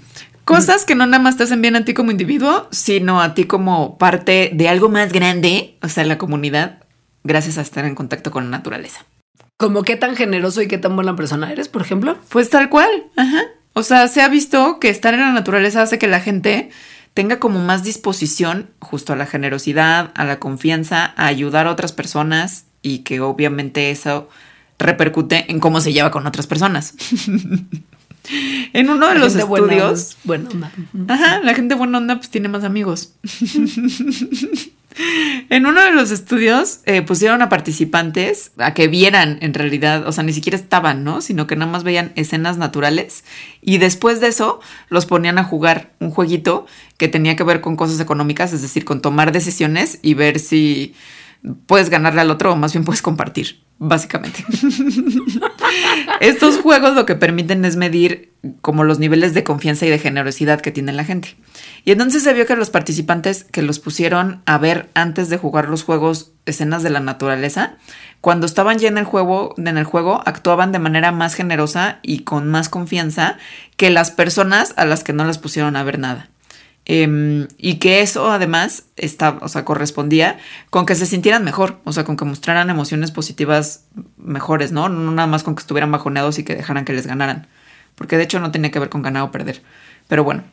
Cosas 0.47 0.85
que 0.85 0.95
no 0.95 1.05
nada 1.05 1.21
más 1.21 1.35
te 1.35 1.43
hacen 1.43 1.61
bien 1.61 1.75
a 1.75 1.83
ti 1.83 1.93
como 1.93 2.09
individuo, 2.09 2.69
sino 2.71 3.21
a 3.21 3.33
ti 3.33 3.43
como 3.43 3.97
parte 3.97 4.49
de 4.53 4.69
algo 4.69 4.87
más 4.87 5.11
grande, 5.11 5.77
o 5.81 5.89
sea, 5.89 6.05
la 6.05 6.17
comunidad, 6.17 6.83
gracias 7.25 7.57
a 7.57 7.61
estar 7.61 7.83
en 7.83 7.95
contacto 7.95 8.31
con 8.31 8.45
la 8.45 8.51
naturaleza. 8.51 9.05
¿Como 9.57 9.83
qué 9.83 9.97
tan 9.97 10.15
generoso 10.15 10.61
y 10.61 10.69
qué 10.69 10.77
tan 10.77 10.95
buena 10.95 11.17
persona 11.17 11.51
eres, 11.51 11.67
por 11.67 11.81
ejemplo? 11.81 12.17
Pues 12.29 12.49
tal 12.49 12.69
cual. 12.69 12.89
Ajá. 13.17 13.41
O 13.73 13.83
sea, 13.83 14.07
se 14.07 14.21
ha 14.21 14.29
visto 14.29 14.79
que 14.79 14.87
estar 14.87 15.13
en 15.13 15.19
la 15.19 15.33
naturaleza 15.33 15.81
hace 15.81 15.99
que 15.99 16.07
la 16.07 16.21
gente 16.21 16.69
tenga 17.13 17.39
como 17.39 17.59
más 17.59 17.83
disposición 17.83 18.69
justo 18.79 19.11
a 19.11 19.17
la 19.17 19.25
generosidad, 19.25 20.11
a 20.15 20.23
la 20.23 20.39
confianza, 20.39 21.13
a 21.17 21.27
ayudar 21.27 21.67
a 21.67 21.71
otras 21.71 21.91
personas 21.91 22.67
y 22.81 22.99
que 22.99 23.19
obviamente 23.19 23.91
eso 23.91 24.29
repercute 24.79 25.51
en 25.51 25.59
cómo 25.59 25.81
se 25.81 25.91
lleva 25.91 26.09
con 26.09 26.25
otras 26.25 26.47
personas. 26.47 26.93
En 28.73 28.89
uno 28.89 29.07
de 29.07 29.19
los 29.19 29.35
estudios. 29.35 30.17
Buena 30.23 30.49
onda. 30.49 30.71
Ajá, 31.07 31.39
la 31.39 31.53
gente 31.53 31.75
buena 31.75 31.97
onda 31.97 32.17
pues 32.17 32.29
tiene 32.29 32.49
más 32.49 32.63
amigos. 32.63 33.13
en 35.49 35.65
uno 35.65 35.81
de 35.81 35.91
los 35.91 36.11
estudios 36.11 36.79
eh, 36.85 37.01
pusieron 37.01 37.41
a 37.41 37.49
participantes 37.49 38.51
a 38.57 38.73
que 38.73 38.87
vieran 38.87 39.37
en 39.41 39.53
realidad, 39.53 40.07
o 40.07 40.11
sea, 40.11 40.23
ni 40.23 40.33
siquiera 40.33 40.57
estaban, 40.57 41.03
¿no? 41.03 41.21
Sino 41.21 41.47
que 41.47 41.55
nada 41.55 41.71
más 41.71 41.83
veían 41.83 42.11
escenas 42.15 42.57
naturales 42.57 43.23
y 43.61 43.77
después 43.77 44.19
de 44.19 44.27
eso 44.27 44.59
los 44.89 45.05
ponían 45.05 45.37
a 45.37 45.43
jugar 45.43 45.91
un 45.99 46.11
jueguito 46.11 46.65
que 46.97 47.07
tenía 47.07 47.35
que 47.35 47.43
ver 47.43 47.61
con 47.61 47.75
cosas 47.75 47.99
económicas, 47.99 48.53
es 48.53 48.61
decir, 48.61 48.85
con 48.85 49.01
tomar 49.01 49.31
decisiones 49.31 49.99
y 50.01 50.13
ver 50.13 50.39
si 50.39 50.95
puedes 51.65 51.89
ganarle 51.89 52.21
al 52.21 52.31
otro 52.31 52.53
o 52.53 52.55
más 52.55 52.73
bien 52.73 52.83
puedes 52.83 53.01
compartir, 53.01 53.61
básicamente. 53.79 54.43
Estos 56.19 56.57
juegos 56.57 56.95
lo 56.95 57.05
que 57.05 57.15
permiten 57.15 57.63
es 57.65 57.75
medir 57.75 58.33
como 58.61 58.83
los 58.83 58.99
niveles 58.99 59.33
de 59.33 59.43
confianza 59.43 59.85
y 59.85 59.89
de 59.89 59.99
generosidad 59.99 60.61
que 60.61 60.71
tiene 60.71 60.93
la 60.93 61.03
gente. 61.03 61.35
Y 61.85 61.91
entonces 61.91 62.23
se 62.23 62.33
vio 62.33 62.45
que 62.45 62.55
los 62.55 62.69
participantes 62.69 63.43
que 63.43 63.61
los 63.61 63.79
pusieron 63.79 64.41
a 64.45 64.57
ver 64.57 64.89
antes 64.93 65.29
de 65.29 65.37
jugar 65.37 65.69
los 65.69 65.83
juegos 65.83 66.31
escenas 66.45 66.83
de 66.83 66.89
la 66.89 66.99
naturaleza, 66.99 67.77
cuando 68.21 68.45
estaban 68.45 68.79
ya 68.79 68.87
en 68.87 68.97
el 68.97 69.05
juego, 69.05 69.53
en 69.57 69.77
el 69.77 69.83
juego 69.83 70.21
actuaban 70.25 70.71
de 70.71 70.79
manera 70.79 71.11
más 71.11 71.35
generosa 71.35 71.99
y 72.01 72.19
con 72.19 72.47
más 72.47 72.69
confianza 72.69 73.37
que 73.75 73.89
las 73.89 74.11
personas 74.11 74.73
a 74.77 74.85
las 74.85 75.03
que 75.03 75.13
no 75.13 75.25
las 75.25 75.37
pusieron 75.37 75.75
a 75.75 75.83
ver 75.83 75.99
nada. 75.99 76.29
Em, 76.89 77.49
y 77.57 77.79
que 77.79 77.99
eso 77.99 78.31
además 78.31 78.85
está, 78.95 79.39
o 79.41 79.49
sea, 79.49 79.65
correspondía 79.65 80.39
con 80.69 80.85
que 80.85 80.95
se 80.95 81.05
sintieran 81.05 81.43
mejor, 81.43 81.81
o 81.83 81.91
sea, 81.91 82.05
con 82.05 82.15
que 82.15 82.23
mostraran 82.23 82.69
emociones 82.69 83.11
positivas 83.11 83.83
mejores, 84.15 84.71
¿no? 84.71 84.87
No 84.87 85.11
nada 85.11 85.27
más 85.27 85.43
con 85.43 85.53
que 85.53 85.59
estuvieran 85.59 85.91
bajoneados 85.91 86.39
y 86.39 86.45
que 86.45 86.55
dejaran 86.55 86.85
que 86.85 86.93
les 86.93 87.05
ganaran. 87.05 87.47
Porque 87.95 88.15
de 88.15 88.23
hecho 88.23 88.39
no 88.39 88.51
tenía 88.51 88.71
que 88.71 88.79
ver 88.79 88.87
con 88.87 89.01
ganar 89.01 89.23
o 89.23 89.31
perder. 89.31 89.61
Pero 90.07 90.23
bueno. 90.23 90.45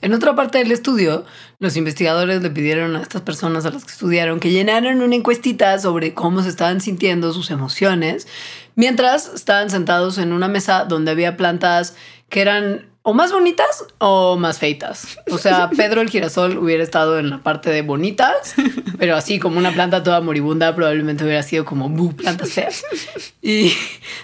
En 0.00 0.14
otra 0.14 0.36
parte 0.36 0.58
del 0.58 0.70
estudio, 0.70 1.24
los 1.58 1.76
investigadores 1.76 2.40
le 2.40 2.50
pidieron 2.50 2.94
a 2.94 3.02
estas 3.02 3.22
personas 3.22 3.66
a 3.66 3.70
las 3.70 3.84
que 3.84 3.90
estudiaron 3.90 4.38
que 4.38 4.52
llenaran 4.52 5.02
una 5.02 5.16
encuestita 5.16 5.76
sobre 5.80 6.14
cómo 6.14 6.44
se 6.44 6.50
estaban 6.50 6.80
sintiendo 6.80 7.32
sus 7.32 7.50
emociones, 7.50 8.28
mientras 8.76 9.34
estaban 9.34 9.70
sentados 9.70 10.18
en 10.18 10.32
una 10.32 10.46
mesa 10.46 10.84
donde 10.84 11.10
había 11.10 11.36
plantas 11.36 11.96
que 12.28 12.42
eran 12.42 12.86
o 13.08 13.14
más 13.14 13.30
bonitas 13.30 13.84
o 13.98 14.36
más 14.36 14.58
feitas. 14.58 15.16
O 15.30 15.38
sea, 15.38 15.70
Pedro 15.76 16.00
el 16.00 16.10
girasol 16.10 16.58
hubiera 16.58 16.82
estado 16.82 17.20
en 17.20 17.30
la 17.30 17.38
parte 17.38 17.70
de 17.70 17.82
bonitas, 17.82 18.56
pero 18.98 19.14
así 19.14 19.38
como 19.38 19.58
una 19.58 19.70
planta 19.70 20.02
toda 20.02 20.20
moribunda 20.20 20.74
probablemente 20.74 21.22
hubiera 21.22 21.44
sido 21.44 21.64
como 21.64 21.86
plantas 22.16 22.52
feas. 22.52 22.82
Y 23.40 23.72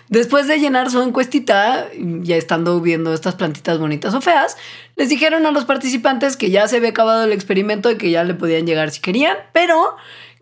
después 0.09 0.49
de 0.49 0.59
llenar 0.59 0.91
su 0.91 1.01
encuestita, 1.01 1.87
ya 2.23 2.35
estando 2.35 2.81
viendo 2.81 3.15
estas 3.15 3.37
plantitas 3.37 3.79
bonitas 3.79 4.15
o 4.15 4.21
feas, 4.21 4.57
les 4.97 5.09
dijeron 5.09 5.47
a 5.47 5.53
los 5.53 5.65
participantes 5.65 6.37
que 6.37 6.51
ya 6.51 6.67
se 6.67 6.79
había 6.79 6.89
acabado 6.89 7.23
el 7.23 7.33
experimento 7.33 7.89
y 7.89 7.97
que 7.97 8.11
ya 8.11 8.25
le 8.25 8.35
podían 8.35 8.67
llegar 8.67 8.91
si 8.91 9.01
querían, 9.01 9.37
pero 9.53 9.95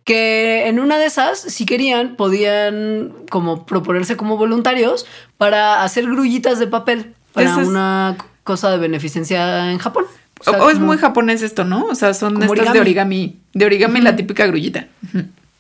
que 0.05 0.67
en 0.67 0.81
una 0.81 0.99
de 0.99 1.05
esas, 1.05 1.39
si 1.39 1.67
querían, 1.67 2.17
podían 2.17 3.13
como 3.29 3.67
proponerse 3.67 4.17
como 4.17 4.39
voluntarios 4.39 5.05
para 5.37 5.83
hacer 5.83 6.07
grullitas 6.07 6.59
de 6.59 6.69
papel 6.69 7.15
para 7.33 7.57
una 7.57 8.17
cosa 8.45 8.71
de 8.71 8.79
beneficencia 8.79 9.71
en 9.71 9.79
Japón. 9.79 10.05
O, 10.47 10.71
es 10.71 10.79
muy 10.79 10.97
japonés 10.97 11.43
esto, 11.43 11.65
¿no? 11.65 11.85
O 11.87 11.95
sea, 11.95 12.15
son 12.15 12.43
estas 12.43 12.73
de 12.73 12.81
origami. 12.81 13.39
De 13.53 13.67
origami, 13.67 14.01
la 14.01 14.17
típica 14.17 14.47
grullita. 14.47 14.87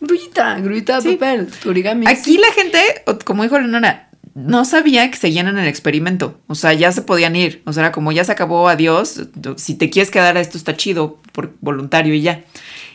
Grullita, 0.00 0.58
grullita 0.60 1.00
de 1.00 1.12
papel, 1.12 1.48
origami. 1.66 2.06
Aquí 2.08 2.38
la 2.38 2.50
gente, 2.52 2.80
como 3.24 3.42
dijo 3.42 3.58
Leonora, 3.58 4.08
no 4.34 4.64
sabía 4.64 5.10
que 5.10 5.18
seguían 5.18 5.48
en 5.48 5.58
el 5.58 5.68
experimento. 5.68 6.40
O 6.46 6.54
sea, 6.54 6.72
ya 6.72 6.92
se 6.92 7.02
podían 7.02 7.36
ir. 7.36 7.62
O 7.66 7.72
sea, 7.72 7.84
era 7.84 7.92
como 7.92 8.10
ya 8.10 8.24
se 8.24 8.32
acabó, 8.32 8.68
adiós. 8.68 9.20
Si 9.56 9.74
te 9.74 9.90
quieres 9.90 10.10
quedar 10.10 10.36
a 10.36 10.40
esto 10.40 10.56
está 10.56 10.76
chido, 10.76 11.18
por 11.32 11.52
voluntario 11.60 12.14
y 12.14 12.22
ya. 12.22 12.44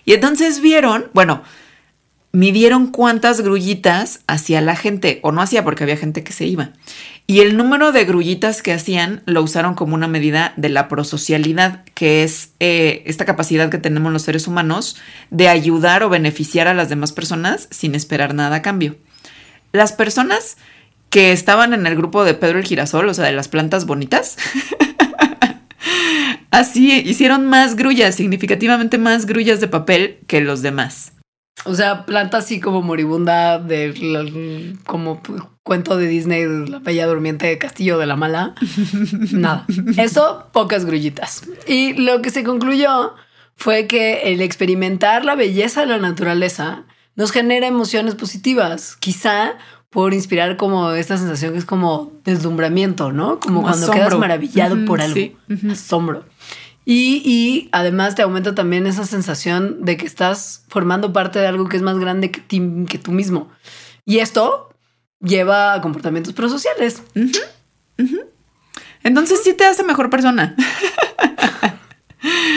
Y 0.05 0.13
entonces 0.13 0.61
vieron, 0.61 1.05
bueno, 1.13 1.43
midieron 2.31 2.87
cuántas 2.87 3.41
grullitas 3.41 4.21
hacía 4.27 4.61
la 4.61 4.75
gente, 4.75 5.19
o 5.23 5.31
no 5.31 5.41
hacía 5.41 5.63
porque 5.63 5.83
había 5.83 5.97
gente 5.97 6.23
que 6.23 6.33
se 6.33 6.45
iba. 6.45 6.71
Y 7.27 7.39
el 7.39 7.57
número 7.57 7.91
de 7.91 8.05
grullitas 8.05 8.61
que 8.61 8.71
hacían 8.71 9.23
lo 9.25 9.41
usaron 9.41 9.73
como 9.73 9.95
una 9.95 10.07
medida 10.07 10.53
de 10.57 10.69
la 10.69 10.87
prosocialidad, 10.87 11.83
que 11.95 12.23
es 12.23 12.51
eh, 12.59 13.01
esta 13.07 13.25
capacidad 13.25 13.69
que 13.69 13.79
tenemos 13.79 14.13
los 14.13 14.21
seres 14.21 14.47
humanos 14.47 14.95
de 15.31 15.47
ayudar 15.47 16.03
o 16.03 16.09
beneficiar 16.09 16.67
a 16.67 16.75
las 16.75 16.89
demás 16.89 17.13
personas 17.13 17.67
sin 17.71 17.95
esperar 17.95 18.35
nada 18.35 18.57
a 18.57 18.61
cambio. 18.61 18.95
Las 19.71 19.91
personas 19.91 20.57
que 21.09 21.31
estaban 21.31 21.73
en 21.73 21.87
el 21.87 21.95
grupo 21.95 22.25
de 22.25 22.35
Pedro 22.35 22.59
el 22.59 22.65
Girasol, 22.65 23.09
o 23.09 23.13
sea, 23.13 23.25
de 23.25 23.31
las 23.31 23.47
plantas 23.47 23.87
bonitas, 23.87 24.37
así 26.51 26.91
hicieron 26.99 27.47
más 27.47 27.75
grullas, 27.75 28.13
significativamente 28.13 28.99
más 28.99 29.25
grullas 29.25 29.59
de 29.59 29.67
papel 29.67 30.19
que 30.27 30.41
los 30.41 30.61
demás. 30.61 31.14
O 31.63 31.73
sea, 31.73 32.05
planta 32.05 32.37
así 32.37 32.59
como 32.59 32.81
moribunda 32.81 33.59
de 33.59 34.75
como 34.85 35.21
cuento 35.63 35.97
de 35.97 36.07
Disney, 36.07 36.45
la 36.67 36.79
bella 36.79 37.07
durmiente 37.07 37.47
de 37.47 37.57
Castillo 37.57 37.97
de 37.97 38.05
la 38.05 38.15
Mala. 38.15 38.53
Nada. 39.31 39.65
Eso, 39.97 40.49
pocas 40.51 40.85
grullitas. 40.85 41.43
Y 41.67 41.93
lo 41.93 42.21
que 42.21 42.29
se 42.29 42.43
concluyó 42.43 43.15
fue 43.55 43.87
que 43.87 44.33
el 44.33 44.41
experimentar 44.41 45.25
la 45.25 45.35
belleza 45.35 45.81
de 45.81 45.87
la 45.87 45.97
naturaleza 45.97 46.83
nos 47.15 47.31
genera 47.31 47.65
emociones 47.65 48.15
positivas. 48.15 48.97
Quizá 48.97 49.53
por 49.89 50.13
inspirar 50.13 50.57
como 50.57 50.91
esta 50.91 51.17
sensación 51.17 51.53
que 51.53 51.59
es 51.59 51.65
como 51.65 52.11
deslumbramiento, 52.25 53.13
¿no? 53.13 53.39
Como, 53.39 53.61
cuando 53.61 53.89
quedas 53.89 54.17
maravillado 54.17 54.83
por 54.85 55.01
algo. 55.01 55.31
Asombro. 55.71 56.25
Y, 56.85 57.67
además 57.71 58.13
te 58.13 58.21
aumenta 58.21 58.53
también 58.53 58.85
esa 58.85 59.05
sensación 59.05 59.83
de 59.83 59.97
que 59.97 60.05
estás 60.05 60.63
formando 60.67 61.11
parte 61.11 61.39
de 61.39 61.47
algo 61.47 61.67
que 61.67 61.77
es 61.77 61.83
más 61.83 61.97
grande 61.97 62.29
que, 62.29 62.41
que 62.87 62.99
tú 62.99 63.11
mismo. 63.11 63.49
Y 64.05 64.19
esto 64.19 64.69
lleva 65.19 65.73
a 65.73 65.81
comportamientos 65.81 66.33
prosociales. 66.33 67.01
Entonces 69.03 69.41
sí 69.43 69.53
te 69.53 69.65
hace 69.65 69.83
mejor 69.83 70.09
persona. 70.09 70.55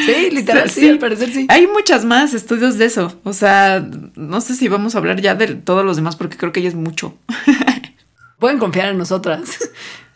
Sí, 0.06 0.30
literal, 0.30 0.70
sí, 0.70 0.88
al 0.88 0.98
parecer 0.98 1.30
sí. 1.30 1.46
Hay 1.50 1.66
muchas 1.66 2.04
más 2.06 2.32
estudios 2.32 2.78
de 2.78 2.86
eso. 2.86 3.20
O 3.24 3.34
sea, 3.34 3.86
no 4.14 4.40
sé 4.40 4.54
si 4.54 4.68
vamos 4.68 4.94
a 4.94 4.98
hablar 4.98 5.20
ya 5.20 5.34
de 5.34 5.56
todos 5.56 5.84
los 5.84 5.96
demás 5.96 6.16
porque 6.16 6.38
creo 6.38 6.52
que 6.52 6.62
ya 6.62 6.68
es 6.68 6.74
mucho. 6.74 7.18
Pueden 8.38 8.58
confiar 8.58 8.88
en 8.88 8.96
nosotras 8.96 9.58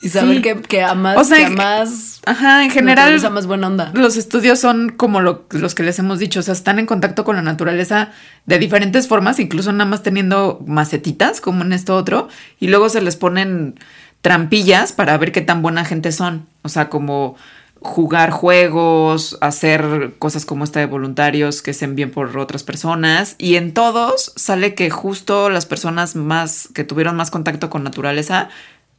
y 0.02 0.08
saber 0.08 0.42
que, 0.42 0.60
que, 0.62 0.82
a 0.82 0.94
más, 0.94 1.28
que 1.28 1.44
a 1.44 1.50
más 1.50 2.20
Ajá, 2.26 2.64
en 2.64 2.70
general. 2.70 3.20
más 3.30 3.46
buena 3.46 3.68
onda. 3.68 3.90
Los 3.94 4.16
estudios 4.16 4.58
son 4.58 4.90
como 4.90 5.20
los 5.20 5.74
que 5.74 5.82
les 5.82 5.98
hemos 5.98 6.18
dicho, 6.18 6.40
o 6.40 6.42
sea, 6.42 6.54
están 6.54 6.78
en 6.78 6.86
contacto 6.86 7.24
con 7.24 7.36
la 7.36 7.42
naturaleza 7.42 8.10
de 8.44 8.58
diferentes 8.58 9.08
formas, 9.08 9.38
incluso 9.38 9.72
nada 9.72 9.88
más 9.88 10.02
teniendo 10.02 10.60
macetitas, 10.66 11.40
como 11.40 11.62
en 11.62 11.72
esto 11.72 11.96
otro, 11.96 12.28
y 12.58 12.68
luego 12.68 12.88
se 12.88 13.00
les 13.00 13.16
ponen 13.16 13.78
trampillas 14.22 14.92
para 14.92 15.16
ver 15.18 15.32
qué 15.32 15.40
tan 15.40 15.62
buena 15.62 15.84
gente 15.84 16.10
son. 16.12 16.46
O 16.62 16.68
sea, 16.68 16.88
como 16.88 17.36
jugar 17.80 18.30
juegos, 18.30 19.36
hacer 19.40 20.14
cosas 20.18 20.44
como 20.44 20.64
esta 20.64 20.80
de 20.80 20.86
voluntarios 20.86 21.62
que 21.62 21.74
se 21.74 21.84
envíen 21.84 22.10
por 22.10 22.36
otras 22.38 22.62
personas. 22.62 23.34
Y 23.38 23.56
en 23.56 23.74
todos 23.74 24.32
sale 24.36 24.74
que 24.74 24.90
justo 24.90 25.50
las 25.50 25.66
personas 25.66 26.14
más 26.14 26.68
que 26.74 26.84
tuvieron 26.84 27.16
más 27.16 27.30
contacto 27.30 27.70
con 27.70 27.82
naturaleza 27.82 28.48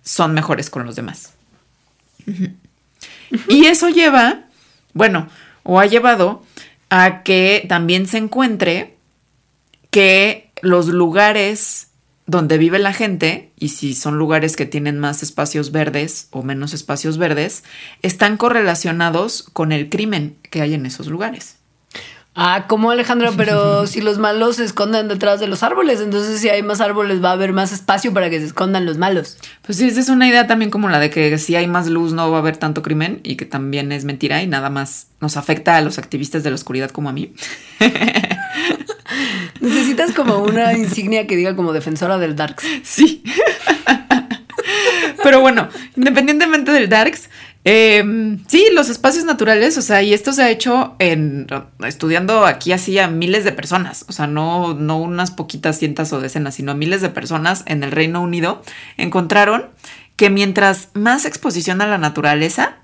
son 0.04 0.34
mejores 0.34 0.70
con 0.70 0.86
los 0.86 0.96
demás. 0.96 1.34
Y 3.48 3.66
eso 3.66 3.90
lleva, 3.90 4.44
bueno, 4.94 5.28
o 5.64 5.80
ha 5.80 5.86
llevado 5.86 6.44
a 6.90 7.24
que 7.24 7.66
también 7.68 8.08
se 8.08 8.18
encuentre 8.18 8.96
que 9.90 10.52
los 10.62 10.88
lugares 10.88 11.88
donde 12.26 12.58
vive 12.58 12.80
la 12.80 12.94
gente, 12.94 13.52
y 13.60 13.70
si 13.70 13.94
son 13.94 14.18
lugares 14.18 14.56
que 14.56 14.66
tienen 14.66 15.00
más 15.00 15.24
espacios 15.24 15.72
verdes 15.72 16.28
o 16.32 16.42
menos 16.42 16.74
espacios 16.74 17.18
verdes, 17.18 17.64
están 18.02 18.38
correlacionados 18.38 19.44
con 19.52 19.72
el 19.72 19.90
crimen 19.90 20.38
que 20.50 20.62
hay 20.62 20.74
en 20.74 20.86
esos 20.86 21.08
lugares. 21.08 21.58
Ah, 22.36 22.66
como 22.68 22.90
Alejandro, 22.90 23.32
pero 23.38 23.86
si 23.88 24.02
los 24.02 24.18
malos 24.18 24.56
se 24.56 24.64
esconden 24.64 25.08
detrás 25.08 25.40
de 25.40 25.48
los 25.48 25.62
árboles, 25.62 26.02
entonces 26.02 26.40
si 26.42 26.50
hay 26.50 26.64
más 26.64 26.82
árboles 26.82 27.24
va 27.24 27.30
a 27.30 27.34
haber 27.34 27.54
más 27.54 27.72
espacio 27.72 28.12
para 28.12 28.30
que 28.30 28.40
se 28.40 28.48
escondan 28.48 28.86
los 28.86 28.98
malos. 28.98 29.38
Pues 29.62 29.78
sí, 29.78 29.88
esa 29.88 30.00
es 30.00 30.10
una 30.10 30.28
idea 30.28 30.48
también 30.48 30.72
como 30.72 30.90
la 30.90 31.00
de 31.00 31.10
que 31.12 31.38
si 31.38 31.56
hay 31.56 31.68
más 31.68 31.88
luz 31.88 32.14
no 32.14 32.32
va 32.32 32.38
a 32.38 32.40
haber 32.40 32.58
tanto 32.58 32.82
crimen 32.82 33.22
y 33.24 33.36
que 33.36 33.46
también 33.46 33.92
es 33.92 34.04
mentira 34.04 34.42
y 34.42 34.48
nada 34.48 34.70
más 34.72 35.08
nos 35.22 35.38
afecta 35.38 35.78
a 35.78 35.82
los 35.82 36.00
activistas 36.00 36.44
de 36.44 36.50
la 36.50 36.56
oscuridad 36.56 36.90
como 36.90 37.10
a 37.10 37.14
mí. 37.14 37.34
Necesitas 39.62 40.12
como 40.14 40.40
una 40.40 40.74
insignia 40.74 41.28
que 41.28 41.36
diga 41.36 41.56
como 41.56 41.72
defensora 41.72 42.18
del 42.18 42.36
Darks. 42.36 42.66
Sí. 42.84 43.24
Pero 45.24 45.40
bueno, 45.40 45.70
independientemente 45.96 46.72
del 46.72 46.90
Darks, 46.90 47.30
Em, 47.66 48.44
sí, 48.48 48.68
los 48.74 48.90
espacios 48.90 49.24
naturales, 49.24 49.78
o 49.78 49.82
sea, 49.82 50.04
y 50.04 50.14
esto 50.14 50.34
se 50.34 50.44
ha 50.44 50.50
hecho 50.50 50.96
en 51.00 51.48
estudiando 51.88 52.46
aquí 52.46 52.74
así 52.74 53.00
a 53.00 53.08
miles 53.08 53.46
de 53.46 53.54
personas, 53.54 54.04
o 54.10 54.12
sea, 54.12 54.28
no, 54.28 54.74
no 54.74 54.98
unas 55.00 55.32
poquitas 55.32 55.80
cientos 55.80 56.12
o 56.12 56.20
decenas, 56.20 56.56
sino 56.56 56.76
miles 56.76 57.02
de 57.02 57.10
personas 57.10 57.64
en 57.66 57.84
el 57.84 57.92
Reino 57.92 58.22
Unido 58.22 58.62
encontraron 58.98 59.68
que 60.18 60.30
mientras 60.30 60.90
más 60.94 61.26
exposición 61.26 61.82
a 61.82 61.88
la 61.88 61.98
naturaleza, 61.98 62.76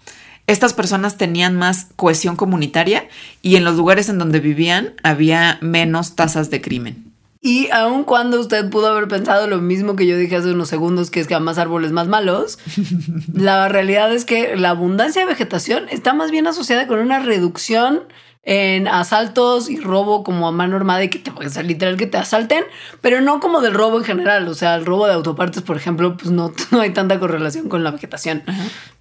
estas 0.47 0.73
personas 0.73 1.17
tenían 1.17 1.55
más 1.55 1.87
cohesión 1.97 2.37
comunitaria 2.37 3.07
y 3.41 3.57
en 3.57 3.65
los 3.65 3.75
lugares 3.75 4.07
en 4.07 4.17
donde 4.17 4.39
vivían 4.39 4.93
había 5.03 5.59
menos 5.61 6.15
tasas 6.15 6.49
de 6.49 6.61
crimen. 6.61 7.08
Y 7.41 7.69
aun 7.71 8.03
cuando 8.03 8.39
usted 8.39 8.69
pudo 8.69 8.87
haber 8.87 9.07
pensado 9.07 9.47
lo 9.47 9.59
mismo 9.59 9.95
que 9.95 10.05
yo 10.05 10.17
dije 10.17 10.35
hace 10.35 10.51
unos 10.51 10.67
segundos, 10.67 11.09
que 11.09 11.21
es 11.21 11.27
que 11.27 11.35
a 11.35 11.39
más 11.39 11.57
árboles 11.57 11.91
más 11.93 12.07
malos, 12.07 12.59
la 13.33 13.69
realidad 13.69 14.13
es 14.13 14.25
que 14.25 14.57
la 14.57 14.71
abundancia 14.71 15.21
de 15.21 15.27
vegetación 15.27 15.87
está 15.89 16.13
más 16.13 16.31
bien 16.31 16.47
asociada 16.47 16.85
con 16.87 16.99
una 16.99 17.19
reducción 17.19 18.03
en 18.43 18.87
asaltos 18.87 19.69
y 19.69 19.79
robo 19.79 20.23
como 20.23 20.47
a 20.47 20.51
mano 20.51 20.75
armada 20.75 21.03
y 21.03 21.09
que 21.09 21.19
te 21.19 21.31
puede 21.31 21.49
ser 21.49 21.65
literal 21.65 21.97
que 21.97 22.07
te 22.07 22.17
asalten, 22.17 22.63
pero 22.99 23.21
no 23.21 23.39
como 23.39 23.61
del 23.61 23.73
robo 23.73 23.97
en 23.97 24.03
general. 24.03 24.47
O 24.47 24.53
sea, 24.53 24.75
el 24.75 24.85
robo 24.85 25.07
de 25.07 25.13
autopartes, 25.13 25.61
por 25.61 25.77
ejemplo, 25.77 26.17
pues 26.17 26.31
no, 26.31 26.51
no 26.71 26.81
hay 26.81 26.89
tanta 26.91 27.19
correlación 27.19 27.69
con 27.69 27.83
la 27.83 27.91
vegetación. 27.91 28.43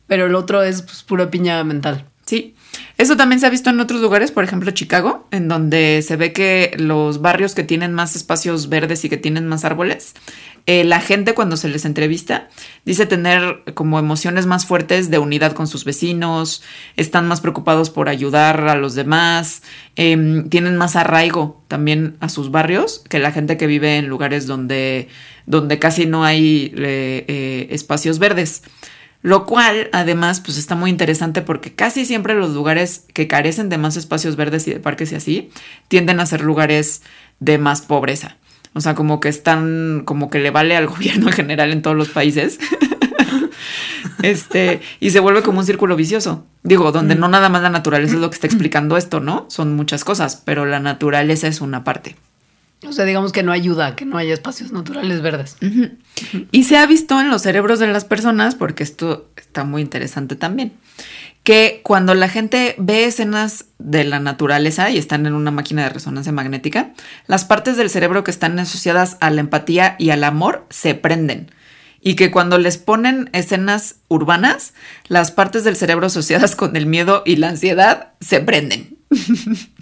Pero 0.07 0.27
el 0.27 0.35
otro 0.35 0.63
es 0.63 0.83
pues, 0.83 1.03
pura 1.03 1.31
piña 1.31 1.65
mental. 1.65 2.05
Sí. 2.25 2.55
Eso 2.99 3.17
también 3.17 3.39
se 3.41 3.47
ha 3.47 3.51
visto 3.51 3.71
en 3.71 3.81
otros 3.81 4.01
lugares, 4.01 4.33
por 4.33 4.43
ejemplo 4.43 4.73
Chicago, 4.73 5.29
en 5.31 5.47
donde 5.47 6.03
se 6.03 6.17
ve 6.17 6.33
que 6.33 6.75
los 6.79 7.21
barrios 7.21 7.55
que 7.55 7.63
tienen 7.63 7.93
más 7.93 8.17
espacios 8.17 8.69
verdes 8.69 9.05
y 9.05 9.09
que 9.09 9.17
tienen 9.17 9.47
más 9.47 9.65
árboles, 9.65 10.15
eh, 10.67 10.85
la 10.85 11.01
gente 11.01 11.33
cuando 11.33 11.57
se 11.57 11.69
les 11.69 11.87
entrevista 11.87 12.51
dice 12.85 13.07
tener 13.07 13.63
como 13.73 13.99
emociones 13.99 14.45
más 14.45 14.67
fuertes 14.67 15.11
de 15.11 15.19
unidad 15.19 15.53
con 15.53 15.67
sus 15.67 15.87
vecinos, 15.87 16.63
están 16.97 17.27
más 17.27 17.41
preocupados 17.41 17.89
por 17.89 18.11
ayudar 18.11 18.69
a 18.69 18.75
los 18.75 18.95
demás, 18.95 19.63
em, 19.97 20.51
tienen 20.51 20.77
más 20.77 20.95
arraigo 20.95 21.63
también 21.69 22.19
a 22.21 22.29
sus 22.29 22.51
barrios 22.51 23.03
que 23.09 23.19
la 23.19 23.33
gente 23.33 23.57
que 23.57 23.67
vive 23.67 23.97
en 23.97 24.09
lugares 24.09 24.47
donde, 24.47 25.09
donde 25.47 25.79
casi 25.79 26.05
no 26.05 26.23
hay 26.23 26.75
eh, 26.77 27.25
eh, 27.29 27.69
espacios 27.71 28.19
verdes. 28.19 28.63
Lo 29.23 29.47
cual, 29.47 29.89
además, 29.93 30.41
pues 30.41 30.59
está 30.59 30.75
muy 30.77 30.91
interesante 30.91 31.43
porque 31.43 31.75
casi 31.75 32.05
siempre 32.05 32.35
los 32.35 32.51
lugares 32.51 33.05
que 33.13 33.27
carecen 33.27 33.69
de 33.69 33.79
más 33.79 33.97
espacios 33.97 34.37
verdes 34.37 34.69
y 34.69 34.73
de 34.73 34.81
parques 34.81 35.11
y 35.13 35.17
así, 35.17 35.51
tienden 35.89 36.21
a 36.21 36.27
ser 36.27 36.43
lugares 36.43 37.03
de 37.41 37.59
más 37.59 37.83
pobreza. 37.83 38.37
O 38.75 38.81
sea, 38.81 38.95
como 38.95 39.19
que 39.19 39.29
están, 39.29 40.03
como 40.05 40.31
que 40.31 40.39
le 40.39 40.51
vale 40.51 40.77
al 40.77 40.87
gobierno 40.89 41.29
en 41.29 41.33
general 41.33 41.73
en 41.73 41.83
todos 41.83 41.97
los 41.97 42.11
países. 42.11 42.61
este, 44.23 44.81
y 45.01 45.11
se 45.11 45.21
vuelve 45.21 45.43
como 45.43 45.59
un 45.59 45.67
círculo 45.67 45.97
vicioso. 45.97 46.47
Digo, 46.63 46.93
donde 46.93 47.17
mm. 47.17 47.21
no 47.21 47.29
nada 47.29 47.49
más 47.49 47.63
la 47.63 47.71
naturaleza 47.71 48.15
es 48.15 48.21
lo 48.21 48.31
que 48.31 48.35
está 48.35 48.47
explicando 48.47 48.97
esto, 48.97 49.19
¿no? 49.19 49.47
Son 49.49 49.75
muchas 49.75 50.05
cosas, 50.05 50.41
pero 50.45 50.65
la 50.65 50.79
naturaleza 50.79 51.49
es 51.49 51.61
una 51.61 51.83
parte. 51.83 52.15
O 52.87 52.93
sea, 52.93 53.05
digamos 53.05 53.33
que 53.33 53.43
no 53.43 53.51
ayuda 53.51 53.97
que 53.97 54.05
no 54.05 54.19
haya 54.19 54.33
espacios 54.33 54.71
naturales 54.71 55.21
verdes. 55.21 55.57
Y 56.53 56.65
se 56.65 56.77
ha 56.77 56.87
visto 56.87 57.21
en 57.21 57.29
los 57.29 57.43
cerebros 57.43 57.81
de 57.81 57.89
las 57.89 58.05
personas, 58.05 58.55
porque 58.55 58.85
esto 58.85 59.29
está 59.37 59.65
muy 59.65 59.83
interesante 59.83 60.37
también, 60.37 60.73
que 61.43 61.81
cuando 61.83 62.15
la 62.15 62.29
gente 62.29 62.77
ve 62.79 63.05
escenas 63.05 63.65
de 63.79 64.05
la 64.05 64.21
naturaleza 64.21 64.91
y 64.91 64.99
están 64.99 65.27
en 65.27 65.35
una 65.35 65.51
máquina 65.51 65.83
de 65.83 65.89
resonancia 65.89 66.33
magnética, 66.33 66.93
las 67.27 67.45
partes 67.45 67.77
del 67.77 67.91
cerebro 67.91 68.23
que 68.23 68.31
están 68.31 68.59
asociadas 68.59 69.17
a 69.21 69.31
la 69.31 69.41
empatía 69.41 69.97
y 69.99 70.11
al 70.11 70.23
amor 70.23 70.67
se 70.71 70.95
prenden. 70.95 71.51
Y 72.01 72.15
que 72.15 72.31
cuando 72.31 72.59
les 72.59 72.79
ponen 72.79 73.29
escenas 73.33 73.97
urbanas, 74.07 74.73
las 75.09 75.33
partes 75.33 75.65
del 75.65 75.75
cerebro 75.75 76.07
asociadas 76.07 76.55
con 76.55 76.77
el 76.77 76.87
miedo 76.87 77.25
y 77.27 77.37
la 77.37 77.49
ansiedad 77.49 78.13
se 78.21 78.41
prenden. 78.41 78.99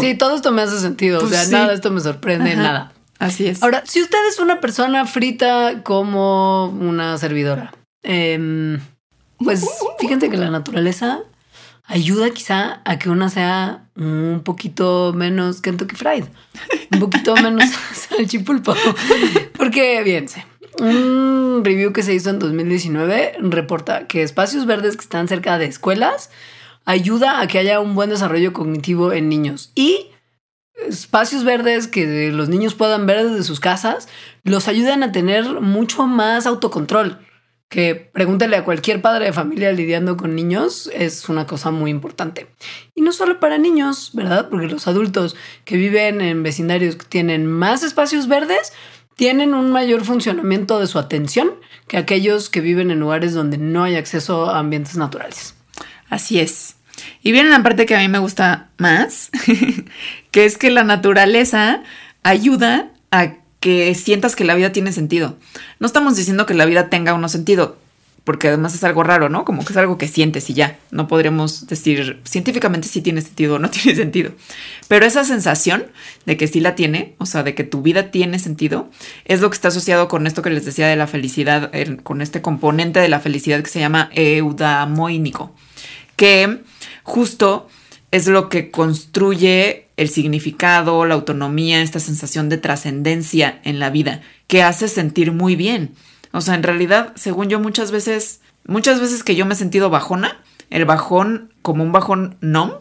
Sí, 0.00 0.14
todo 0.14 0.36
esto 0.36 0.52
me 0.52 0.62
hace 0.62 0.78
sentido. 0.78 1.18
o 1.18 1.20
Pues 1.22 1.32
sea, 1.32 1.46
nada 1.50 1.68
de 1.68 1.74
esto 1.74 1.90
me 1.90 2.00
sorprende, 2.00 2.54
nada. 2.56 2.92
Así 3.18 3.46
es. 3.46 3.62
Ahora, 3.62 3.82
si 3.86 4.00
usted 4.00 4.18
es 4.28 4.38
una 4.38 4.60
persona 4.60 5.04
frita 5.06 5.82
como 5.82 6.66
una 6.68 7.18
servidora, 7.18 7.72
em, 8.02 8.80
pues 9.38 9.66
fíjense 9.98 10.30
que 10.30 10.36
la 10.36 10.50
naturaleza 10.50 11.20
ayuda 11.84 12.30
quizá 12.30 12.80
a 12.84 12.98
que 12.98 13.10
una 13.10 13.28
sea 13.28 13.84
un 13.96 14.42
poquito 14.44 15.12
menos 15.14 15.60
Kentucky 15.60 15.96
Fried, 15.96 16.24
un 16.92 17.00
poquito 17.00 17.34
menos 17.36 17.64
salchipulpo. 17.92 18.74
Porque, 19.56 20.00
fíjense, 20.04 20.46
un 20.78 21.62
review 21.64 21.92
que 21.92 22.02
se 22.02 22.14
hizo 22.14 22.30
en 22.30 22.38
2019 22.38 23.34
reporta 23.40 24.06
que 24.06 24.22
espacios 24.22 24.64
verdes 24.66 24.96
que 24.96 25.02
están 25.02 25.28
cerca 25.28 25.58
de 25.58 25.66
escuelas 25.66 26.30
ayuda 26.84 27.40
a 27.40 27.46
que 27.46 27.58
haya 27.58 27.80
un 27.80 27.94
buen 27.94 28.10
desarrollo 28.10 28.52
cognitivo 28.52 29.12
en 29.12 29.28
niños 29.28 29.72
y 29.74 30.10
espacios 30.88 31.44
verdes 31.44 31.86
que 31.88 32.30
los 32.32 32.48
niños 32.48 32.74
puedan 32.74 33.06
ver 33.06 33.28
desde 33.28 33.44
sus 33.44 33.60
casas 33.60 34.08
los 34.44 34.68
ayudan 34.68 35.02
a 35.02 35.12
tener 35.12 35.60
mucho 35.60 36.06
más 36.06 36.46
autocontrol. 36.46 37.18
Que 37.68 37.94
pregúntele 37.94 38.56
a 38.56 38.64
cualquier 38.64 39.00
padre 39.00 39.26
de 39.26 39.32
familia 39.32 39.70
lidiando 39.70 40.16
con 40.16 40.34
niños 40.34 40.90
es 40.92 41.28
una 41.28 41.46
cosa 41.46 41.70
muy 41.70 41.92
importante. 41.92 42.48
Y 42.96 43.02
no 43.02 43.12
solo 43.12 43.38
para 43.38 43.58
niños, 43.58 44.10
¿verdad? 44.12 44.48
Porque 44.50 44.66
los 44.66 44.88
adultos 44.88 45.36
que 45.64 45.76
viven 45.76 46.20
en 46.20 46.42
vecindarios 46.42 46.96
que 46.96 47.06
tienen 47.06 47.46
más 47.46 47.84
espacios 47.84 48.26
verdes 48.26 48.72
tienen 49.14 49.54
un 49.54 49.70
mayor 49.70 50.04
funcionamiento 50.04 50.80
de 50.80 50.88
su 50.88 50.98
atención 50.98 51.52
que 51.86 51.96
aquellos 51.96 52.50
que 52.50 52.60
viven 52.60 52.90
en 52.90 52.98
lugares 52.98 53.34
donde 53.34 53.58
no 53.58 53.84
hay 53.84 53.94
acceso 53.94 54.50
a 54.50 54.58
ambientes 54.58 54.96
naturales. 54.96 55.54
Así 56.10 56.38
es. 56.38 56.76
Y 57.22 57.32
viene 57.32 57.48
la 57.48 57.62
parte 57.62 57.86
que 57.86 57.96
a 57.96 58.00
mí 58.00 58.08
me 58.08 58.18
gusta 58.18 58.68
más, 58.76 59.30
que 60.30 60.44
es 60.44 60.58
que 60.58 60.70
la 60.70 60.84
naturaleza 60.84 61.82
ayuda 62.22 62.90
a 63.10 63.34
que 63.60 63.94
sientas 63.94 64.36
que 64.36 64.44
la 64.44 64.54
vida 64.54 64.72
tiene 64.72 64.92
sentido. 64.92 65.38
No 65.78 65.86
estamos 65.86 66.16
diciendo 66.16 66.46
que 66.46 66.54
la 66.54 66.64
vida 66.64 66.88
tenga 66.88 67.14
uno 67.14 67.28
sentido, 67.28 67.78
porque 68.24 68.48
además 68.48 68.74
es 68.74 68.84
algo 68.84 69.02
raro, 69.02 69.28
¿no? 69.28 69.44
Como 69.44 69.64
que 69.64 69.72
es 69.72 69.76
algo 69.76 69.98
que 69.98 70.08
sientes 70.08 70.48
y 70.50 70.54
ya. 70.54 70.78
No 70.90 71.08
podríamos 71.08 71.66
decir 71.66 72.20
científicamente 72.24 72.88
si 72.88 73.02
tiene 73.02 73.20
sentido 73.20 73.56
o 73.56 73.58
no 73.58 73.70
tiene 73.70 73.96
sentido. 73.96 74.32
Pero 74.88 75.06
esa 75.06 75.24
sensación 75.24 75.86
de 76.26 76.36
que 76.36 76.46
sí 76.46 76.60
la 76.60 76.74
tiene, 76.74 77.14
o 77.18 77.26
sea, 77.26 77.42
de 77.42 77.54
que 77.54 77.64
tu 77.64 77.82
vida 77.82 78.10
tiene 78.10 78.38
sentido, 78.38 78.90
es 79.26 79.40
lo 79.40 79.50
que 79.50 79.54
está 79.54 79.68
asociado 79.68 80.08
con 80.08 80.26
esto 80.26 80.42
que 80.42 80.50
les 80.50 80.64
decía 80.64 80.88
de 80.88 80.96
la 80.96 81.06
felicidad, 81.06 81.70
con 82.02 82.22
este 82.22 82.42
componente 82.42 83.00
de 83.00 83.08
la 83.08 83.20
felicidad 83.20 83.62
que 83.62 83.70
se 83.70 83.80
llama 83.80 84.10
eudamoínico, 84.14 85.54
que 86.20 86.60
justo 87.02 87.66
es 88.10 88.26
lo 88.26 88.50
que 88.50 88.70
construye 88.70 89.86
el 89.96 90.10
significado, 90.10 91.06
la 91.06 91.14
autonomía, 91.14 91.80
esta 91.80 91.98
sensación 91.98 92.50
de 92.50 92.58
trascendencia 92.58 93.58
en 93.64 93.78
la 93.78 93.88
vida, 93.88 94.20
que 94.46 94.62
hace 94.62 94.88
sentir 94.88 95.32
muy 95.32 95.56
bien. 95.56 95.94
O 96.32 96.42
sea, 96.42 96.56
en 96.56 96.62
realidad, 96.62 97.14
según 97.16 97.48
yo, 97.48 97.58
muchas 97.58 97.90
veces, 97.90 98.42
muchas 98.66 99.00
veces 99.00 99.24
que 99.24 99.34
yo 99.34 99.46
me 99.46 99.54
he 99.54 99.56
sentido 99.56 99.88
bajona, 99.88 100.42
el 100.68 100.84
bajón 100.84 101.54
como 101.62 101.84
un 101.84 101.92
bajón 101.92 102.36
numb, 102.42 102.74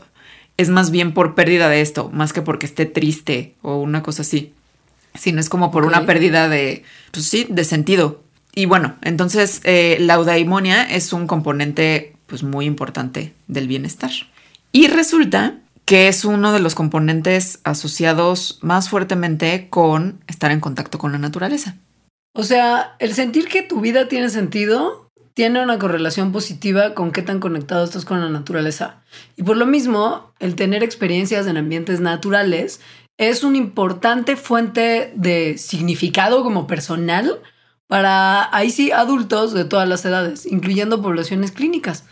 es 0.57 0.67
más 0.67 0.91
bien 0.91 1.13
por 1.13 1.33
pérdida 1.33 1.69
de 1.69 1.79
esto, 1.79 2.09
más 2.11 2.33
que 2.33 2.41
porque 2.41 2.65
esté 2.65 2.85
triste 2.85 3.55
o 3.61 3.77
una 3.77 4.03
cosa 4.03 4.23
así. 4.23 4.51
Sino 5.13 5.39
es 5.39 5.47
como 5.47 5.71
por 5.71 5.85
una 5.85 6.05
pérdida 6.05 6.49
de, 6.49 6.83
pues 7.13 7.25
sí, 7.25 7.47
de 7.49 7.63
sentido. 7.63 8.21
Y 8.53 8.65
bueno, 8.65 8.97
entonces 9.01 9.61
eh, 9.63 9.95
la 10.01 10.15
eudaimonia 10.15 10.83
es 10.83 11.13
un 11.13 11.25
componente 11.25 12.18
pues 12.29 12.43
muy 12.43 12.65
importante 12.65 13.33
del 13.47 13.67
bienestar. 13.67 14.11
Y 14.71 14.87
resulta 14.87 15.55
que 15.85 16.07
es 16.07 16.23
uno 16.23 16.53
de 16.53 16.59
los 16.59 16.75
componentes 16.75 17.59
asociados 17.63 18.59
más 18.61 18.89
fuertemente 18.89 19.67
con 19.69 20.23
estar 20.27 20.51
en 20.51 20.59
contacto 20.59 20.99
con 20.99 21.11
la 21.11 21.17
naturaleza. 21.17 21.75
O 22.33 22.43
sea, 22.43 22.95
el 22.99 23.13
sentir 23.13 23.47
que 23.47 23.63
tu 23.63 23.81
vida 23.81 24.07
tiene 24.07 24.29
sentido 24.29 25.09
tiene 25.33 25.63
una 25.63 25.79
correlación 25.79 26.31
positiva 26.31 26.93
con 26.93 27.11
qué 27.11 27.21
tan 27.21 27.39
conectado 27.39 27.85
estás 27.85 28.03
con 28.03 28.19
la 28.19 28.29
naturaleza. 28.29 29.01
Y 29.37 29.43
por 29.43 29.57
lo 29.57 29.65
mismo, 29.65 30.33
el 30.39 30.55
tener 30.55 30.83
experiencias 30.83 31.47
en 31.47 31.55
ambientes 31.55 32.01
naturales 32.01 32.81
es 33.17 33.43
una 33.43 33.57
importante 33.57 34.35
fuente 34.35 35.13
de 35.15 35.57
significado 35.57 36.43
como 36.43 36.67
personal 36.67 37.39
para, 37.89 38.55
ahí 38.55 38.69
sí, 38.69 38.91
adultos 38.91 39.51
de 39.51 39.65
todas 39.65 39.89
las 39.89 40.05
edades, 40.05 40.45
incluyendo 40.45 41.01
poblaciones 41.01 41.51
clínicas. 41.51 42.03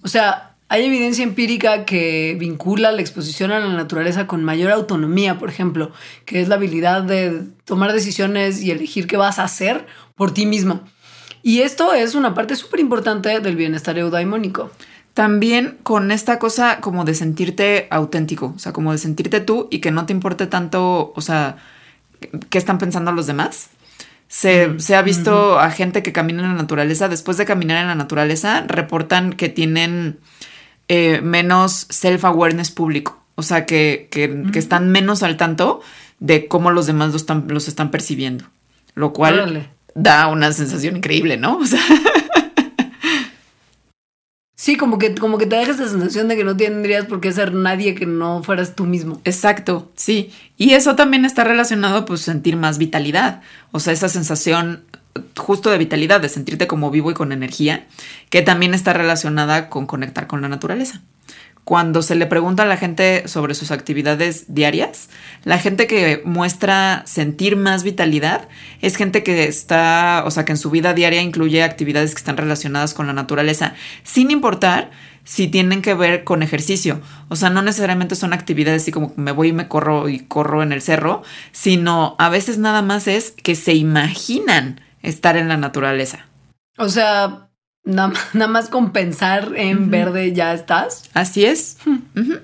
O 0.00 0.08
sea, 0.08 0.54
hay 0.70 0.86
evidencia 0.86 1.24
empírica 1.24 1.84
que 1.84 2.38
vincula 2.40 2.90
la 2.90 3.02
exposición 3.02 3.52
a 3.52 3.60
la 3.60 3.68
naturaleza 3.68 4.26
con 4.26 4.42
mayor 4.42 4.72
autonomía, 4.72 5.38
por 5.38 5.50
ejemplo, 5.50 5.92
que 6.24 6.40
es 6.40 6.48
la 6.48 6.54
habilidad 6.54 7.02
de 7.02 7.42
tomar 7.66 7.92
decisiones 7.92 8.62
y 8.62 8.70
elegir 8.70 9.06
qué 9.06 9.18
vas 9.18 9.38
a 9.38 9.44
hacer 9.44 9.84
por 10.14 10.32
ti 10.32 10.46
mismo. 10.46 10.80
Y 11.42 11.60
esto 11.60 11.92
es 11.92 12.14
una 12.14 12.32
parte 12.32 12.56
súper 12.56 12.80
importante 12.80 13.38
del 13.40 13.56
bienestar 13.56 13.98
eudaimónico. 13.98 14.70
También 15.12 15.76
con 15.82 16.12
esta 16.12 16.38
cosa 16.38 16.80
como 16.80 17.04
de 17.04 17.14
sentirte 17.14 17.88
auténtico, 17.90 18.54
o 18.56 18.58
sea, 18.58 18.72
como 18.72 18.92
de 18.92 18.98
sentirte 18.98 19.40
tú 19.40 19.68
y 19.70 19.80
que 19.80 19.90
no 19.90 20.06
te 20.06 20.14
importe 20.14 20.46
tanto, 20.46 21.12
o 21.14 21.20
sea, 21.20 21.58
qué 22.48 22.56
están 22.56 22.78
pensando 22.78 23.12
los 23.12 23.26
demás. 23.26 23.68
Se, 24.28 24.80
se 24.80 24.96
ha 24.96 25.02
visto 25.02 25.58
a 25.60 25.70
gente 25.70 26.02
que 26.02 26.12
camina 26.12 26.42
en 26.42 26.48
la 26.48 26.54
naturaleza, 26.54 27.08
después 27.08 27.36
de 27.36 27.44
caminar 27.44 27.80
en 27.80 27.86
la 27.86 27.94
naturaleza, 27.94 28.64
reportan 28.66 29.32
que 29.32 29.48
tienen 29.48 30.18
eh, 30.88 31.20
menos 31.22 31.86
self-awareness 31.90 32.70
público, 32.70 33.22
o 33.34 33.42
sea, 33.42 33.66
que, 33.66 34.08
que, 34.10 34.44
que 34.52 34.58
están 34.58 34.90
menos 34.90 35.22
al 35.22 35.36
tanto 35.36 35.80
de 36.18 36.48
cómo 36.48 36.70
los 36.70 36.86
demás 36.86 37.12
los 37.12 37.22
están, 37.22 37.46
los 37.48 37.68
están 37.68 37.90
percibiendo, 37.90 38.46
lo 38.94 39.12
cual 39.12 39.34
Órale. 39.34 39.70
da 39.94 40.28
una 40.28 40.52
sensación 40.52 40.96
increíble, 40.96 41.36
¿no? 41.36 41.58
O 41.62 41.66
sea, 41.66 41.80
Sí, 44.66 44.76
como 44.76 44.98
que, 44.98 45.14
como 45.14 45.38
que 45.38 45.46
te 45.46 45.54
dejas 45.54 45.78
la 45.78 45.86
sensación 45.86 46.26
de 46.26 46.34
que 46.34 46.42
no 46.42 46.56
tendrías 46.56 47.04
por 47.04 47.20
qué 47.20 47.30
ser 47.30 47.54
nadie 47.54 47.94
que 47.94 48.04
no 48.04 48.42
fueras 48.42 48.74
tú 48.74 48.84
mismo. 48.84 49.20
Exacto, 49.22 49.92
sí. 49.94 50.32
Y 50.56 50.72
eso 50.72 50.96
también 50.96 51.24
está 51.24 51.44
relacionado, 51.44 52.04
pues, 52.04 52.22
sentir 52.22 52.56
más 52.56 52.76
vitalidad. 52.76 53.42
O 53.70 53.78
sea, 53.78 53.92
esa 53.92 54.08
sensación 54.08 54.82
justo 55.36 55.70
de 55.70 55.78
vitalidad, 55.78 56.20
de 56.20 56.28
sentirte 56.28 56.66
como 56.66 56.90
vivo 56.90 57.12
y 57.12 57.14
con 57.14 57.30
energía, 57.30 57.86
que 58.28 58.42
también 58.42 58.74
está 58.74 58.92
relacionada 58.92 59.70
con 59.70 59.86
conectar 59.86 60.26
con 60.26 60.42
la 60.42 60.48
naturaleza. 60.48 61.00
Cuando 61.66 62.00
se 62.00 62.14
le 62.14 62.26
pregunta 62.26 62.62
a 62.62 62.66
la 62.66 62.76
gente 62.76 63.26
sobre 63.26 63.56
sus 63.56 63.72
actividades 63.72 64.54
diarias, 64.54 65.10
la 65.42 65.58
gente 65.58 65.88
que 65.88 66.22
muestra 66.24 67.02
sentir 67.06 67.56
más 67.56 67.82
vitalidad 67.82 68.48
es 68.82 68.94
gente 68.94 69.24
que 69.24 69.48
está, 69.48 70.22
o 70.24 70.30
sea, 70.30 70.44
que 70.44 70.52
en 70.52 70.58
su 70.58 70.70
vida 70.70 70.94
diaria 70.94 71.22
incluye 71.22 71.64
actividades 71.64 72.12
que 72.12 72.18
están 72.18 72.36
relacionadas 72.36 72.94
con 72.94 73.08
la 73.08 73.14
naturaleza, 73.14 73.74
sin 74.04 74.30
importar 74.30 74.92
si 75.24 75.48
tienen 75.48 75.82
que 75.82 75.94
ver 75.94 76.22
con 76.22 76.44
ejercicio. 76.44 77.00
O 77.30 77.34
sea, 77.34 77.50
no 77.50 77.62
necesariamente 77.62 78.14
son 78.14 78.32
actividades 78.32 78.82
así 78.82 78.92
como 78.92 79.12
me 79.16 79.32
voy 79.32 79.48
y 79.48 79.52
me 79.52 79.66
corro 79.66 80.08
y 80.08 80.20
corro 80.20 80.62
en 80.62 80.70
el 80.70 80.82
cerro, 80.82 81.24
sino 81.50 82.14
a 82.20 82.28
veces 82.28 82.58
nada 82.58 82.80
más 82.80 83.08
es 83.08 83.32
que 83.32 83.56
se 83.56 83.74
imaginan 83.74 84.80
estar 85.02 85.36
en 85.36 85.48
la 85.48 85.56
naturaleza. 85.56 86.26
O 86.78 86.88
sea, 86.88 87.45
nada, 87.86 88.12
nada 88.34 88.50
más 88.50 88.68
con 88.68 88.92
pensar 88.92 89.52
en 89.56 89.90
verde 89.90 90.34
ya 90.34 90.52
estás. 90.52 91.04
Así 91.14 91.46
es. 91.46 91.78
Ujú. 91.86 92.40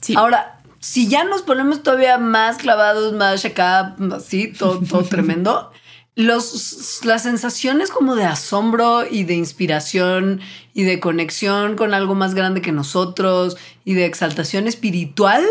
Sí. 0.00 0.14
Ahora, 0.16 0.60
si 0.80 1.08
ya 1.08 1.24
nos 1.24 1.42
ponemos 1.42 1.82
todavía 1.82 2.18
más 2.18 2.56
clavados, 2.56 3.12
más 3.12 3.44
acá, 3.44 3.94
así, 4.12 4.52
todo, 4.52 4.80
todo 4.80 5.02
tremendo, 5.08 5.70
los, 6.16 7.02
las 7.04 7.22
sensaciones 7.22 7.90
como 7.90 8.16
de 8.16 8.24
asombro 8.24 9.06
y 9.08 9.24
de 9.24 9.34
inspiración 9.34 10.40
y 10.72 10.84
de 10.84 10.98
conexión 10.98 11.76
con 11.76 11.92
algo 11.92 12.14
más 12.14 12.34
grande 12.34 12.62
que 12.62 12.72
nosotros 12.72 13.56
y 13.84 13.94
de 13.94 14.06
exaltación 14.06 14.66
espiritual, 14.66 15.44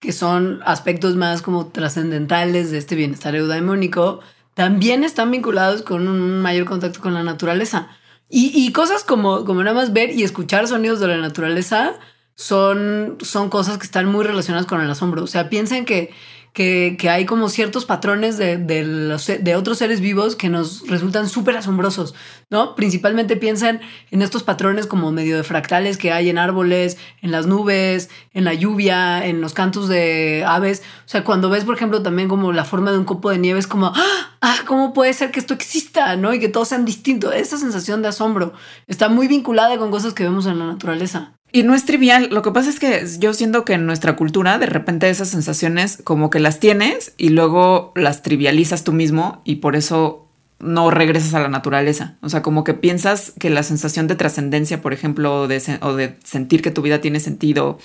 que 0.00 0.12
son 0.12 0.60
aspectos 0.64 1.14
más 1.14 1.40
como 1.40 1.68
trascendentales 1.68 2.72
de 2.72 2.78
este 2.78 2.96
bienestar 2.96 3.36
eudaimónico, 3.36 4.20
también 4.54 5.04
están 5.04 5.30
vinculados 5.30 5.82
con 5.82 6.08
un 6.08 6.42
mayor 6.42 6.66
contacto 6.66 7.00
con 7.00 7.14
la 7.14 7.22
naturaleza. 7.22 7.88
Y, 8.34 8.50
y 8.54 8.72
cosas 8.72 9.04
como, 9.04 9.44
como 9.44 9.62
nada 9.62 9.76
más 9.76 9.92
ver 9.92 10.10
y 10.10 10.22
escuchar 10.22 10.66
sonidos 10.66 11.00
de 11.00 11.06
la 11.06 11.18
naturaleza 11.18 11.92
son, 12.34 13.18
son 13.20 13.50
cosas 13.50 13.76
que 13.76 13.84
están 13.84 14.06
muy 14.06 14.24
relacionadas 14.24 14.66
con 14.66 14.80
el 14.80 14.90
asombro. 14.90 15.22
O 15.22 15.26
sea, 15.26 15.50
piensen 15.50 15.84
que, 15.84 16.14
que, 16.54 16.96
que 16.98 17.10
hay 17.10 17.26
como 17.26 17.50
ciertos 17.50 17.84
patrones 17.84 18.38
de, 18.38 18.56
de, 18.56 18.84
los, 18.84 19.26
de 19.26 19.54
otros 19.54 19.76
seres 19.76 20.00
vivos 20.00 20.34
que 20.34 20.48
nos 20.48 20.88
resultan 20.88 21.28
súper 21.28 21.58
asombrosos, 21.58 22.14
¿no? 22.48 22.74
Principalmente 22.74 23.36
piensan 23.36 23.82
en 24.10 24.22
estos 24.22 24.42
patrones 24.42 24.86
como 24.86 25.12
medio 25.12 25.36
de 25.36 25.42
fractales 25.42 25.98
que 25.98 26.10
hay 26.10 26.30
en 26.30 26.38
árboles, 26.38 26.96
en 27.20 27.32
las 27.32 27.46
nubes, 27.46 28.08
en 28.32 28.44
la 28.44 28.54
lluvia, 28.54 29.26
en 29.26 29.42
los 29.42 29.52
cantos 29.52 29.88
de 29.88 30.42
aves. 30.46 30.82
O 31.04 31.08
sea, 31.08 31.22
cuando 31.22 31.50
ves, 31.50 31.64
por 31.64 31.76
ejemplo, 31.76 32.02
también 32.02 32.30
como 32.30 32.50
la 32.54 32.64
forma 32.64 32.92
de 32.92 32.98
un 32.98 33.04
copo 33.04 33.28
de 33.28 33.36
nieve 33.36 33.58
es 33.58 33.66
como, 33.66 33.92
ah, 33.94 34.31
¿cómo 34.66 34.92
puede 34.92 35.12
ser 35.12 35.30
que 35.30 35.40
esto 35.40 35.54
exista, 35.54 36.16
¿no? 36.16 36.34
Y 36.34 36.40
que 36.40 36.48
todos 36.48 36.68
sean 36.68 36.84
distintos. 36.84 37.34
Esa 37.34 37.58
sensación 37.58 38.02
de 38.02 38.08
asombro 38.08 38.52
está 38.86 39.08
muy 39.08 39.28
vinculada 39.28 39.78
con 39.78 39.90
cosas 39.90 40.14
que 40.14 40.24
vemos 40.24 40.46
en 40.46 40.58
la 40.58 40.66
naturaleza. 40.66 41.32
Y 41.54 41.64
no 41.64 41.74
es 41.74 41.84
trivial, 41.84 42.28
lo 42.30 42.40
que 42.40 42.50
pasa 42.50 42.70
es 42.70 42.80
que 42.80 43.04
yo 43.18 43.34
siento 43.34 43.66
que 43.66 43.74
en 43.74 43.84
nuestra 43.84 44.16
cultura 44.16 44.58
de 44.58 44.64
repente 44.64 45.10
esas 45.10 45.28
sensaciones 45.28 45.98
como 46.02 46.30
que 46.30 46.40
las 46.40 46.60
tienes 46.60 47.12
y 47.18 47.28
luego 47.28 47.92
las 47.94 48.22
trivializas 48.22 48.84
tú 48.84 48.92
mismo 48.92 49.42
y 49.44 49.56
por 49.56 49.76
eso 49.76 50.22
no 50.62 50.90
regresas 50.90 51.34
a 51.34 51.40
la 51.40 51.48
naturaleza. 51.48 52.16
O 52.22 52.30
sea, 52.30 52.40
como 52.40 52.64
que 52.64 52.72
piensas 52.72 53.34
que 53.38 53.50
la 53.50 53.64
sensación 53.64 54.06
de 54.06 54.14
trascendencia, 54.14 54.80
por 54.80 54.94
ejemplo, 54.94 55.42
o 55.42 55.48
de 55.48 56.18
sentir 56.24 56.62
que 56.62 56.70
tu 56.70 56.80
vida 56.80 57.00
tiene 57.00 57.20
sentido, 57.20 57.78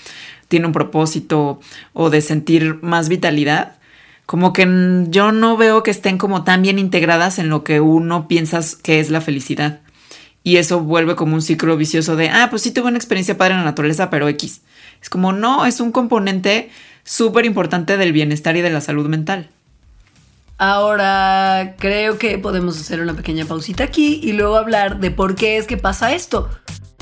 tiene 0.48 0.68
un 0.68 0.74
propósito, 0.74 1.60
o 1.94 2.10
de 2.10 2.22
sentir 2.22 2.80
más 2.84 3.10
vitalidad, 3.10 3.77
como 4.28 4.52
que 4.52 4.68
yo 5.08 5.32
no 5.32 5.56
veo 5.56 5.84
que 5.84 5.90
estén 5.90 6.18
como 6.18 6.44
tan 6.44 6.62
bien 6.62 6.80
integradas 6.80 7.40
en 7.40 7.48
lo 7.48 7.64
que 7.64 7.80
uno 7.80 8.28
piensa 8.28 8.60
que 8.84 9.00
es 9.00 9.10
la 9.10 9.22
felicidad. 9.22 9.80
Y 10.44 10.58
eso 10.58 10.82
vuelve 10.82 11.16
como 11.16 11.34
un 11.34 11.42
ciclo 11.42 11.78
vicioso 11.78 12.18
de, 12.18 12.30
ah, 12.30 12.48
pues 12.50 12.62
sí 12.62 12.72
tuve 12.72 12.90
una 12.90 12.98
experiencia 12.98 13.38
padre 13.38 13.54
en 13.54 13.62
la 13.62 13.66
naturaleza, 13.66 14.10
pero 14.10 14.28
X. 14.28 14.62
Es 15.02 15.10
como, 15.10 15.32
no, 15.32 15.66
es 15.66 15.80
un 15.80 15.94
componente 15.94 16.70
súper 17.06 17.46
importante 17.46 17.96
del 17.96 18.12
bienestar 18.12 18.58
y 18.58 18.62
de 18.62 18.70
la 18.70 18.82
salud 18.82 19.08
mental. 19.08 19.50
Ahora 20.58 21.76
creo 21.80 22.18
que 22.18 22.38
podemos 22.38 22.78
hacer 22.82 23.00
una 23.00 23.14
pequeña 23.14 23.46
pausita 23.46 23.86
aquí 23.86 24.20
y 24.22 24.34
luego 24.34 24.58
hablar 24.58 25.00
de 25.00 25.10
por 25.10 25.36
qué 25.36 25.56
es 25.56 25.68
que 25.68 25.78
pasa 25.78 26.14
esto. 26.14 26.50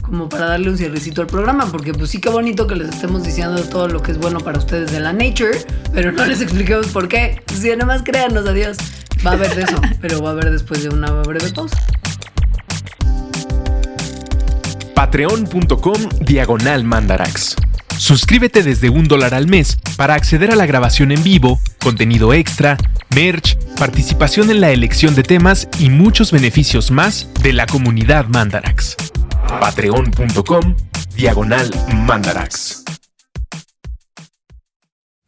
Como 0.05 0.29
para 0.29 0.45
darle 0.45 0.69
un 0.69 0.77
cierrecito 0.77 1.21
al 1.21 1.27
programa, 1.27 1.65
porque 1.71 1.93
pues 1.93 2.11
sí 2.11 2.21
que 2.21 2.29
bonito 2.29 2.67
que 2.67 2.75
les 2.75 2.89
estemos 2.89 3.23
diciendo 3.23 3.61
todo 3.63 3.87
lo 3.87 4.03
que 4.03 4.11
es 4.11 4.19
bueno 4.19 4.39
para 4.39 4.59
ustedes 4.59 4.91
de 4.91 4.99
la 4.99 5.13
nature, 5.13 5.57
pero 5.93 6.11
no 6.11 6.25
les 6.25 6.41
expliquemos 6.41 6.87
por 6.87 7.07
qué. 7.07 7.41
Si 7.59 7.69
nada 7.69 7.85
más 7.85 8.03
créanos, 8.03 8.47
adiós. 8.47 8.77
Va 9.25 9.31
a 9.31 9.33
haber 9.33 9.55
de 9.55 9.63
eso, 9.63 9.81
pero 10.01 10.21
va 10.21 10.29
a 10.29 10.31
haber 10.33 10.51
después 10.51 10.83
de 10.83 10.89
una 10.89 11.09
breve 11.11 11.51
pausa. 11.51 11.75
Patreon.com 14.93 16.09
Diagonal 16.21 16.83
Mandarax. 16.83 17.55
Suscríbete 17.97 18.61
desde 18.61 18.89
un 18.89 19.07
dólar 19.07 19.33
al 19.33 19.47
mes 19.47 19.77
para 19.97 20.13
acceder 20.13 20.51
a 20.51 20.55
la 20.55 20.65
grabación 20.65 21.11
en 21.11 21.23
vivo, 21.23 21.59
contenido 21.81 22.33
extra, 22.33 22.77
merch, 23.15 23.57
participación 23.77 24.51
en 24.51 24.61
la 24.61 24.71
elección 24.71 25.15
de 25.15 25.23
temas 25.23 25.67
y 25.79 25.89
muchos 25.89 26.31
beneficios 26.31 26.91
más 26.91 27.29
de 27.41 27.53
la 27.53 27.65
comunidad 27.65 28.27
Mandarax. 28.27 28.97
Patreon.com 29.59 30.75
Diagonal 31.15 31.69
Mandarax. 32.05 32.83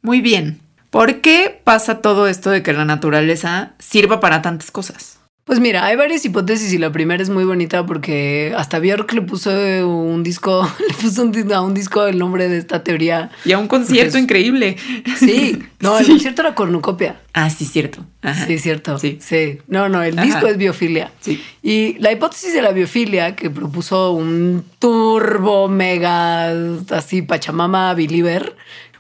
Muy 0.02 0.22
bien. 0.22 0.62
¿Por 0.90 1.22
qué 1.22 1.62
pasa 1.64 2.02
todo 2.02 2.28
esto 2.28 2.50
de 2.50 2.64
que 2.64 2.74
la 2.74 2.86
naturaleza 2.86 3.74
sirva 3.80 4.20
para 4.20 4.42
tantas 4.42 4.72
cosas? 4.72 5.17
Pues 5.48 5.62
mira, 5.62 5.86
hay 5.86 5.96
varias 5.96 6.26
hipótesis 6.26 6.74
y 6.74 6.78
la 6.78 6.92
primera 6.92 7.24
es 7.24 7.30
muy 7.30 7.46
bonita 7.46 7.86
porque 7.86 8.54
hasta 8.58 8.80
Björk 8.80 9.14
le 9.14 9.22
puso 9.22 9.50
un 9.88 10.22
disco, 10.22 10.70
le 10.90 10.94
puso 10.94 11.24
un, 11.24 11.54
a 11.54 11.62
un 11.62 11.74
disco 11.74 12.06
el 12.06 12.20
nombre 12.20 12.50
de 12.50 12.58
esta 12.58 12.84
teoría. 12.84 13.32
Y 13.46 13.54
a 13.54 13.58
un 13.58 13.70
concierto 13.70 14.18
increíble. 14.18 14.76
Sí, 15.18 15.64
no, 15.80 15.98
el 15.98 16.06
concierto 16.10 16.42
era 16.42 16.54
cornucopia. 16.54 17.22
Ah, 17.34 17.50
sí, 17.50 17.64
cierto. 17.64 18.06
Sí, 18.46 18.60
cierto. 18.60 19.00
Sí. 19.00 19.20
sí. 19.22 19.60
No, 19.70 19.88
no, 19.88 20.04
el 20.04 20.18
disco 20.18 20.48
es 20.48 20.58
biofilia. 20.58 21.14
Sí. 21.22 21.42
Y 21.64 21.98
la 22.00 22.12
hipótesis 22.12 22.54
de 22.54 22.62
la 22.62 22.72
biofilia 22.72 23.38
que 23.38 23.50
propuso 23.50 24.12
un 24.12 24.66
turbo 24.80 25.70
mega 25.70 26.52
así 26.90 27.22
Pachamama 27.22 27.94
Believer 27.94 28.54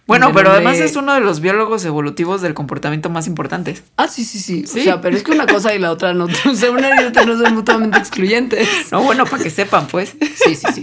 bueno, 0.08 0.32
pero 0.34 0.52
además 0.52 0.78
es 0.78 0.96
uno 0.96 1.14
de 1.14 1.20
los 1.20 1.42
biólogos 1.42 1.84
evolutivos 1.86 2.42
del 2.42 2.54
comportamiento 2.54 3.10
más 3.10 3.28
importantes. 3.28 3.84
Ah, 3.98 4.08
sí, 4.08 4.24
sí, 4.24 4.40
sí, 4.40 4.64
O 4.64 4.84
sea, 4.84 5.02
pero 5.02 5.18
es 5.18 5.24
que 5.24 5.32
una 5.32 5.46
cosa 5.46 5.76
y 5.76 5.80
la 5.80 5.92
otra 5.92 6.14
no, 6.14 6.26
o 6.50 6.56
sea, 6.56 6.72
una 6.72 7.02
y 7.02 7.06
otra 7.06 7.26
no 7.26 7.38
son 7.38 7.54
mutuamente 7.54 7.98
excluyentes. 7.98 8.68
No, 8.92 9.04
bueno, 9.04 9.26
para 9.26 9.44
que 9.44 9.50
sepan, 9.50 9.88
pues. 9.88 10.16
Sí, 10.36 10.56
sí, 10.56 10.68
sí. 10.74 10.82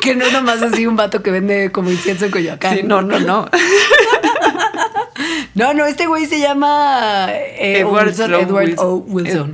Que 0.00 0.14
no 0.14 0.30
nomás 0.30 0.60
así 0.60 0.86
un 0.86 0.96
vato 0.96 1.22
que 1.22 1.30
vende 1.30 1.70
como 1.70 1.90
incienso 1.90 2.24
en 2.26 2.30
Coyoacán. 2.30 2.76
Sí, 2.76 2.82
no, 2.82 3.00
no, 3.02 3.20
no. 3.20 3.48
No, 5.54 5.72
no, 5.72 5.86
este 5.86 6.06
güey 6.06 6.26
se 6.26 6.40
llama 6.40 7.28
eh, 7.30 7.78
Edward, 7.78 8.18
Edward 8.18 8.74
O. 8.78 8.96
Wilson. 8.96 9.52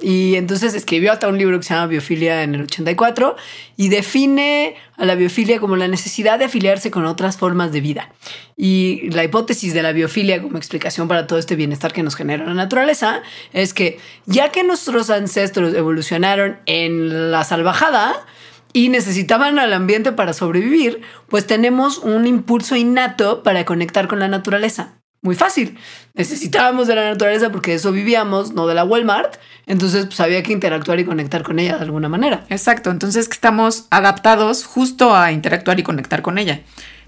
Y 0.00 0.36
entonces 0.36 0.74
escribió 0.74 1.12
hasta 1.12 1.28
un 1.28 1.38
libro 1.38 1.58
que 1.58 1.64
se 1.64 1.74
llama 1.74 1.86
Biofilia 1.86 2.42
en 2.42 2.54
el 2.54 2.62
84 2.62 3.36
y 3.76 3.88
define 3.88 4.76
a 4.96 5.04
la 5.04 5.14
biofilia 5.14 5.60
como 5.60 5.76
la 5.76 5.88
necesidad 5.88 6.38
de 6.38 6.46
afiliarse 6.46 6.90
con 6.90 7.04
otras 7.04 7.36
formas 7.36 7.72
de 7.72 7.80
vida. 7.80 8.10
Y 8.56 9.10
la 9.10 9.24
hipótesis 9.24 9.74
de 9.74 9.82
la 9.82 9.92
biofilia 9.92 10.42
como 10.42 10.58
explicación 10.58 11.08
para 11.08 11.26
todo 11.26 11.38
este 11.38 11.56
bienestar 11.56 11.92
que 11.92 12.02
nos 12.02 12.16
genera 12.16 12.44
la 12.44 12.54
naturaleza 12.54 13.22
es 13.52 13.74
que 13.74 13.98
ya 14.26 14.50
que 14.50 14.64
nuestros 14.64 15.10
ancestros 15.10 15.74
evolucionaron 15.74 16.58
en 16.66 17.30
la 17.30 17.44
salvajada, 17.44 18.26
y 18.74 18.90
necesitaban 18.90 19.58
al 19.58 19.72
ambiente 19.72 20.12
para 20.12 20.34
sobrevivir, 20.34 21.00
pues 21.28 21.46
tenemos 21.46 21.98
un 21.98 22.26
impulso 22.26 22.76
innato 22.76 23.42
para 23.42 23.64
conectar 23.64 24.08
con 24.08 24.18
la 24.18 24.28
naturaleza 24.28 24.97
muy 25.22 25.34
fácil. 25.34 25.78
Necesitábamos 26.14 26.86
de 26.86 26.94
la 26.94 27.10
naturaleza 27.10 27.50
porque 27.50 27.72
de 27.72 27.76
eso 27.78 27.92
vivíamos, 27.92 28.52
no 28.52 28.66
de 28.66 28.74
la 28.74 28.84
Walmart. 28.84 29.36
Entonces, 29.66 30.06
pues 30.06 30.20
había 30.20 30.42
que 30.42 30.52
interactuar 30.52 31.00
y 31.00 31.04
conectar 31.04 31.42
con 31.42 31.58
ella 31.58 31.76
de 31.76 31.84
alguna 31.84 32.08
manera. 32.08 32.44
Exacto. 32.48 32.90
Entonces, 32.90 33.28
estamos 33.30 33.86
adaptados 33.90 34.64
justo 34.64 35.14
a 35.14 35.32
interactuar 35.32 35.78
y 35.80 35.82
conectar 35.82 36.22
con 36.22 36.38
ella. 36.38 36.62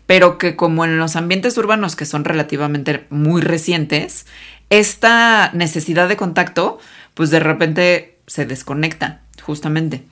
Pero 0.06 0.38
que 0.38 0.56
como 0.56 0.84
en 0.84 0.98
los 0.98 1.16
ambientes 1.16 1.56
urbanos 1.56 1.94
que 1.94 2.04
son 2.04 2.24
relativamente 2.24 3.06
muy 3.10 3.42
recientes, 3.42 4.26
esta 4.68 5.50
necesidad 5.52 6.08
de 6.08 6.16
contacto, 6.16 6.78
pues 7.14 7.30
de 7.30 7.40
repente 7.40 8.18
se 8.26 8.46
desconecta, 8.46 9.22
justamente. 9.42 10.04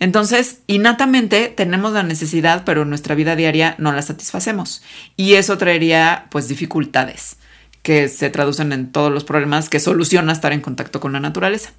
Entonces, 0.00 0.60
innatamente 0.66 1.48
tenemos 1.48 1.92
la 1.92 2.02
necesidad, 2.02 2.64
pero 2.64 2.82
en 2.82 2.88
nuestra 2.88 3.14
vida 3.14 3.36
diaria 3.36 3.74
no 3.78 3.92
la 3.92 4.02
satisfacemos. 4.02 4.82
Y 5.16 5.34
eso 5.34 5.56
traería, 5.58 6.26
pues, 6.30 6.48
dificultades 6.48 7.36
que 7.82 8.08
se 8.08 8.30
traducen 8.30 8.72
en 8.72 8.90
todos 8.90 9.12
los 9.12 9.24
problemas 9.24 9.68
que 9.68 9.78
soluciona 9.78 10.32
estar 10.32 10.52
en 10.52 10.62
contacto 10.62 11.00
con 11.00 11.12
la 11.12 11.20
naturaleza. 11.20 11.72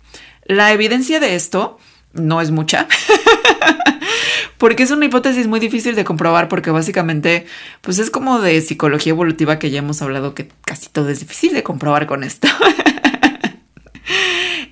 La 0.46 0.72
evidencia 0.72 1.20
de 1.20 1.36
esto 1.36 1.80
no 2.14 2.42
es 2.42 2.52
mucha, 2.52 2.88
porque 4.58 4.84
es 4.84 4.92
una 4.92 5.06
hipótesis 5.06 5.48
muy 5.48 5.60
difícil 5.60 5.96
de 5.96 6.06
comprobar, 6.06 6.48
porque 6.48 6.70
básicamente, 6.70 7.48
pues 7.82 7.98
es 7.98 8.12
como 8.12 8.40
de 8.40 8.62
psicología 8.62 9.12
evolutiva 9.12 9.58
que 9.58 9.72
ya 9.72 9.80
hemos 9.80 10.02
hablado 10.04 10.36
que 10.36 10.50
casi 10.64 10.90
todo 10.90 11.10
es 11.10 11.20
difícil 11.20 11.54
de 11.54 11.64
comprobar 11.64 12.06
con 12.06 12.24
esto. 12.24 12.48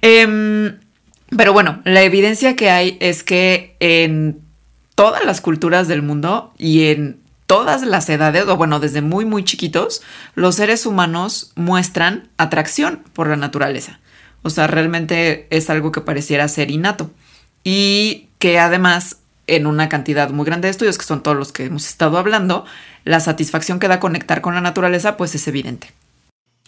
Em, 0.05 0.79
pero 1.37 1.53
bueno, 1.53 1.81
la 1.85 2.01
evidencia 2.01 2.55
que 2.55 2.69
hay 2.69 2.97
es 2.99 3.23
que 3.23 3.75
en 3.79 4.41
todas 4.95 5.25
las 5.25 5.41
culturas 5.41 5.87
del 5.87 6.01
mundo 6.01 6.53
y 6.57 6.85
en 6.87 7.19
todas 7.45 7.83
las 7.83 8.09
edades, 8.09 8.45
o 8.47 8.57
bueno, 8.57 8.79
desde 8.79 9.01
muy, 9.01 9.25
muy 9.25 9.43
chiquitos, 9.43 10.01
los 10.35 10.55
seres 10.55 10.85
humanos 10.85 11.51
muestran 11.55 12.29
atracción 12.37 13.03
por 13.13 13.27
la 13.27 13.35
naturaleza. 13.35 13.99
O 14.41 14.49
sea, 14.49 14.67
realmente 14.67 15.47
es 15.49 15.69
algo 15.69 15.91
que 15.91 16.01
pareciera 16.01 16.47
ser 16.47 16.71
innato. 16.71 17.11
Y 17.63 18.29
que 18.39 18.59
además, 18.59 19.17
en 19.47 19.67
una 19.67 19.87
cantidad 19.87 20.29
muy 20.29 20.45
grande 20.45 20.67
de 20.67 20.71
estudios, 20.71 20.97
que 20.97 21.05
son 21.05 21.23
todos 21.23 21.37
los 21.37 21.51
que 21.51 21.65
hemos 21.65 21.87
estado 21.87 22.17
hablando, 22.17 22.65
la 23.05 23.19
satisfacción 23.19 23.79
que 23.79 23.87
da 23.87 23.99
conectar 23.99 24.41
con 24.41 24.55
la 24.55 24.61
naturaleza, 24.61 25.17
pues 25.17 25.35
es 25.35 25.47
evidente. 25.47 25.93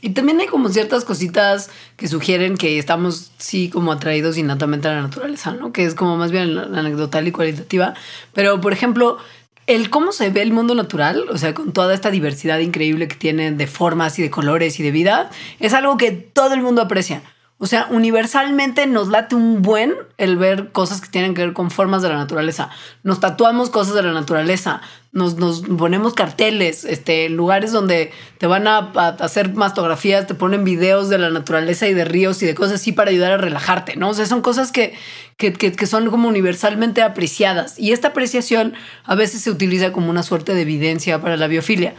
Y 0.06 0.12
también 0.12 0.39
hay 0.39 0.45
como 0.45 0.70
ciertas 0.70 1.03
cositas 1.03 1.72
que 1.97 2.08
sugieren 2.08 2.58
que 2.58 2.78
estamos 2.78 3.32
sí 3.39 3.72
como 3.72 3.91
atraídos 3.91 4.38
innatamente 4.38 4.88
a 4.88 4.93
la 4.93 5.01
naturaleza, 5.01 5.53
¿no? 5.53 5.74
Que 5.74 5.84
es 5.84 5.95
como 5.95 6.16
más 6.16 6.32
bien 6.32 6.56
anecdotal 6.60 7.28
y 7.28 7.32
cualitativa. 7.32 7.95
Pero, 8.32 8.62
por 8.62 8.72
ejemplo, 8.72 9.18
el 9.66 9.89
cómo 9.89 10.12
se 10.12 10.30
ve 10.30 10.43
el 10.43 10.53
mundo 10.53 10.76
natural, 10.76 11.26
o 11.32 11.39
sea, 11.39 11.56
con 11.56 11.74
toda 11.74 11.95
esta 11.95 12.12
diversidad 12.12 12.60
increíble 12.60 13.08
que 13.08 13.16
tiene 13.16 13.51
de 13.51 13.66
formas 13.66 14.20
y 14.20 14.22
de 14.22 14.30
colores 14.30 14.80
y 14.80 14.84
de 14.84 14.91
vida, 14.91 15.32
es 15.60 15.74
algo 15.74 15.97
que 15.97 16.12
todo 16.12 16.53
el 16.53 16.62
mundo 16.62 16.84
aprecia. 16.84 17.24
O 17.58 17.66
sea, 17.66 17.88
universalmente 17.89 18.86
nos 18.86 19.08
late 19.08 19.34
un 19.34 19.64
buen 19.64 19.95
el 20.18 20.36
ver 20.36 20.72
cosas 20.72 21.01
que 21.01 21.08
tienen 21.08 21.34
que 21.34 21.41
ver 21.41 21.53
con 21.53 21.72
formas 21.72 22.03
de 22.03 22.10
la 22.10 22.18
naturaleza. 22.18 22.70
Nos 23.01 23.22
tatuamos 23.22 23.72
cosas 23.72 23.95
de 23.95 24.03
la 24.03 24.12
naturaleza, 24.12 24.82
nos, 25.16 25.38
nos 25.38 25.61
ponemos 25.61 26.13
carteles, 26.13 26.84
este, 26.84 27.30
lugares 27.30 27.72
donde 27.72 28.11
te 28.38 28.47
van 28.47 28.68
a, 28.68 28.91
hacer 29.20 29.53
mastografías, 29.53 30.28
te 30.28 30.36
ponen 30.36 30.66
videos 30.66 31.07
de 31.07 31.18
la 31.18 31.30
naturaleza 31.30 31.88
y 31.88 31.93
de 31.93 32.03
ríos 32.03 32.43
y 32.43 32.45
de 32.45 32.53
cosas 32.53 32.82
así 32.82 32.91
para 32.91 33.11
ayudar 33.11 33.32
a 33.32 33.38
relajarte, 33.38 33.95
¿no? 33.95 34.09
O 34.09 34.13
sea, 34.13 34.26
son 34.26 34.41
cosas 34.41 34.74
que, 34.74 34.93
que, 35.38 35.53
que, 35.53 35.88
son 35.88 36.09
como 36.09 36.28
universalmente 36.28 37.01
apreciadas. 37.01 37.80
Y 37.80 37.93
esta 37.93 38.09
apreciación 38.09 38.74
a 39.05 39.16
veces 39.16 39.39
se 39.39 39.49
utiliza 39.49 39.93
como 39.93 40.09
una 40.09 40.22
suerte 40.22 40.53
de 40.53 40.63
evidencia 40.63 41.22
para 41.22 41.38
la 41.38 41.47
biofilia. 41.47 41.93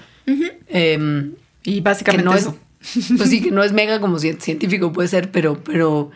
Em, 0.68 1.36
y 1.64 1.80
básicamente 1.80 2.22
no 2.22 2.34
eso. 2.34 2.58
pues 3.16 3.30
sí, 3.30 3.40
que 3.40 3.50
no 3.50 3.64
es 3.64 3.72
mega 3.72 3.98
como 3.98 4.18
científico 4.18 4.92
puede 4.92 5.08
ser, 5.08 5.30
pero, 5.30 5.64
pero 5.64 6.10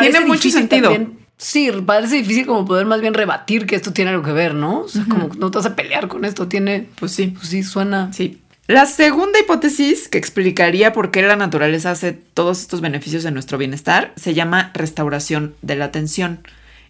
tiene 0.00 0.20
mucho 0.20 0.48
sentido. 0.48 0.90
Sí, 1.36 1.70
parece 1.84 2.16
difícil 2.16 2.46
como 2.46 2.64
poder 2.64 2.86
más 2.86 3.00
bien 3.00 3.14
rebatir 3.14 3.66
que 3.66 3.76
esto 3.76 3.92
tiene 3.92 4.10
algo 4.10 4.22
que 4.22 4.32
ver, 4.32 4.54
¿no? 4.54 4.80
O 4.80 4.88
sea, 4.88 5.04
como 5.08 5.28
no 5.36 5.50
te 5.50 5.58
vas 5.58 5.66
a 5.66 5.76
pelear 5.76 6.08
con 6.08 6.24
esto, 6.24 6.48
tiene, 6.48 6.88
pues 6.98 7.12
sí, 7.12 7.28
pues 7.28 7.48
sí, 7.48 7.62
suena. 7.62 8.12
Sí. 8.12 8.42
La 8.68 8.86
segunda 8.86 9.40
hipótesis 9.40 10.08
que 10.08 10.18
explicaría 10.18 10.92
por 10.92 11.10
qué 11.10 11.22
la 11.22 11.36
naturaleza 11.36 11.90
hace 11.90 12.12
todos 12.12 12.60
estos 12.60 12.80
beneficios 12.80 13.24
en 13.24 13.34
nuestro 13.34 13.58
bienestar 13.58 14.12
se 14.16 14.34
llama 14.34 14.70
restauración 14.72 15.54
de 15.62 15.76
la 15.76 15.86
atención. 15.86 16.40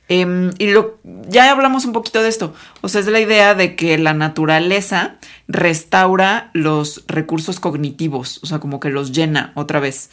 Em, 0.08 0.50
y 0.58 0.70
lo, 0.70 0.98
ya 1.28 1.50
hablamos 1.50 1.86
un 1.86 1.92
poquito 1.92 2.22
de 2.22 2.28
esto. 2.28 2.54
O 2.82 2.88
sea, 2.88 3.00
es 3.00 3.06
la 3.06 3.20
idea 3.20 3.54
de 3.54 3.76
que 3.76 3.96
la 3.96 4.12
naturaleza 4.12 5.16
restaura 5.48 6.50
los 6.52 7.04
recursos 7.06 7.60
cognitivos, 7.60 8.40
o 8.42 8.46
sea, 8.46 8.58
como 8.58 8.78
que 8.78 8.90
los 8.90 9.12
llena 9.12 9.52
otra 9.54 9.80
vez. 9.80 10.10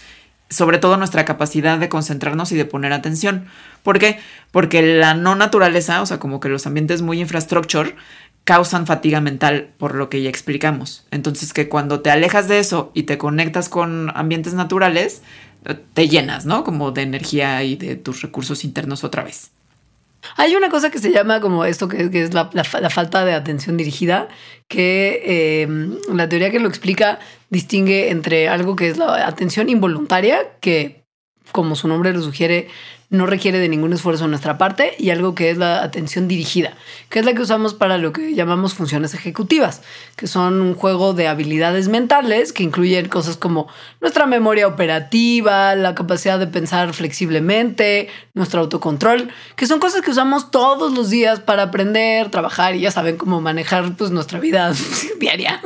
Sobre 0.49 0.79
todo 0.79 0.97
nuestra 0.97 1.25
capacidad 1.25 1.77
de 1.77 1.89
concentrarnos 1.89 2.51
y 2.51 2.55
de 2.55 2.65
poner 2.65 2.93
atención. 2.93 3.45
¿Por 3.83 3.99
qué? 3.99 4.19
Porque 4.51 4.81
la 4.81 5.13
no 5.13 5.35
naturaleza, 5.35 6.01
o 6.01 6.05
sea, 6.05 6.19
como 6.19 6.39
que 6.39 6.49
los 6.49 6.65
ambientes 6.65 7.01
muy 7.01 7.21
infrastructure, 7.21 7.95
causan 8.43 8.87
fatiga 8.87 9.21
mental, 9.21 9.69
por 9.77 9.93
lo 9.93 10.09
que 10.09 10.23
ya 10.23 10.29
explicamos. 10.29 11.05
Entonces, 11.11 11.53
que 11.53 11.69
cuando 11.69 12.01
te 12.01 12.09
alejas 12.09 12.47
de 12.47 12.59
eso 12.59 12.91
y 12.95 13.03
te 13.03 13.19
conectas 13.19 13.69
con 13.69 14.11
ambientes 14.15 14.55
naturales, 14.55 15.21
te 15.93 16.07
llenas, 16.07 16.45
¿no? 16.45 16.63
Como 16.63 16.91
de 16.91 17.03
energía 17.03 17.63
y 17.63 17.75
de 17.75 17.95
tus 17.95 18.21
recursos 18.21 18.63
internos 18.63 19.03
otra 19.03 19.23
vez. 19.23 19.51
Hay 20.35 20.55
una 20.55 20.69
cosa 20.69 20.89
que 20.89 20.99
se 20.99 21.11
llama 21.11 21.39
como 21.41 21.65
esto, 21.65 21.87
que, 21.87 22.09
es 22.13 22.33
la, 22.33 22.49
falta 22.89 23.25
de 23.25 23.33
atención 23.33 23.77
dirigida, 23.77 24.27
que 24.67 25.61
em, 25.61 25.97
la 26.13 26.27
teoría 26.27 26.51
que 26.51 26.59
lo 26.59 26.67
explica 26.67 27.19
distingue 27.49 28.09
entre 28.09 28.49
algo 28.49 28.75
que 28.75 28.89
es 28.89 28.97
la 28.97 29.27
atención 29.27 29.69
involuntaria, 29.69 30.51
que 30.59 31.03
como 31.51 31.75
su 31.75 31.87
nombre 31.87 32.13
lo 32.13 32.21
sugiere, 32.21 32.67
no 33.09 33.25
requiere 33.25 33.57
de 33.57 33.69
ningún 33.69 33.91
esfuerzo 33.91 34.25
de 34.25 34.29
nuestra 34.29 34.59
parte 34.59 34.93
y 34.99 35.09
algo 35.09 35.33
que 35.33 35.49
es 35.49 35.57
la 35.57 35.83
atención 35.83 36.27
dirigida, 36.27 36.73
que 37.09 37.19
es 37.19 37.25
la 37.25 37.33
que 37.33 37.41
usamos 37.41 37.73
para 37.73 37.97
lo 37.97 38.13
que 38.13 38.35
llamamos 38.35 38.75
funciones 38.75 39.15
ejecutivas, 39.15 39.81
que 40.15 40.27
son 40.27 40.61
un 40.61 40.75
juego 40.75 41.13
de 41.13 41.27
habilidades 41.27 41.87
mentales 41.87 42.53
que 42.53 42.61
incluyen 42.61 43.07
cosas 43.07 43.35
como 43.35 43.67
nuestra 43.99 44.27
memoria 44.27 44.67
operativa, 44.67 45.73
la 45.75 45.95
capacidad 45.95 46.37
de 46.37 46.45
pensar 46.45 46.93
flexiblemente, 46.93 48.09
nuestro 48.35 48.61
autocontrol, 48.61 49.29
que 49.55 49.65
son 49.65 49.79
cosas 49.79 50.01
que 50.01 50.11
usamos 50.11 50.51
todos 50.51 50.93
los 50.93 51.09
días 51.09 51.39
para 51.39 51.63
aprender, 51.63 52.29
trabajar 52.29 52.75
y 52.75 52.81
ya 52.81 52.91
saben 52.91 53.17
cómo 53.17 53.41
manejar 53.41 53.95
pues, 53.95 54.11
nuestra 54.11 54.39
vida 54.39 54.71
diaria. 55.19 55.61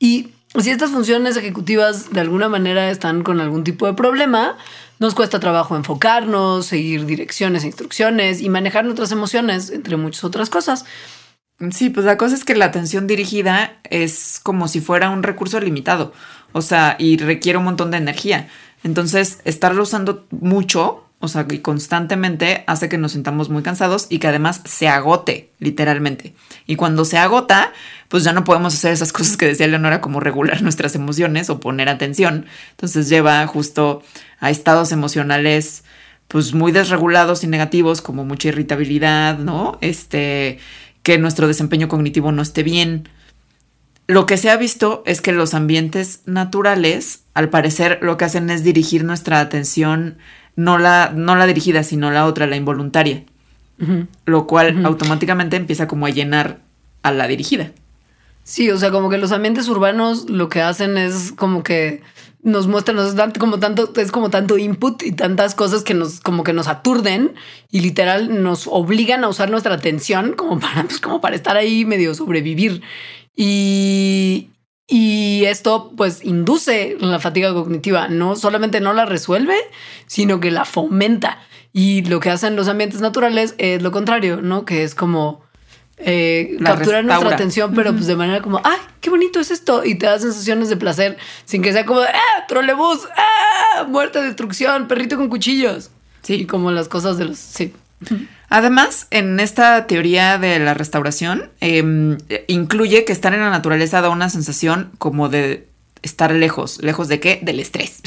Y 0.00 0.30
si 0.58 0.70
estas 0.70 0.90
funciones 0.90 1.36
ejecutivas 1.36 2.10
de 2.10 2.20
alguna 2.20 2.48
manera 2.48 2.90
están 2.90 3.22
con 3.22 3.40
algún 3.40 3.62
tipo 3.62 3.86
de 3.86 3.94
problema, 3.94 4.56
nos 4.98 5.14
cuesta 5.14 5.40
trabajo 5.40 5.76
enfocarnos, 5.76 6.66
seguir 6.66 7.06
direcciones 7.06 7.64
e 7.64 7.66
instrucciones 7.66 8.40
y 8.40 8.48
manejar 8.48 8.84
nuestras 8.84 9.12
emociones, 9.12 9.70
entre 9.70 9.96
muchas 9.96 10.24
otras 10.24 10.50
cosas. 10.50 10.84
Sí, 11.70 11.88
pues 11.88 12.04
la 12.04 12.18
cosa 12.18 12.34
es 12.34 12.44
que 12.44 12.54
la 12.54 12.66
atención 12.66 13.06
dirigida 13.06 13.78
es 13.84 14.40
como 14.42 14.68
si 14.68 14.80
fuera 14.80 15.08
un 15.08 15.22
recurso 15.22 15.58
limitado, 15.58 16.12
o 16.52 16.60
sea, 16.60 16.96
y 16.98 17.16
requiere 17.16 17.58
un 17.58 17.64
montón 17.64 17.90
de 17.90 17.96
energía. 17.96 18.48
Entonces, 18.84 19.40
estarlo 19.44 19.82
usando 19.82 20.26
mucho 20.30 21.05
o 21.18 21.28
sea, 21.28 21.46
y 21.50 21.58
constantemente 21.58 22.62
hace 22.66 22.88
que 22.88 22.98
nos 22.98 23.12
sintamos 23.12 23.48
muy 23.48 23.62
cansados 23.62 24.06
y 24.10 24.18
que 24.18 24.28
además 24.28 24.60
se 24.64 24.88
agote, 24.88 25.50
literalmente. 25.58 26.34
Y 26.66 26.76
cuando 26.76 27.04
se 27.04 27.16
agota, 27.16 27.72
pues 28.08 28.22
ya 28.22 28.32
no 28.32 28.44
podemos 28.44 28.74
hacer 28.74 28.92
esas 28.92 29.12
cosas 29.12 29.36
que 29.36 29.46
decía 29.46 29.66
Leonora, 29.66 30.00
como 30.00 30.20
regular 30.20 30.62
nuestras 30.62 30.94
emociones 30.94 31.48
o 31.48 31.58
poner 31.58 31.88
atención. 31.88 32.46
Entonces 32.72 33.08
lleva 33.08 33.46
justo 33.46 34.02
a 34.40 34.50
estados 34.50 34.92
emocionales 34.92 35.84
pues 36.28 36.54
muy 36.54 36.72
desregulados 36.72 37.44
y 37.44 37.46
negativos, 37.46 38.02
como 38.02 38.24
mucha 38.24 38.48
irritabilidad, 38.48 39.38
¿no? 39.38 39.78
Este, 39.80 40.58
que 41.02 41.18
nuestro 41.18 41.46
desempeño 41.46 41.88
cognitivo 41.88 42.32
no 42.32 42.42
esté 42.42 42.62
bien. 42.62 43.08
Lo 44.08 44.26
que 44.26 44.36
se 44.36 44.50
ha 44.50 44.56
visto 44.56 45.02
es 45.06 45.20
que 45.20 45.32
los 45.32 45.54
ambientes 45.54 46.22
naturales, 46.26 47.22
al 47.34 47.48
parecer, 47.48 48.00
lo 48.02 48.16
que 48.16 48.24
hacen 48.24 48.50
es 48.50 48.64
dirigir 48.64 49.04
nuestra 49.04 49.40
atención 49.40 50.18
no 50.56 50.78
la, 50.78 51.12
no 51.14 51.36
la 51.36 51.46
dirigida, 51.46 51.82
sino 51.82 52.10
la 52.10 52.26
otra, 52.26 52.46
la 52.46 52.56
involuntaria. 52.56 53.24
Lo 54.24 54.46
cual 54.46 54.86
automáticamente 54.86 55.56
empieza 55.56 55.86
como 55.86 56.06
a 56.06 56.10
llenar 56.10 56.60
a 57.02 57.12
la 57.12 57.28
dirigida. 57.28 57.72
Sí, 58.42 58.70
o 58.70 58.78
sea, 58.78 58.90
como 58.90 59.10
que 59.10 59.18
los 59.18 59.32
ambientes 59.32 59.68
urbanos 59.68 60.30
lo 60.30 60.48
que 60.48 60.62
hacen 60.62 60.96
es 60.96 61.32
como 61.32 61.62
que 61.62 62.00
nos 62.42 62.68
muestran, 62.68 62.96
nos 62.96 63.16
dan 63.16 63.32
como 63.32 63.58
tanto, 63.58 63.92
es 63.96 64.12
como 64.12 64.30
tanto 64.30 64.56
input 64.56 65.02
y 65.02 65.12
tantas 65.12 65.56
cosas 65.56 65.82
que 65.82 65.94
nos, 65.94 66.20
como 66.20 66.44
que 66.44 66.52
nos 66.52 66.68
aturden 66.68 67.34
y 67.72 67.80
literal 67.80 68.42
nos 68.42 68.68
obligan 68.68 69.24
a 69.24 69.28
usar 69.28 69.50
nuestra 69.50 69.74
atención 69.74 70.34
como 70.34 70.60
para, 70.60 70.84
pues, 70.84 71.00
como 71.00 71.20
para 71.20 71.34
estar 71.34 71.56
ahí 71.56 71.84
medio 71.84 72.14
sobrevivir. 72.14 72.82
Y, 73.34 74.50
y 74.88 75.44
esto 75.46 75.92
pues 75.96 76.24
induce 76.24 76.96
la 77.00 77.18
fatiga 77.18 77.52
cognitiva, 77.52 78.08
no 78.08 78.36
solamente 78.36 78.80
no 78.80 78.92
la 78.92 79.04
resuelve, 79.04 79.56
sino 80.06 80.38
que 80.40 80.50
la 80.50 80.64
fomenta. 80.64 81.38
Y 81.72 82.02
lo 82.04 82.20
que 82.20 82.30
hacen 82.30 82.56
los 82.56 82.68
ambientes 82.68 83.00
naturales 83.00 83.54
es 83.58 83.82
lo 83.82 83.90
contrario, 83.92 84.40
¿no? 84.40 84.64
Que 84.64 84.84
es 84.84 84.94
como 84.94 85.42
eh, 85.98 86.56
capturar 86.62 87.04
nuestra 87.04 87.30
atención, 87.30 87.74
pero 87.74 87.92
pues 87.92 88.06
de 88.06 88.16
manera 88.16 88.40
como, 88.42 88.60
¡ay, 88.62 88.78
qué 89.00 89.10
bonito 89.10 89.40
es 89.40 89.50
esto! 89.50 89.84
Y 89.84 89.96
te 89.96 90.06
da 90.06 90.18
sensaciones 90.18 90.68
de 90.68 90.76
placer 90.76 91.18
sin 91.44 91.62
que 91.62 91.72
sea 91.72 91.84
como, 91.84 92.00
¡ah, 92.00 92.46
trolebús! 92.48 93.08
¡ah, 93.16 93.84
muerte, 93.88 94.22
destrucción, 94.22 94.88
perrito 94.88 95.16
con 95.16 95.28
cuchillos! 95.28 95.90
Sí. 96.22 96.34
Y 96.34 96.46
como 96.46 96.70
las 96.70 96.88
cosas 96.88 97.18
de 97.18 97.26
los... 97.26 97.38
Sí. 97.38 97.72
Además, 98.48 99.06
en 99.10 99.40
esta 99.40 99.86
teoría 99.86 100.38
de 100.38 100.58
la 100.58 100.74
restauración, 100.74 101.50
em, 101.60 102.18
incluye 102.46 103.04
que 103.04 103.12
estar 103.12 103.34
en 103.34 103.40
la 103.40 103.50
naturaleza 103.50 104.00
da 104.00 104.10
una 104.10 104.30
sensación 104.30 104.92
como 104.98 105.28
de 105.28 105.68
estar 106.02 106.32
lejos. 106.32 106.78
¿Lejos 106.82 107.08
de 107.08 107.20
qué? 107.20 107.40
Del 107.42 107.60
estrés. 107.60 108.00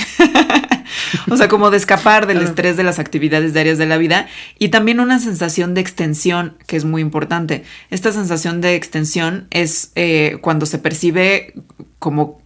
o 1.30 1.38
sea, 1.38 1.48
como 1.48 1.70
de 1.70 1.78
escapar 1.78 2.28
del 2.28 2.42
estrés 2.42 2.78
de 2.78 2.84
las 2.84 3.00
actividades 3.00 3.54
diarias 3.54 3.78
de 3.78 3.86
la 3.86 3.98
vida 3.98 4.28
y 4.58 4.70
también 4.70 5.00
una 5.00 5.20
sensación 5.20 5.74
de 5.74 5.82
extensión 5.82 6.58
que 6.68 6.78
es 6.78 6.86
muy 6.86 7.02
importante. 7.02 7.64
Esta 7.90 8.12
sensación 8.12 8.62
de 8.62 8.76
extensión 8.76 9.48
es 9.52 9.92
eh, 9.96 10.38
cuando 10.42 10.66
se 10.66 10.80
percibe 10.80 11.54
como, 12.00 12.42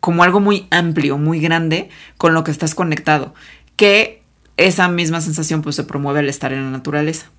como 0.00 0.22
algo 0.22 0.40
muy 0.40 0.66
amplio, 0.70 1.18
muy 1.18 1.40
grande 1.40 1.90
con 2.16 2.34
lo 2.34 2.44
que 2.44 2.50
estás 2.50 2.74
conectado, 2.74 3.34
que 3.76 4.22
esa 4.58 4.88
misma 4.88 5.22
sensación 5.22 5.62
pues 5.62 5.76
se 5.76 5.84
promueve 5.84 6.18
al 6.18 6.28
estar 6.28 6.52
en 6.52 6.64
la 6.64 6.70
naturaleza. 6.70 7.30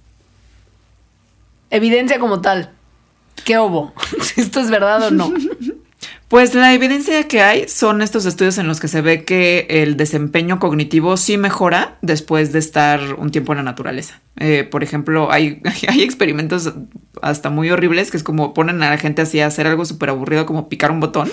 Evidencia 1.70 2.18
como 2.18 2.42
tal. 2.42 2.72
¿Qué 3.46 3.60
hubo? 3.60 3.94
Si 4.22 4.42
esto 4.42 4.60
es 4.60 4.72
verdad 4.72 5.04
o 5.04 5.12
no. 5.12 5.32
Pues 6.30 6.54
la 6.54 6.74
evidencia 6.74 7.28
que 7.28 7.42
hay 7.42 7.68
son 7.68 8.02
estos 8.02 8.26
estudios 8.26 8.60
en 8.60 8.68
los 8.68 8.80
que 8.80 8.88
se 8.88 9.02
ve 9.02 9.26
que 9.26 9.66
el 9.70 9.98
desempeño 9.98 10.60
cognitivo 10.60 11.18
sí 11.18 11.38
mejora 11.38 11.98
después 12.04 12.52
de 12.52 12.60
estar 12.60 13.16
un 13.16 13.32
tiempo 13.32 13.54
en 13.54 13.58
la 13.58 13.64
naturaleza. 13.64 14.22
Eh, 14.38 14.64
por 14.64 14.84
ejemplo, 14.84 15.32
hay, 15.32 15.62
hay 15.88 16.04
experimentos 16.04 16.72
hasta 17.22 17.50
muy 17.50 17.72
horribles 17.72 18.12
que 18.12 18.18
es 18.18 18.24
como 18.24 18.54
ponen 18.54 18.82
a 18.84 18.92
la 18.92 18.98
gente 18.98 19.24
así 19.24 19.40
a 19.40 19.48
hacer 19.48 19.68
algo 19.68 19.86
súper 19.86 20.10
aburrido 20.10 20.46
como 20.46 20.70
picar 20.70 20.92
un 20.92 21.00
botón 21.00 21.32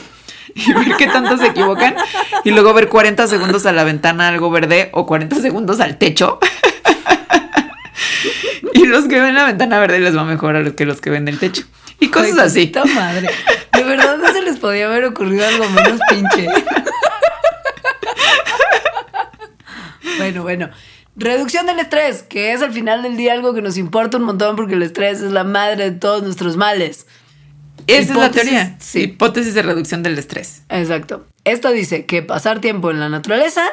y 0.56 0.72
ver 0.72 0.96
qué 0.96 1.06
tanto 1.06 1.36
se 1.36 1.48
equivocan 1.48 1.94
y 2.44 2.50
luego 2.50 2.72
ver 2.72 2.88
40 2.88 3.26
segundos 3.26 3.66
a 3.66 3.72
la 3.72 3.84
ventana 3.84 4.28
algo 4.28 4.50
verde 4.50 4.88
o 4.92 5.06
40 5.06 5.36
segundos 5.36 5.80
al 5.80 5.98
techo. 5.98 6.38
y 8.72 8.86
los 8.86 9.06
que 9.06 9.20
ven 9.20 9.34
la 9.34 9.44
ventana 9.44 9.78
verde 9.78 10.00
les 10.00 10.16
va 10.16 10.24
mejor 10.24 10.56
a 10.56 10.60
los 10.60 10.72
que 10.72 10.86
los 10.86 11.02
que 11.02 11.10
ven 11.10 11.28
el 11.28 11.38
techo. 11.38 11.64
Y 12.00 12.08
cosas 12.08 12.38
así. 12.38 12.72
madre. 12.94 13.28
De 13.72 13.82
verdad 13.82 14.16
no 14.16 14.32
se 14.32 14.42
les 14.42 14.58
podía 14.58 14.86
haber 14.86 15.04
ocurrido 15.04 15.46
algo 15.46 15.68
menos 15.70 16.00
pinche. 16.08 16.48
bueno, 20.18 20.42
bueno. 20.42 20.70
Reducción 21.16 21.66
del 21.66 21.78
estrés, 21.78 22.22
que 22.22 22.52
es 22.52 22.60
al 22.60 22.72
final 22.72 23.02
del 23.02 23.16
día 23.16 23.32
algo 23.32 23.54
que 23.54 23.62
nos 23.62 23.78
importa 23.78 24.18
un 24.18 24.24
montón 24.24 24.56
porque 24.56 24.74
el 24.74 24.82
estrés 24.82 25.22
es 25.22 25.32
la 25.32 25.44
madre 25.44 25.90
de 25.90 25.96
todos 25.98 26.22
nuestros 26.22 26.56
males. 26.56 27.06
Esa 27.86 28.12
es 28.12 28.18
la 28.18 28.30
teoría. 28.30 28.76
Sí. 28.80 29.02
Hipótesis 29.02 29.54
de 29.54 29.62
reducción 29.62 30.02
del 30.02 30.18
estrés. 30.18 30.62
Exacto. 30.68 31.26
Esto 31.44 31.70
dice 31.70 32.06
que 32.06 32.22
pasar 32.22 32.60
tiempo 32.60 32.90
en 32.90 33.00
la 33.00 33.08
naturaleza 33.08 33.64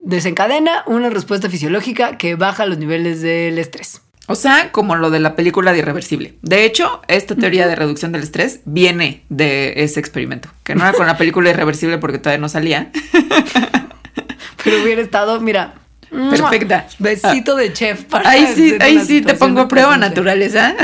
desencadena 0.00 0.82
una 0.86 1.10
respuesta 1.10 1.48
fisiológica 1.50 2.16
que 2.16 2.34
baja 2.34 2.66
los 2.66 2.78
niveles 2.78 3.22
del 3.22 3.58
estrés. 3.58 4.02
O 4.26 4.36
sea, 4.36 4.70
como 4.70 4.94
lo 4.94 5.10
de 5.10 5.18
la 5.18 5.34
película 5.34 5.72
de 5.72 5.80
Irreversible. 5.80 6.34
De 6.42 6.64
hecho, 6.64 7.02
esta 7.08 7.34
teoría 7.34 7.66
de 7.66 7.74
reducción 7.74 8.12
del 8.12 8.22
estrés 8.22 8.60
viene 8.64 9.24
de 9.28 9.82
ese 9.82 9.98
experimento, 9.98 10.48
que 10.62 10.76
no 10.76 10.84
era 10.84 10.92
con 10.92 11.06
la 11.06 11.16
película 11.16 11.50
Irreversible 11.50 11.98
porque 11.98 12.18
todavía 12.18 12.40
no 12.40 12.48
salía. 12.48 12.92
Pero 14.64 14.82
hubiera 14.82 15.02
estado, 15.02 15.40
mira, 15.40 15.74
perfecta. 16.10 16.86
Besito 16.98 17.56
de 17.56 17.72
chef 17.72 18.04
para 18.04 18.28
Ahí 18.30 18.46
sí, 18.54 18.76
ahí 18.80 19.00
sí 19.04 19.20
te 19.22 19.34
pongo 19.34 19.62
a 19.62 19.68
prueba 19.68 19.96
naturaleza. 19.96 20.74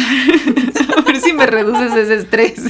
Ver 1.06 1.20
si 1.20 1.32
me 1.32 1.46
reduces 1.46 1.94
ese 1.94 2.14
estrés. 2.14 2.60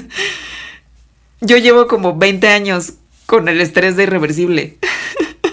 Yo 1.41 1.57
llevo 1.57 1.87
como 1.87 2.17
20 2.17 2.49
años 2.49 2.95
con 3.27 3.49
el 3.49 3.61
estrés 3.61 3.97
de 3.97 4.05
Irreversible. 4.05 4.79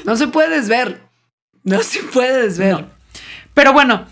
no 0.06 0.16
se 0.16 0.28
puede 0.28 0.50
desver. 0.50 1.02
No 1.64 1.82
se 1.82 2.04
puede 2.04 2.44
desver. 2.44 2.86
Pero 3.54 3.74
bueno, 3.74 4.06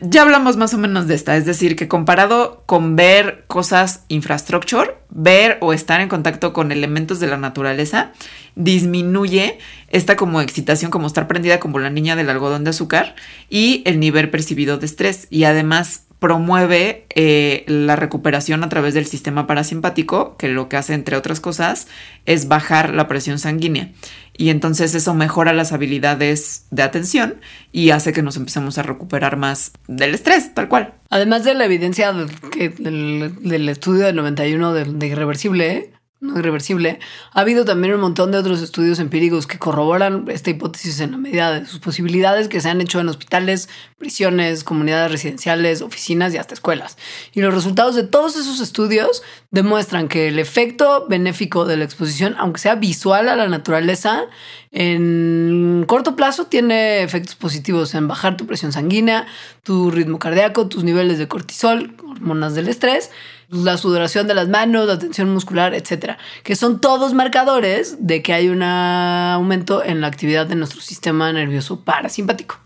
ya 0.00 0.22
hablamos 0.22 0.56
más 0.56 0.74
o 0.74 0.78
menos 0.78 1.08
de 1.08 1.14
esta, 1.14 1.36
es 1.36 1.44
decir, 1.44 1.74
que 1.74 1.88
comparado 1.88 2.62
con 2.66 2.94
ver 2.94 3.44
cosas 3.48 4.04
infrastructure, 4.08 4.94
ver 5.10 5.58
o 5.60 5.72
estar 5.72 6.00
en 6.00 6.08
contacto 6.08 6.52
con 6.52 6.70
elementos 6.70 7.18
de 7.18 7.26
la 7.26 7.36
naturaleza, 7.36 8.12
disminuye 8.54 9.58
esta 9.88 10.14
como 10.14 10.40
excitación, 10.40 10.90
como 10.90 11.08
estar 11.08 11.26
prendida 11.26 11.58
como 11.58 11.80
la 11.80 11.90
niña 11.90 12.14
del 12.14 12.30
algodón 12.30 12.62
de 12.62 12.70
azúcar 12.70 13.16
y 13.50 13.82
el 13.84 13.98
nivel 13.98 14.30
percibido 14.30 14.78
de 14.78 14.86
estrés. 14.86 15.26
Y 15.30 15.44
además 15.44 16.06
promueve 16.22 17.04
eh, 17.16 17.64
la 17.66 17.96
recuperación 17.96 18.62
a 18.62 18.68
través 18.68 18.94
del 18.94 19.06
sistema 19.06 19.48
parasimpático, 19.48 20.36
que 20.36 20.46
lo 20.46 20.68
que 20.68 20.76
hace, 20.76 20.94
entre 20.94 21.16
otras 21.16 21.40
cosas, 21.40 21.88
es 22.26 22.46
bajar 22.46 22.94
la 22.94 23.08
presión 23.08 23.40
sanguínea. 23.40 23.90
Y 24.32 24.50
entonces 24.50 24.94
eso 24.94 25.14
mejora 25.14 25.52
las 25.52 25.72
habilidades 25.72 26.66
de 26.70 26.84
atención 26.84 27.40
y 27.72 27.90
hace 27.90 28.12
que 28.12 28.22
nos 28.22 28.36
empecemos 28.36 28.78
a 28.78 28.84
recuperar 28.84 29.36
más 29.36 29.72
del 29.88 30.14
estrés, 30.14 30.54
tal 30.54 30.68
cual. 30.68 30.94
Además 31.10 31.42
de 31.42 31.54
la 31.54 31.64
evidencia 31.64 32.14
que, 32.52 32.68
del, 32.68 33.68
estudio 33.68 34.06
del 34.06 34.14
91 34.14 34.74
de, 34.74 34.84
de 34.84 35.06
irreversible, 35.08 35.90
no 36.22 36.38
irreversible, 36.38 37.00
ha 37.32 37.40
habido 37.40 37.64
también 37.64 37.94
un 37.94 38.00
montón 38.00 38.30
de 38.30 38.38
otros 38.38 38.62
estudios 38.62 39.00
empíricos 39.00 39.48
que 39.48 39.58
corroboran 39.58 40.24
esta 40.28 40.50
hipótesis 40.50 41.00
en 41.00 41.10
la 41.10 41.18
medida 41.18 41.52
de 41.52 41.66
sus 41.66 41.80
posibilidades 41.80 42.46
que 42.46 42.60
se 42.60 42.68
han 42.68 42.80
hecho 42.80 43.00
en 43.00 43.08
hospitales, 43.08 43.68
prisiones, 43.98 44.62
comunidades 44.62 45.10
residenciales, 45.10 45.82
oficinas 45.82 46.32
y 46.32 46.38
hasta 46.38 46.54
escuelas. 46.54 46.96
Y 47.32 47.40
los 47.40 47.52
resultados 47.52 47.96
de 47.96 48.04
todos 48.04 48.36
esos 48.36 48.60
estudios 48.60 49.24
demuestran 49.50 50.06
que 50.06 50.28
el 50.28 50.38
efecto 50.38 51.06
benéfico 51.08 51.64
de 51.64 51.76
la 51.76 51.84
exposición, 51.84 52.36
aunque 52.38 52.60
sea 52.60 52.76
visual 52.76 53.28
a 53.28 53.34
la 53.34 53.48
naturaleza, 53.48 54.22
en 54.70 55.84
corto 55.88 56.14
plazo 56.14 56.46
tiene 56.46 57.02
efectos 57.02 57.34
positivos 57.34 57.94
en 57.96 58.06
bajar 58.06 58.36
tu 58.36 58.46
presión 58.46 58.70
sanguínea, 58.70 59.26
tu 59.64 59.90
ritmo 59.90 60.20
cardíaco, 60.20 60.68
tus 60.68 60.84
niveles 60.84 61.18
de 61.18 61.26
cortisol, 61.26 61.96
hormonas 62.08 62.54
del 62.54 62.68
estrés, 62.68 63.10
la 63.52 63.76
sudoración 63.76 64.26
de 64.26 64.34
las 64.34 64.48
manos, 64.48 64.86
la 64.86 64.98
tensión 64.98 65.32
muscular, 65.32 65.74
etcétera, 65.74 66.16
que 66.42 66.56
son 66.56 66.80
todos 66.80 67.12
marcadores 67.12 67.96
de 68.00 68.22
que 68.22 68.32
hay 68.32 68.48
un 68.48 68.62
aumento 68.62 69.84
en 69.84 70.00
la 70.00 70.06
actividad 70.06 70.46
de 70.46 70.56
nuestro 70.56 70.80
sistema 70.80 71.30
nervioso 71.32 71.80
parasimpático. 71.80 72.58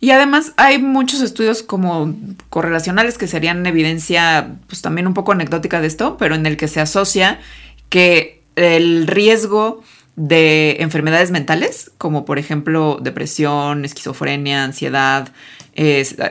Y 0.00 0.12
además 0.12 0.54
hay 0.56 0.78
muchos 0.78 1.20
estudios 1.20 1.62
como 1.62 2.14
correlacionales 2.48 3.18
que 3.18 3.26
serían 3.26 3.66
evidencia, 3.66 4.56
pues 4.66 4.80
también 4.80 5.06
un 5.06 5.12
poco 5.12 5.32
anecdótica 5.32 5.80
de 5.80 5.88
esto, 5.88 6.16
pero 6.16 6.34
en 6.34 6.46
el 6.46 6.56
que 6.56 6.68
se 6.68 6.80
asocia 6.80 7.38
que 7.90 8.42
el 8.56 9.06
riesgo 9.06 9.82
de 10.16 10.76
enfermedades 10.80 11.30
mentales, 11.32 11.90
como 11.98 12.24
por 12.24 12.38
ejemplo 12.38 12.98
depresión, 13.02 13.84
esquizofrenia, 13.84 14.64
ansiedad, 14.64 15.28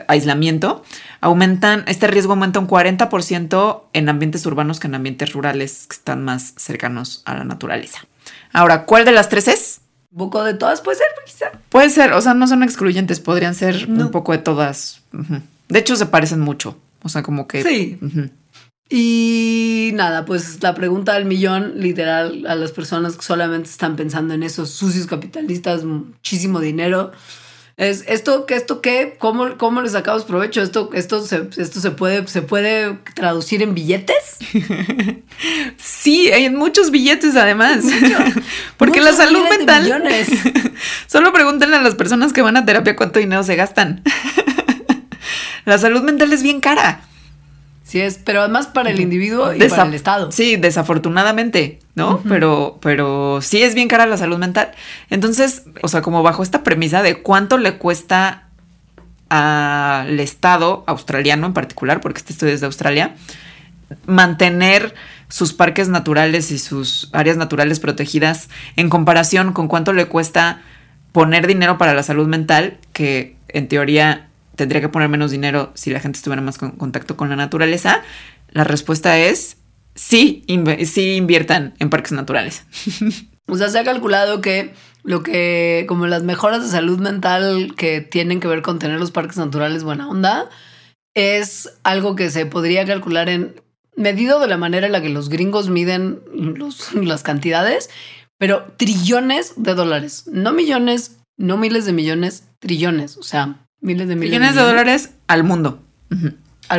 aislamiento, 0.07 0.83
aumentan, 1.19 1.83
este 1.87 2.07
riesgo 2.07 2.33
aumenta 2.33 2.59
un 2.59 2.67
40% 2.67 3.83
en 3.93 4.09
ambientes 4.09 4.45
urbanos 4.45 4.79
que 4.79 4.87
en 4.87 4.95
ambientes 4.95 5.33
rurales 5.33 5.87
que 5.87 5.95
están 5.95 6.23
más 6.23 6.53
cercanos 6.57 7.21
a 7.25 7.35
la 7.35 7.43
naturaleza. 7.43 7.99
Ahora, 8.53 8.85
¿cuál 8.85 9.05
de 9.05 9.11
las 9.11 9.29
tres 9.29 9.47
es? 9.47 9.81
Un 10.11 10.17
poco 10.17 10.43
de 10.43 10.53
todas 10.53 10.81
puede 10.81 10.97
ser, 10.97 11.07
quizá. 11.25 11.51
Puede 11.69 11.89
ser, 11.89 12.13
o 12.13 12.21
sea, 12.21 12.33
no 12.33 12.47
son 12.47 12.63
excluyentes, 12.63 13.19
podrían 13.19 13.55
ser 13.55 13.87
un 13.87 14.11
poco 14.11 14.33
de 14.33 14.39
todas. 14.39 15.01
De 15.69 15.79
hecho, 15.79 15.95
se 15.95 16.05
parecen 16.05 16.41
mucho. 16.41 16.77
O 17.03 17.09
sea, 17.09 17.23
como 17.23 17.47
que. 17.47 17.63
Sí. 17.63 17.97
Y 18.89 19.91
nada, 19.93 20.25
pues 20.25 20.61
la 20.61 20.75
pregunta 20.75 21.13
del 21.13 21.23
millón, 21.23 21.75
literal, 21.77 22.45
a 22.45 22.55
las 22.55 22.73
personas 22.73 23.15
que 23.15 23.23
solamente 23.23 23.69
están 23.69 23.95
pensando 23.95 24.33
en 24.33 24.43
esos 24.43 24.71
sucios 24.71 25.07
capitalistas, 25.07 25.85
muchísimo 25.85 26.59
dinero. 26.59 27.13
Es 27.77 28.03
esto, 28.07 28.45
que 28.45 28.55
esto 28.55 28.81
qué, 28.81 29.15
cómo, 29.17 29.57
cómo 29.57 29.81
le 29.81 29.89
sacamos 29.89 30.25
provecho, 30.25 30.61
esto, 30.61 30.89
esto 30.93 31.25
se, 31.25 31.47
esto 31.57 31.79
se 31.79 31.91
puede, 31.91 32.27
se 32.27 32.41
puede 32.41 32.99
traducir 33.15 33.63
en 33.63 33.73
billetes. 33.73 34.37
sí, 35.77 36.31
hay 36.31 36.49
muchos 36.49 36.91
billetes 36.91 37.35
además. 37.35 37.85
Porque 38.77 39.01
la 39.01 39.13
salud 39.13 39.43
mental. 39.49 40.03
Solo 41.07 41.33
pregúntenle 41.33 41.77
a 41.77 41.81
las 41.81 41.95
personas 41.95 42.33
que 42.33 42.41
van 42.41 42.57
a 42.57 42.65
terapia 42.65 42.95
cuánto 42.95 43.19
dinero 43.19 43.43
se 43.43 43.55
gastan. 43.55 44.03
la 45.65 45.77
salud 45.77 46.01
mental 46.01 46.33
es 46.33 46.43
bien 46.43 46.59
cara. 46.59 47.01
Sí 47.83 47.99
es, 47.99 48.19
pero 48.23 48.41
además 48.41 48.67
para 48.67 48.89
el 48.89 48.99
individuo 48.99 49.53
y 49.53 49.59
para 49.67 49.83
el 49.85 49.93
Estado. 49.93 50.31
Sí, 50.31 50.55
desafortunadamente, 50.55 51.79
¿no? 51.95 52.21
Pero, 52.27 52.79
pero 52.81 53.41
sí 53.41 53.63
es 53.63 53.75
bien 53.75 53.87
cara 53.87 54.05
la 54.05 54.17
salud 54.17 54.37
mental. 54.37 54.71
Entonces, 55.09 55.63
o 55.81 55.87
sea, 55.87 56.01
como 56.01 56.23
bajo 56.23 56.43
esta 56.43 56.63
premisa 56.63 57.01
de 57.01 57.21
cuánto 57.21 57.57
le 57.57 57.77
cuesta 57.77 58.47
al 59.29 60.19
Estado 60.19 60.83
australiano 60.87 61.47
en 61.47 61.53
particular, 61.53 62.01
porque 62.01 62.19
este 62.19 62.33
estudio 62.33 62.53
es 62.53 62.59
de 62.61 62.67
Australia, 62.67 63.15
mantener 64.05 64.93
sus 65.27 65.53
parques 65.53 65.89
naturales 65.89 66.51
y 66.51 66.59
sus 66.59 67.09
áreas 67.13 67.37
naturales 67.37 67.79
protegidas 67.79 68.49
en 68.75 68.89
comparación 68.89 69.53
con 69.53 69.67
cuánto 69.67 69.93
le 69.93 70.05
cuesta 70.05 70.61
poner 71.11 71.47
dinero 71.47 71.77
para 71.77 71.93
la 71.93 72.03
salud 72.03 72.27
mental, 72.27 72.77
que 72.93 73.35
en 73.47 73.67
teoría 73.67 74.27
tendría 74.61 74.79
que 74.79 74.89
poner 74.89 75.09
menos 75.09 75.31
dinero 75.31 75.71
si 75.73 75.89
la 75.89 75.99
gente 75.99 76.17
estuviera 76.17 76.39
más 76.39 76.61
en 76.61 76.69
contacto 76.71 77.17
con 77.17 77.29
la 77.29 77.35
naturaleza? 77.35 78.03
La 78.51 78.63
respuesta 78.63 79.17
es 79.17 79.57
sí, 79.95 80.45
sí 80.85 81.15
inviertan 81.15 81.73
en 81.79 81.89
parques 81.89 82.11
naturales. 82.11 82.65
O 83.47 83.57
sea, 83.57 83.67
se 83.67 83.79
ha 83.79 83.83
calculado 83.83 84.39
que 84.39 84.73
lo 85.03 85.23
que, 85.23 85.83
como 85.89 86.07
las 86.07 86.23
mejoras 86.23 86.63
de 86.63 86.69
salud 86.69 86.99
mental 86.99 87.73
que 87.75 87.99
tienen 87.99 88.39
que 88.39 88.47
ver 88.47 88.61
con 88.61 88.79
tener 88.79 88.97
los 88.97 89.11
parques 89.11 89.35
naturales 89.35 89.83
buena 89.83 90.07
onda, 90.07 90.49
es 91.15 91.73
algo 91.83 92.15
que 92.15 92.29
se 92.29 92.45
podría 92.45 92.85
calcular 92.85 93.27
en 93.27 93.55
medido 93.97 94.39
de 94.39 94.47
la 94.47 94.57
manera 94.57 94.85
en 94.85 94.93
la 94.93 95.01
que 95.01 95.09
los 95.09 95.27
gringos 95.27 95.69
miden 95.69 96.21
las 96.93 97.23
cantidades, 97.23 97.89
pero 98.37 98.71
trillones 98.77 99.53
de 99.57 99.73
dólares, 99.73 100.29
no 100.31 100.53
millones, 100.53 101.17
no 101.35 101.57
miles 101.57 101.83
de 101.85 101.91
millones, 101.91 102.47
trillones. 102.59 103.17
O 103.17 103.23
sea, 103.23 103.65
Miles 103.81 104.07
de 104.07 104.15
millones. 104.15 104.55
de 104.55 104.61
dólares 104.61 105.11
al 105.27 105.43
mundo. 105.43 105.83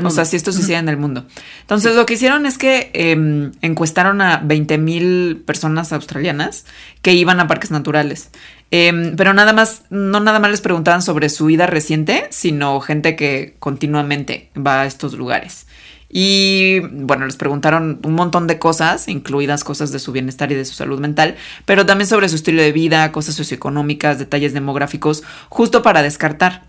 O 0.03 0.11
sea, 0.11 0.25
si 0.25 0.37
esto 0.37 0.53
se 0.53 0.61
hiciera 0.61 0.81
en 0.81 0.89
el 0.89 0.97
mundo. 0.97 1.27
Entonces, 1.61 1.95
lo 1.95 2.07
que 2.07 2.15
hicieron 2.15 2.47
es 2.47 2.57
que 2.57 2.91
em, 2.95 3.53
encuestaron 3.61 4.23
a 4.23 4.39
20 4.39 4.79
mil 4.79 5.43
personas 5.45 5.93
australianas 5.93 6.65
que 7.03 7.13
iban 7.13 7.41
a 7.41 7.47
parques 7.47 7.71
naturales. 7.71 8.31
Em, 8.71 9.17
pero 9.17 9.35
nada 9.35 9.53
más, 9.53 9.83
no 9.91 10.21
nada 10.21 10.39
más 10.39 10.51
les 10.51 10.63
preguntaban 10.63 11.03
sobre 11.03 11.29
su 11.29 11.45
vida 11.45 11.67
reciente, 11.67 12.27
sino 12.31 12.81
gente 12.81 13.17
que 13.17 13.55
continuamente 13.59 14.51
va 14.57 14.83
a 14.83 14.87
estos 14.87 15.13
lugares. 15.13 15.67
Y 16.09 16.81
bueno, 16.81 17.27
les 17.27 17.37
preguntaron 17.37 18.01
un 18.03 18.13
montón 18.13 18.47
de 18.47 18.59
cosas, 18.59 19.09
incluidas 19.09 19.65
cosas 19.65 19.93
de 19.93 19.99
su 19.99 20.13
bienestar 20.13 20.53
y 20.53 20.55
de 20.55 20.65
su 20.65 20.75
salud 20.75 21.01
mental, 21.01 21.37
pero 21.65 21.87
también 21.87 22.07
sobre 22.07 22.29
su 22.29 22.37
estilo 22.37 22.63
de 22.63 22.73
vida, 22.73 23.13
cosas 23.13 23.35
socioeconómicas, 23.35 24.19
detalles 24.19 24.53
demográficos, 24.53 25.23
justo 25.49 25.83
para 25.83 26.03
descartar. 26.03 26.65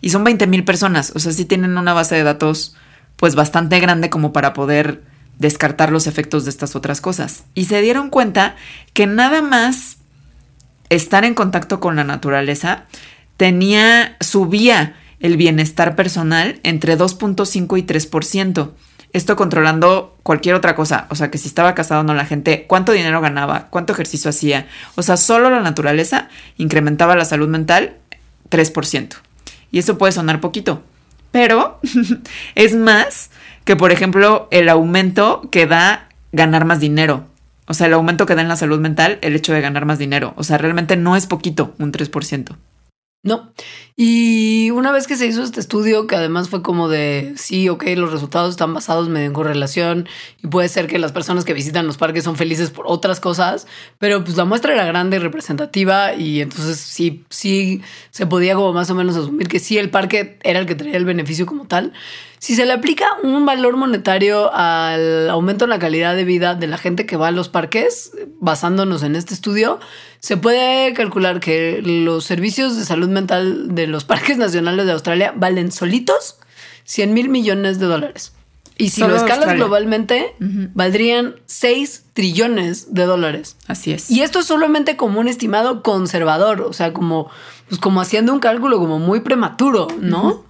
Y 0.00 0.10
son 0.10 0.24
20 0.24 0.46
mil 0.46 0.64
personas, 0.64 1.12
o 1.14 1.18
sea, 1.18 1.32
sí 1.32 1.44
tienen 1.44 1.76
una 1.76 1.92
base 1.92 2.14
de 2.14 2.22
datos 2.22 2.76
pues 3.16 3.34
bastante 3.34 3.80
grande 3.80 4.10
como 4.10 4.32
para 4.32 4.52
poder 4.52 5.02
descartar 5.38 5.90
los 5.90 6.06
efectos 6.06 6.44
de 6.44 6.50
estas 6.50 6.76
otras 6.76 7.00
cosas. 7.00 7.44
Y 7.54 7.64
se 7.64 7.80
dieron 7.80 8.10
cuenta 8.10 8.56
que 8.92 9.06
nada 9.06 9.42
más 9.42 9.98
estar 10.88 11.24
en 11.24 11.34
contacto 11.34 11.80
con 11.80 11.96
la 11.96 12.04
naturaleza 12.04 12.84
tenía, 13.36 14.16
subía 14.20 14.96
el 15.20 15.36
bienestar 15.36 15.96
personal 15.96 16.60
entre 16.62 16.96
2.5 16.96 17.78
y 17.78 17.82
3%. 17.82 18.70
Esto 19.12 19.36
controlando 19.36 20.16
cualquier 20.22 20.54
otra 20.54 20.74
cosa. 20.74 21.06
O 21.10 21.14
sea, 21.14 21.30
que 21.30 21.38
si 21.38 21.48
estaba 21.48 21.74
casado 21.74 22.02
o 22.02 22.04
no 22.04 22.14
la 22.14 22.26
gente, 22.26 22.66
cuánto 22.68 22.92
dinero 22.92 23.20
ganaba, 23.20 23.68
cuánto 23.70 23.92
ejercicio 23.92 24.28
hacía. 24.28 24.66
O 24.96 25.02
sea, 25.02 25.16
solo 25.16 25.50
la 25.50 25.60
naturaleza 25.60 26.28
incrementaba 26.56 27.16
la 27.16 27.24
salud 27.24 27.48
mental 27.48 27.96
3%. 28.50 29.16
Y 29.70 29.78
eso 29.78 29.98
puede 29.98 30.12
sonar 30.12 30.40
poquito, 30.40 30.82
pero 31.30 31.80
es 32.54 32.74
más 32.74 33.30
que, 33.64 33.76
por 33.76 33.92
ejemplo, 33.92 34.48
el 34.50 34.68
aumento 34.68 35.48
que 35.50 35.66
da 35.66 36.08
ganar 36.32 36.64
más 36.64 36.80
dinero. 36.80 37.24
O 37.66 37.74
sea, 37.74 37.86
el 37.86 37.92
aumento 37.92 38.24
que 38.24 38.34
da 38.34 38.40
en 38.40 38.48
la 38.48 38.56
salud 38.56 38.80
mental, 38.80 39.18
el 39.20 39.36
hecho 39.36 39.52
de 39.52 39.60
ganar 39.60 39.84
más 39.84 39.98
dinero. 39.98 40.32
O 40.36 40.44
sea, 40.44 40.56
realmente 40.56 40.96
no 40.96 41.16
es 41.16 41.26
poquito, 41.26 41.74
un 41.78 41.92
3%. 41.92 42.56
No. 43.22 43.52
Y 44.00 44.70
una 44.70 44.92
vez 44.92 45.08
que 45.08 45.16
se 45.16 45.26
hizo 45.26 45.42
este 45.42 45.58
estudio, 45.58 46.06
que 46.06 46.14
además 46.14 46.48
fue 46.48 46.62
como 46.62 46.88
de, 46.88 47.34
sí, 47.36 47.68
ok, 47.68 47.82
los 47.96 48.12
resultados 48.12 48.50
están 48.50 48.72
basados 48.72 49.08
medio 49.08 49.26
en 49.26 49.32
correlación 49.32 50.08
y 50.40 50.46
puede 50.46 50.68
ser 50.68 50.86
que 50.86 51.00
las 51.00 51.10
personas 51.10 51.44
que 51.44 51.52
visitan 51.52 51.84
los 51.84 51.96
parques 51.96 52.22
son 52.22 52.36
felices 52.36 52.70
por 52.70 52.84
otras 52.86 53.18
cosas, 53.18 53.66
pero 53.98 54.22
pues 54.22 54.36
la 54.36 54.44
muestra 54.44 54.72
era 54.72 54.84
grande 54.84 55.16
y 55.16 55.18
representativa 55.18 56.14
y 56.14 56.42
entonces 56.42 56.78
sí, 56.78 57.24
sí 57.28 57.82
se 58.12 58.24
podía 58.24 58.54
como 58.54 58.72
más 58.72 58.88
o 58.88 58.94
menos 58.94 59.16
asumir 59.16 59.48
que 59.48 59.58
sí, 59.58 59.78
el 59.78 59.90
parque 59.90 60.38
era 60.44 60.60
el 60.60 60.66
que 60.66 60.76
traía 60.76 60.96
el 60.96 61.04
beneficio 61.04 61.44
como 61.44 61.66
tal. 61.66 61.92
Si 62.38 62.54
se 62.54 62.66
le 62.66 62.72
aplica 62.72 63.04
un 63.24 63.44
valor 63.44 63.76
monetario 63.76 64.54
al 64.54 65.28
aumento 65.28 65.64
en 65.64 65.70
la 65.70 65.80
calidad 65.80 66.14
de 66.14 66.24
vida 66.24 66.54
de 66.54 66.68
la 66.68 66.78
gente 66.78 67.04
que 67.04 67.16
va 67.16 67.28
a 67.28 67.30
los 67.32 67.48
parques, 67.48 68.12
basándonos 68.38 69.02
en 69.02 69.16
este 69.16 69.34
estudio, 69.34 69.80
se 70.20 70.36
puede 70.36 70.94
calcular 70.94 71.40
que 71.40 71.82
los 71.82 72.24
servicios 72.24 72.76
de 72.76 72.84
salud 72.84 73.08
mental 73.08 73.74
de 73.74 73.87
los 73.88 74.04
parques 74.04 74.36
nacionales 74.38 74.86
de 74.86 74.92
Australia 74.92 75.32
valen 75.36 75.72
solitos 75.72 76.38
100 76.84 77.12
mil 77.12 77.28
millones 77.28 77.78
de 77.78 77.86
dólares. 77.86 78.32
Y 78.80 78.90
si 78.90 79.00
Solo 79.00 79.14
lo 79.14 79.16
escalas 79.16 79.38
Australia. 79.38 79.64
globalmente, 79.64 80.36
valdrían 80.38 81.34
6 81.46 82.04
trillones 82.12 82.94
de 82.94 83.04
dólares. 83.04 83.56
Así 83.66 83.92
es. 83.92 84.08
Y 84.08 84.22
esto 84.22 84.38
es 84.38 84.46
solamente 84.46 84.96
como 84.96 85.18
un 85.18 85.26
estimado 85.26 85.82
conservador, 85.82 86.62
o 86.62 86.72
sea, 86.72 86.92
como, 86.92 87.28
pues 87.68 87.80
como 87.80 88.00
haciendo 88.00 88.32
un 88.32 88.38
cálculo 88.38 88.78
como 88.78 89.00
muy 89.00 89.20
prematuro, 89.20 89.88
¿no? 90.00 90.44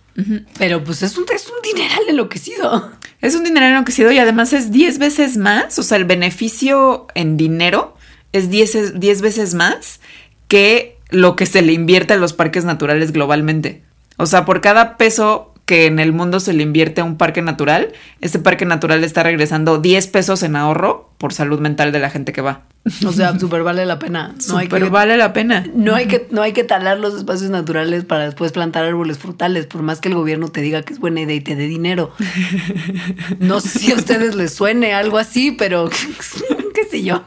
Pero 0.58 0.82
pues 0.84 1.02
es 1.02 1.16
un, 1.16 1.24
es 1.32 1.46
un 1.46 1.54
dineral 1.62 2.02
enloquecido. 2.08 2.90
Es 3.20 3.34
un 3.34 3.44
dinero 3.44 3.66
enloquecido 3.66 4.12
y 4.12 4.18
además 4.18 4.52
es 4.52 4.70
10 4.72 4.98
veces 4.98 5.36
más, 5.36 5.78
o 5.78 5.82
sea, 5.82 5.96
el 5.96 6.04
beneficio 6.04 7.06
en 7.14 7.36
dinero 7.36 7.96
es 8.32 8.50
10, 8.50 8.74
es 8.74 9.00
10 9.00 9.22
veces 9.22 9.54
más 9.54 10.00
que 10.48 10.97
lo 11.10 11.36
que 11.36 11.46
se 11.46 11.62
le 11.62 11.72
invierte 11.72 12.14
a 12.14 12.16
los 12.16 12.32
parques 12.32 12.64
naturales 12.64 13.12
globalmente. 13.12 13.82
O 14.16 14.26
sea, 14.26 14.44
por 14.44 14.60
cada 14.60 14.96
peso 14.96 15.54
que 15.68 15.84
en 15.84 15.98
el 15.98 16.14
mundo 16.14 16.40
se 16.40 16.54
le 16.54 16.62
invierte 16.62 17.02
a 17.02 17.04
un 17.04 17.18
parque 17.18 17.42
natural, 17.42 17.92
este 18.22 18.38
parque 18.38 18.64
natural 18.64 19.04
está 19.04 19.22
regresando 19.22 19.76
10 19.76 20.06
pesos 20.06 20.42
en 20.42 20.56
ahorro 20.56 21.10
por 21.18 21.34
salud 21.34 21.60
mental 21.60 21.92
de 21.92 21.98
la 21.98 22.08
gente 22.08 22.32
que 22.32 22.40
va. 22.40 22.62
O 23.06 23.12
sea, 23.12 23.38
súper 23.38 23.62
vale 23.64 23.84
la 23.84 23.98
pena. 23.98 24.34
No 24.48 24.56
hay, 24.56 24.68
que, 24.68 24.78
vale 24.84 25.18
la 25.18 25.34
pena. 25.34 25.66
no, 25.74 25.94
hay 25.94 26.06
que, 26.06 26.26
no 26.30 26.40
hay 26.40 26.54
que 26.54 26.64
talar 26.64 26.98
los 26.98 27.14
espacios 27.14 27.50
naturales 27.50 28.06
para 28.06 28.24
después 28.24 28.50
plantar 28.52 28.84
árboles 28.84 29.18
frutales, 29.18 29.66
por 29.66 29.82
más 29.82 30.00
que 30.00 30.08
el 30.08 30.14
gobierno 30.14 30.48
te 30.48 30.62
diga 30.62 30.80
que 30.82 30.94
es 30.94 31.00
buena 31.00 31.20
idea 31.20 31.36
y 31.36 31.42
te 31.42 31.54
dé 31.54 31.66
dinero. 31.66 32.12
No 33.38 33.60
sé 33.60 33.78
si 33.78 33.92
a 33.92 33.94
ustedes 33.94 34.34
les 34.34 34.54
suene 34.54 34.94
algo 34.94 35.18
así, 35.18 35.52
pero 35.52 35.90
qué 36.74 36.84
sé 36.90 37.02
yo. 37.02 37.22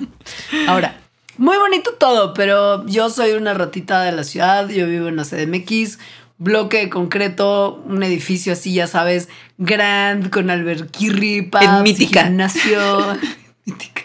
Ahora, 0.68 1.01
muy 1.42 1.58
bonito 1.58 1.94
todo, 1.94 2.36
pero 2.36 2.86
yo 2.86 3.10
soy 3.10 3.32
una 3.32 3.56
ratita 3.56 4.04
de 4.04 4.12
la 4.12 4.24
ciudad, 4.24 4.70
yo 4.70 4.86
vivo 4.86 5.08
en 5.08 5.16
la 5.16 5.24
CDMX, 5.24 5.98
bloque 6.38 6.78
de 6.78 6.90
concreto, 6.92 7.82
un 7.88 8.04
edificio 8.04 8.54
así, 8.54 8.76
ya 8.76 8.86
sabes, 8.86 9.28
grand, 9.58 10.30
con 10.30 10.52
alberquirri, 10.52 11.42
pubs, 11.42 11.64
En 11.64 11.82
Mítica. 11.82 12.26
gimnasio. 12.26 13.18
Mítica. 13.66 14.04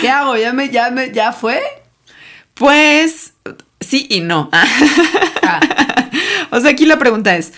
¿Qué 0.00 0.08
hago? 0.08 0.38
¿Ya 0.38 0.54
me, 0.54 0.70
ya 0.70 0.90
me, 0.90 1.12
ya 1.12 1.32
fue? 1.32 1.60
Pues 2.54 3.34
sí 3.80 4.06
y 4.08 4.20
no. 4.20 4.48
Ah, 5.50 5.60
o 6.50 6.60
sea, 6.60 6.72
aquí 6.72 6.84
la 6.84 6.98
pregunta 6.98 7.34
es, 7.36 7.54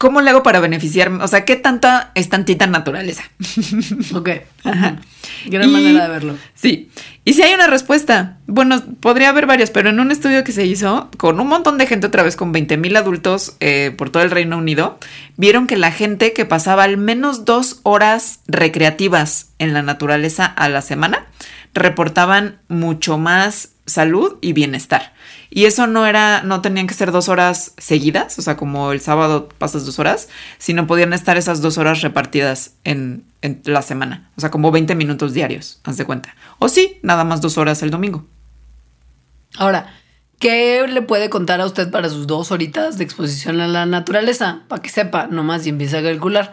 ¿cómo 0.00 0.22
le 0.22 0.30
hago 0.30 0.42
para 0.42 0.60
beneficiarme? 0.60 1.22
O 1.22 1.28
sea, 1.28 1.44
¿qué 1.44 1.56
tanta 1.56 2.10
es 2.14 2.30
tantita 2.30 2.66
naturaleza? 2.66 3.22
ok. 4.14 4.28
Gran 4.64 5.68
Y- 5.68 5.72
manera 5.72 6.04
de 6.04 6.08
verlo. 6.08 6.36
Sí. 6.54 6.90
Y 7.26 7.34
si 7.34 7.42
hay 7.42 7.52
una 7.52 7.66
respuesta, 7.66 8.38
bueno, 8.46 8.82
podría 9.00 9.28
haber 9.28 9.44
varias, 9.44 9.70
pero 9.70 9.90
en 9.90 10.00
un 10.00 10.10
estudio 10.10 10.42
que 10.42 10.52
se 10.52 10.64
hizo 10.64 11.10
con 11.18 11.38
un 11.38 11.48
montón 11.48 11.76
de 11.76 11.86
gente, 11.86 12.06
otra 12.06 12.22
vez 12.22 12.34
con 12.34 12.50
20 12.50 12.78
mil 12.78 12.96
adultos 12.96 13.56
eh, 13.60 13.94
por 13.96 14.08
todo 14.08 14.22
el 14.22 14.30
Reino 14.30 14.56
Unido, 14.56 14.98
vieron 15.36 15.66
que 15.66 15.76
la 15.76 15.92
gente 15.92 16.32
que 16.32 16.46
pasaba 16.46 16.84
al 16.84 16.96
menos 16.96 17.44
dos 17.44 17.80
horas 17.82 18.40
recreativas 18.48 19.50
en 19.58 19.74
la 19.74 19.82
naturaleza 19.82 20.46
a 20.46 20.70
la 20.70 20.80
semana 20.80 21.26
reportaban 21.74 22.60
mucho 22.68 23.18
más 23.18 23.70
salud 23.86 24.38
y 24.40 24.52
bienestar. 24.52 25.12
Y 25.50 25.64
eso 25.64 25.86
no 25.86 26.06
era, 26.06 26.42
no 26.42 26.60
tenían 26.60 26.86
que 26.86 26.94
ser 26.94 27.10
dos 27.10 27.28
horas 27.28 27.74
seguidas, 27.76 28.38
o 28.38 28.42
sea, 28.42 28.56
como 28.56 28.92
el 28.92 29.00
sábado 29.00 29.48
pasas 29.58 29.84
dos 29.84 29.98
horas, 29.98 30.28
sino 30.58 30.86
podían 30.86 31.12
estar 31.12 31.36
esas 31.36 31.60
dos 31.60 31.76
horas 31.76 32.02
repartidas 32.02 32.74
en, 32.84 33.24
en 33.42 33.60
la 33.64 33.82
semana. 33.82 34.30
O 34.36 34.40
sea, 34.40 34.50
como 34.50 34.70
20 34.70 34.94
minutos 34.94 35.34
diarios, 35.34 35.80
haz 35.82 35.96
de 35.96 36.04
cuenta. 36.04 36.36
O 36.58 36.68
sí, 36.68 36.98
nada 37.02 37.24
más 37.24 37.40
dos 37.40 37.58
horas 37.58 37.82
el 37.82 37.90
domingo. 37.90 38.26
Ahora, 39.56 39.92
¿qué 40.38 40.86
le 40.88 41.02
puede 41.02 41.30
contar 41.30 41.60
a 41.60 41.66
usted 41.66 41.90
para 41.90 42.08
sus 42.08 42.28
dos 42.28 42.52
horitas 42.52 42.96
de 42.96 43.04
exposición 43.04 43.60
a 43.60 43.66
la 43.66 43.86
naturaleza? 43.86 44.62
Para 44.68 44.82
que 44.82 44.88
sepa 44.88 45.26
nomás 45.26 45.66
y 45.66 45.70
empiece 45.70 45.98
a 45.98 46.02
calcular. 46.02 46.52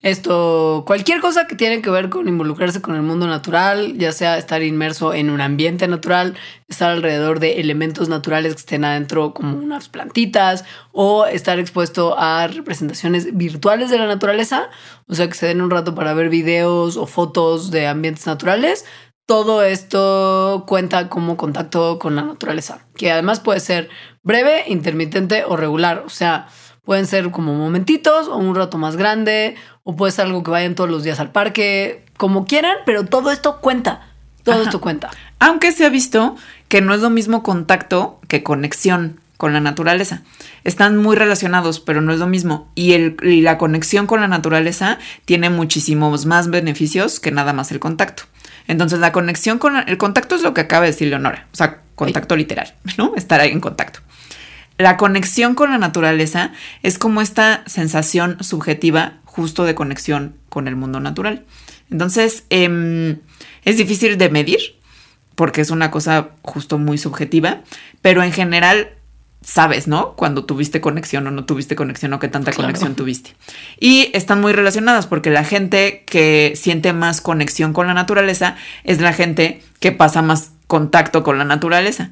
Esto, 0.00 0.84
cualquier 0.86 1.20
cosa 1.20 1.48
que 1.48 1.56
tiene 1.56 1.82
que 1.82 1.90
ver 1.90 2.08
con 2.08 2.28
involucrarse 2.28 2.80
con 2.80 2.94
el 2.94 3.02
mundo 3.02 3.26
natural, 3.26 3.98
ya 3.98 4.12
sea 4.12 4.38
estar 4.38 4.62
inmerso 4.62 5.12
en 5.12 5.28
un 5.28 5.40
ambiente 5.40 5.88
natural, 5.88 6.36
estar 6.68 6.92
alrededor 6.92 7.40
de 7.40 7.60
elementos 7.60 8.08
naturales 8.08 8.54
que 8.54 8.60
estén 8.60 8.84
adentro 8.84 9.34
como 9.34 9.58
unas 9.58 9.88
plantitas, 9.88 10.64
o 10.92 11.26
estar 11.26 11.58
expuesto 11.58 12.16
a 12.16 12.46
representaciones 12.46 13.36
virtuales 13.36 13.90
de 13.90 13.98
la 13.98 14.06
naturaleza, 14.06 14.70
o 15.08 15.14
sea 15.16 15.26
que 15.26 15.34
se 15.34 15.46
den 15.46 15.62
un 15.62 15.70
rato 15.70 15.96
para 15.96 16.14
ver 16.14 16.28
videos 16.28 16.96
o 16.96 17.06
fotos 17.06 17.72
de 17.72 17.88
ambientes 17.88 18.24
naturales, 18.24 18.84
todo 19.26 19.62
esto 19.64 20.64
cuenta 20.66 21.08
como 21.08 21.36
contacto 21.36 21.98
con 21.98 22.14
la 22.14 22.22
naturaleza, 22.22 22.86
que 22.94 23.10
además 23.10 23.40
puede 23.40 23.60
ser 23.60 23.90
breve, 24.22 24.64
intermitente 24.68 25.44
o 25.44 25.56
regular. 25.56 26.04
O 26.06 26.08
sea, 26.08 26.48
pueden 26.88 27.04
ser 27.06 27.30
como 27.30 27.52
momentitos 27.52 28.28
o 28.28 28.38
un 28.38 28.54
rato 28.54 28.78
más 28.78 28.96
grande, 28.96 29.56
o 29.84 29.94
puede 29.94 30.10
ser 30.10 30.24
algo 30.24 30.42
que 30.42 30.50
vayan 30.50 30.74
todos 30.74 30.88
los 30.88 31.02
días 31.02 31.20
al 31.20 31.30
parque, 31.32 32.02
como 32.16 32.46
quieran, 32.46 32.76
pero 32.86 33.04
todo 33.04 33.30
esto 33.30 33.60
cuenta. 33.60 34.06
Todo 34.42 34.54
Ajá. 34.54 34.64
esto 34.64 34.80
cuenta. 34.80 35.10
Aunque 35.38 35.70
se 35.72 35.84
ha 35.84 35.90
visto 35.90 36.34
que 36.68 36.80
no 36.80 36.94
es 36.94 37.02
lo 37.02 37.10
mismo 37.10 37.42
contacto 37.42 38.18
que 38.26 38.42
conexión 38.42 39.20
con 39.36 39.52
la 39.52 39.60
naturaleza. 39.60 40.22
Están 40.64 40.96
muy 40.96 41.14
relacionados, 41.14 41.78
pero 41.78 42.00
no 42.00 42.10
es 42.14 42.20
lo 42.20 42.26
mismo. 42.26 42.70
Y, 42.74 42.94
el, 42.94 43.16
y 43.22 43.42
la 43.42 43.58
conexión 43.58 44.06
con 44.06 44.22
la 44.22 44.28
naturaleza 44.28 44.98
tiene 45.26 45.50
muchísimos 45.50 46.24
más 46.24 46.48
beneficios 46.48 47.20
que 47.20 47.32
nada 47.32 47.52
más 47.52 47.70
el 47.70 47.80
contacto. 47.80 48.22
Entonces, 48.66 48.98
la 48.98 49.12
conexión 49.12 49.58
con 49.58 49.74
la- 49.74 49.80
el 49.82 49.98
contacto 49.98 50.36
es 50.36 50.42
lo 50.42 50.54
que 50.54 50.62
acaba 50.62 50.86
de 50.86 50.92
decir 50.92 51.08
Leonora, 51.08 51.48
o 51.52 51.56
sea, 51.56 51.82
contacto 51.96 52.34
literal, 52.34 52.72
¿no? 52.96 53.12
Estar 53.14 53.40
ahí 53.42 53.50
en 53.50 53.60
contacto. 53.60 54.00
La 54.78 54.96
conexión 54.96 55.54
con 55.54 55.70
la 55.70 55.78
naturaleza 55.78 56.52
es 56.82 56.98
como 56.98 57.20
esta 57.20 57.62
sensación 57.66 58.42
subjetiva 58.42 59.14
justo 59.24 59.64
de 59.64 59.74
conexión 59.74 60.36
con 60.48 60.68
el 60.68 60.76
mundo 60.76 61.00
natural. 61.00 61.44
Entonces, 61.90 62.44
em, 62.50 63.18
es 63.64 63.76
difícil 63.76 64.18
de 64.18 64.28
medir 64.30 64.58
porque 65.34 65.60
es 65.60 65.70
una 65.70 65.90
cosa 65.90 66.30
justo 66.42 66.78
muy 66.78 66.98
subjetiva, 66.98 67.60
pero 68.02 68.22
en 68.22 68.32
general 68.32 68.90
sabes, 69.40 69.86
¿no? 69.86 70.14
Cuando 70.14 70.44
tuviste 70.44 70.80
conexión 70.80 71.26
o 71.26 71.30
no 71.30 71.44
tuviste 71.44 71.76
conexión 71.76 72.12
o 72.12 72.18
qué 72.18 72.28
tanta 72.28 72.50
Claro. 72.50 72.66
conexión 72.66 72.94
tuviste. 72.96 73.34
Y 73.78 74.10
están 74.12 74.40
muy 74.40 74.52
relacionadas 74.52 75.06
porque 75.06 75.30
la 75.30 75.44
gente 75.44 76.04
que 76.06 76.54
siente 76.56 76.92
más 76.92 77.20
conexión 77.20 77.72
con 77.72 77.86
la 77.86 77.94
naturaleza 77.94 78.56
es 78.84 79.00
la 79.00 79.12
gente 79.12 79.62
que 79.80 79.92
pasa 79.92 80.22
más 80.22 80.52
contacto 80.66 81.22
con 81.22 81.38
la 81.38 81.44
naturaleza. 81.44 82.10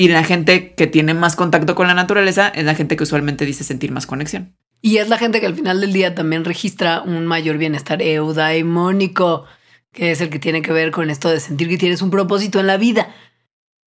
Y 0.00 0.06
la 0.08 0.22
gente 0.22 0.74
que 0.74 0.86
tiene 0.86 1.12
más 1.12 1.34
contacto 1.34 1.74
con 1.74 1.88
la 1.88 1.94
naturaleza 1.94 2.46
es 2.48 2.64
la 2.64 2.76
gente 2.76 2.94
que 2.94 3.02
usualmente 3.02 3.44
dice 3.44 3.64
sentir 3.64 3.90
más 3.90 4.06
conexión. 4.06 4.54
Y 4.80 4.98
es 4.98 5.08
la 5.08 5.18
gente 5.18 5.40
que 5.40 5.46
al 5.46 5.56
final 5.56 5.80
del 5.80 5.92
día 5.92 6.14
también 6.14 6.44
registra 6.44 7.02
un 7.02 7.26
mayor 7.26 7.58
bienestar 7.58 8.00
eudaimónico, 8.00 9.44
que 9.92 10.12
es 10.12 10.20
el 10.20 10.30
que 10.30 10.38
tiene 10.38 10.62
que 10.62 10.72
ver 10.72 10.92
con 10.92 11.10
esto 11.10 11.28
de 11.28 11.40
sentir 11.40 11.68
que 11.68 11.78
tienes 11.78 12.00
un 12.00 12.10
propósito 12.12 12.60
en 12.60 12.68
la 12.68 12.76
vida. 12.76 13.12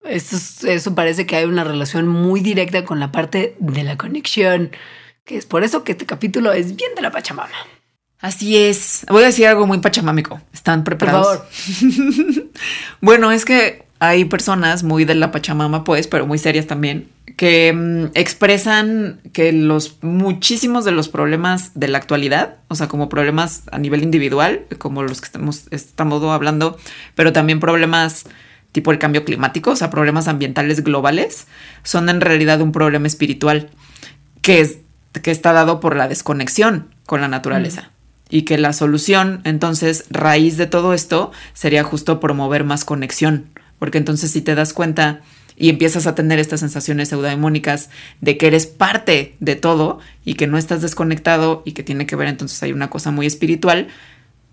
Esto 0.03 0.35
es- 0.35 0.65
eso 0.65 0.93
parece 0.93 1.25
que 1.25 1.37
hay 1.37 1.45
una 1.45 1.63
relación 1.63 2.09
muy 2.09 2.41
directa 2.41 2.83
con 2.83 2.99
la 2.99 3.13
parte 3.13 3.55
de 3.59 3.83
la 3.85 3.95
conexión, 3.97 4.71
que 5.23 5.37
es 5.37 5.45
por 5.45 5.63
eso 5.63 5.85
que 5.85 5.93
este 5.93 6.05
capítulo 6.05 6.51
es 6.51 6.75
bien 6.75 6.91
de 6.97 7.01
la 7.01 7.11
Pachamama. 7.11 7.55
Así 8.19 8.57
es. 8.57 9.05
Voy 9.09 9.23
a 9.23 9.27
decir 9.27 9.47
algo 9.47 9.65
muy 9.67 9.79
pachamámico. 9.79 10.41
¿Están 10.53 10.83
Por 10.83 10.97
preparados? 10.97 11.27
favor. 11.37 11.47
Bueno, 13.01 13.31
es 13.31 13.45
que 13.45 13.82
hay 14.03 14.25
personas 14.25 14.83
muy 14.83 15.05
de 15.05 15.15
la 15.15 15.31
Pachamama, 15.31 15.85
pues, 15.85 16.07
pero 16.07 16.27
muy 16.27 16.37
serias 16.37 16.67
también, 16.67 17.07
que 17.37 17.71
mm, 17.71 18.11
expresan 18.15 19.21
que 19.31 19.53
los 19.53 20.03
muchísimos 20.03 20.83
de 20.83 20.91
los 20.91 21.07
problemas 21.07 21.71
de 21.73 21.87
la 21.87 21.99
actualidad, 21.99 22.57
o 22.67 22.75
sea, 22.75 22.89
como 22.89 23.07
problemas 23.07 23.63
a 23.71 23.77
nivel 23.77 24.03
individual, 24.03 24.65
como 24.77 25.03
los 25.03 25.21
que 25.21 25.25
estamos, 25.25 25.67
estamos 25.71 26.21
hablando, 26.23 26.77
pero 27.15 27.31
también 27.31 27.61
problemas 27.61 28.25
tipo 28.73 28.91
el 28.91 28.99
cambio 28.99 29.23
climático, 29.23 29.71
o 29.71 29.75
sea, 29.77 29.89
problemas 29.89 30.27
ambientales 30.27 30.83
globales, 30.83 31.47
son 31.83 32.09
en 32.09 32.19
realidad 32.19 32.59
un 32.59 32.73
problema 32.73 33.07
espiritual 33.07 33.69
que, 34.41 34.59
es, 34.59 34.79
que 35.21 35.31
está 35.31 35.53
dado 35.53 35.79
por 35.79 35.95
la 35.95 36.09
desconexión 36.09 36.89
con 37.05 37.21
la 37.21 37.29
naturaleza. 37.29 37.91
Y 38.29 38.41
que 38.41 38.57
la 38.57 38.73
solución, 38.73 39.41
entonces, 39.43 40.05
raíz 40.09 40.57
de 40.57 40.65
todo 40.65 40.93
esto, 40.93 41.31
sería 41.53 41.83
justo 41.83 42.19
promover 42.19 42.63
más 42.63 42.83
conexión. 42.83 43.52
Porque 43.83 43.97
entonces 43.97 44.31
si 44.31 44.39
te 44.39 44.55
das 44.55 44.71
cuenta 44.71 45.19
y 45.57 45.67
empiezas 45.67 46.07
a 46.07 46.15
tener 46.15 46.39
estas 46.39 46.61
sensaciones 46.61 47.11
eudaimónicas 47.11 47.89
de 48.21 48.37
que 48.37 48.47
eres 48.47 48.65
parte 48.65 49.35
de 49.41 49.57
todo 49.57 49.99
y 50.23 50.35
que 50.35 50.47
no 50.47 50.57
estás 50.57 50.81
desconectado 50.81 51.63
y 51.65 51.73
que 51.73 51.83
tiene 51.83 52.05
que 52.05 52.15
ver 52.15 52.29
entonces 52.29 52.63
hay 52.63 52.71
una 52.71 52.89
cosa 52.89 53.11
muy 53.11 53.25
espiritual, 53.25 53.89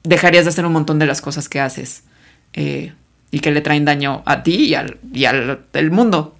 dejarías 0.02 0.46
de 0.46 0.48
hacer 0.48 0.66
un 0.66 0.72
montón 0.72 0.98
de 0.98 1.06
las 1.06 1.20
cosas 1.20 1.48
que 1.48 1.60
haces 1.60 2.02
eh, 2.54 2.92
y 3.30 3.38
que 3.38 3.52
le 3.52 3.60
traen 3.60 3.84
daño 3.84 4.24
a 4.26 4.42
ti 4.42 4.64
y 4.64 4.74
al, 4.74 4.98
y 5.12 5.26
al 5.26 5.60
el 5.74 5.92
mundo. 5.92 6.34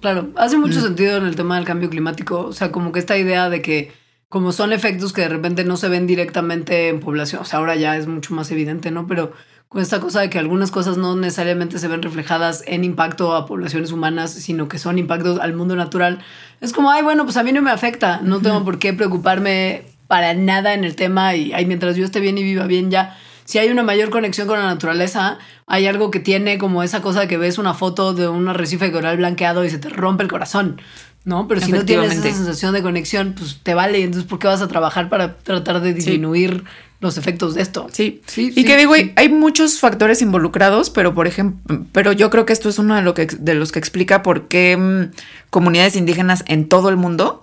Claro, 0.00 0.30
hace 0.36 0.56
mucho 0.56 0.80
sentido 0.80 1.18
en 1.18 1.26
el 1.26 1.36
tema 1.36 1.56
del 1.56 1.66
cambio 1.66 1.90
climático. 1.90 2.46
O 2.46 2.54
sea, 2.54 2.72
como 2.72 2.92
que 2.92 2.98
esta 2.98 3.18
idea 3.18 3.50
de 3.50 3.60
que 3.60 3.92
como 4.30 4.52
son 4.52 4.72
efectos 4.72 5.12
que 5.12 5.20
de 5.20 5.28
repente 5.28 5.64
no 5.64 5.76
se 5.76 5.90
ven 5.90 6.06
directamente 6.06 6.88
en 6.88 7.00
población, 7.00 7.42
o 7.42 7.44
sea, 7.44 7.58
ahora 7.58 7.76
ya 7.76 7.94
es 7.98 8.06
mucho 8.06 8.32
más 8.32 8.50
evidente, 8.50 8.90
¿no? 8.90 9.06
Pero 9.06 9.34
con 9.76 9.82
esta 9.82 10.00
cosa 10.00 10.22
de 10.22 10.30
que 10.30 10.38
algunas 10.38 10.70
cosas 10.70 10.96
no 10.96 11.16
necesariamente 11.16 11.78
se 11.78 11.86
ven 11.86 12.00
reflejadas 12.00 12.64
en 12.66 12.82
impacto 12.82 13.34
a 13.36 13.44
poblaciones 13.44 13.92
humanas, 13.92 14.32
sino 14.32 14.68
que 14.68 14.78
son 14.78 14.98
impactos 14.98 15.38
al 15.38 15.52
mundo 15.52 15.76
natural. 15.76 16.20
Es 16.62 16.72
como, 16.72 16.90
ay, 16.90 17.02
bueno, 17.02 17.24
pues 17.24 17.36
a 17.36 17.42
mí 17.42 17.52
no 17.52 17.60
me 17.60 17.70
afecta, 17.70 18.22
no 18.22 18.40
tengo 18.40 18.64
por 18.64 18.78
qué 18.78 18.94
preocuparme 18.94 19.82
para 20.06 20.32
nada 20.32 20.72
en 20.72 20.84
el 20.84 20.96
tema 20.96 21.36
y 21.36 21.52
ay, 21.52 21.66
mientras 21.66 21.94
yo 21.94 22.06
esté 22.06 22.20
bien 22.20 22.38
y 22.38 22.42
viva 22.42 22.66
bien 22.66 22.90
ya. 22.90 23.18
Si 23.44 23.58
hay 23.58 23.68
una 23.68 23.82
mayor 23.82 24.08
conexión 24.08 24.48
con 24.48 24.58
la 24.58 24.64
naturaleza, 24.64 25.36
hay 25.66 25.86
algo 25.86 26.10
que 26.10 26.20
tiene 26.20 26.56
como 26.56 26.82
esa 26.82 27.02
cosa 27.02 27.20
de 27.20 27.28
que 27.28 27.36
ves 27.36 27.58
una 27.58 27.74
foto 27.74 28.14
de 28.14 28.28
un 28.28 28.48
arrecife 28.48 28.90
coral 28.90 29.18
blanqueado 29.18 29.62
y 29.66 29.68
se 29.68 29.76
te 29.76 29.90
rompe 29.90 30.22
el 30.22 30.30
corazón. 30.30 30.80
¿no? 31.26 31.48
Pero 31.48 31.60
si 31.60 31.72
no 31.72 31.84
tienes 31.84 32.12
esa 32.12 32.22
sensación 32.22 32.72
de 32.72 32.82
conexión, 32.82 33.34
pues 33.36 33.58
te 33.62 33.74
vale. 33.74 34.02
Entonces, 34.02 34.26
¿por 34.26 34.38
qué 34.38 34.46
vas 34.46 34.62
a 34.62 34.68
trabajar 34.68 35.08
para 35.08 35.36
tratar 35.36 35.80
de 35.80 35.92
disminuir 35.92 36.64
los 37.00 37.18
efectos 37.18 37.54
de 37.54 37.62
esto? 37.62 37.88
Sí, 37.92 38.22
sí. 38.26 38.52
Y 38.54 38.64
que 38.64 38.76
digo, 38.76 38.94
hay 38.94 39.28
muchos 39.28 39.80
factores 39.80 40.22
involucrados, 40.22 40.90
pero 40.90 41.14
por 41.14 41.26
ejemplo, 41.26 41.84
pero 41.92 42.12
yo 42.12 42.30
creo 42.30 42.46
que 42.46 42.52
esto 42.52 42.68
es 42.68 42.78
uno 42.78 42.94
de, 42.94 43.02
lo 43.02 43.14
que, 43.14 43.26
de 43.26 43.54
los 43.54 43.72
que 43.72 43.78
explica 43.78 44.22
por 44.22 44.48
qué 44.48 44.76
mm, 44.76 45.16
comunidades 45.50 45.96
indígenas 45.96 46.44
en 46.46 46.68
todo 46.68 46.88
el 46.88 46.96
mundo, 46.96 47.42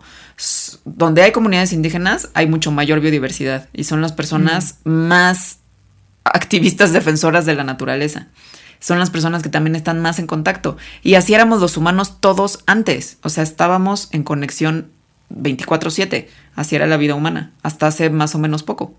donde 0.86 1.22
hay 1.22 1.32
comunidades 1.32 1.74
indígenas, 1.74 2.30
hay 2.34 2.48
mucho 2.48 2.72
mayor 2.72 3.00
biodiversidad 3.00 3.70
y 3.74 3.84
son 3.84 4.02
las 4.02 4.14
personas 4.14 4.80
mm. 4.84 4.90
más 4.90 5.60
activistas 6.24 6.94
defensoras 6.94 7.46
de 7.46 7.56
la 7.56 7.64
naturaleza 7.64 8.28
son 8.84 9.00
las 9.00 9.10
personas 9.10 9.42
que 9.42 9.48
también 9.48 9.78
están 9.78 10.02
más 10.02 10.20
en 10.20 10.28
contacto. 10.28 10.76
Y 11.04 11.16
así 11.16 11.34
éramos 11.34 11.62
los 11.62 11.78
humanos 11.78 12.20
todos 12.20 12.60
antes. 12.66 13.18
O 13.24 13.30
sea, 13.30 13.42
estábamos 13.42 14.10
en 14.12 14.24
conexión 14.24 14.90
24/7. 15.30 16.28
Así 16.56 16.76
era 16.76 16.86
la 16.86 16.98
vida 16.98 17.16
humana, 17.16 17.52
hasta 17.64 17.88
hace 17.88 18.10
más 18.10 18.36
o 18.36 18.40
menos 18.40 18.64
poco. 18.64 18.94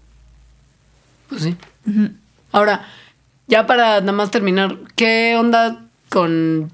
Pues 1.29 1.43
sí. 1.43 1.57
Ahora, 2.53 2.87
ya 3.47 3.67
para 3.67 4.01
nada 4.01 4.13
más 4.13 4.31
terminar, 4.31 4.79
¿qué 4.97 5.37
onda 5.39 5.85
con 6.09 6.71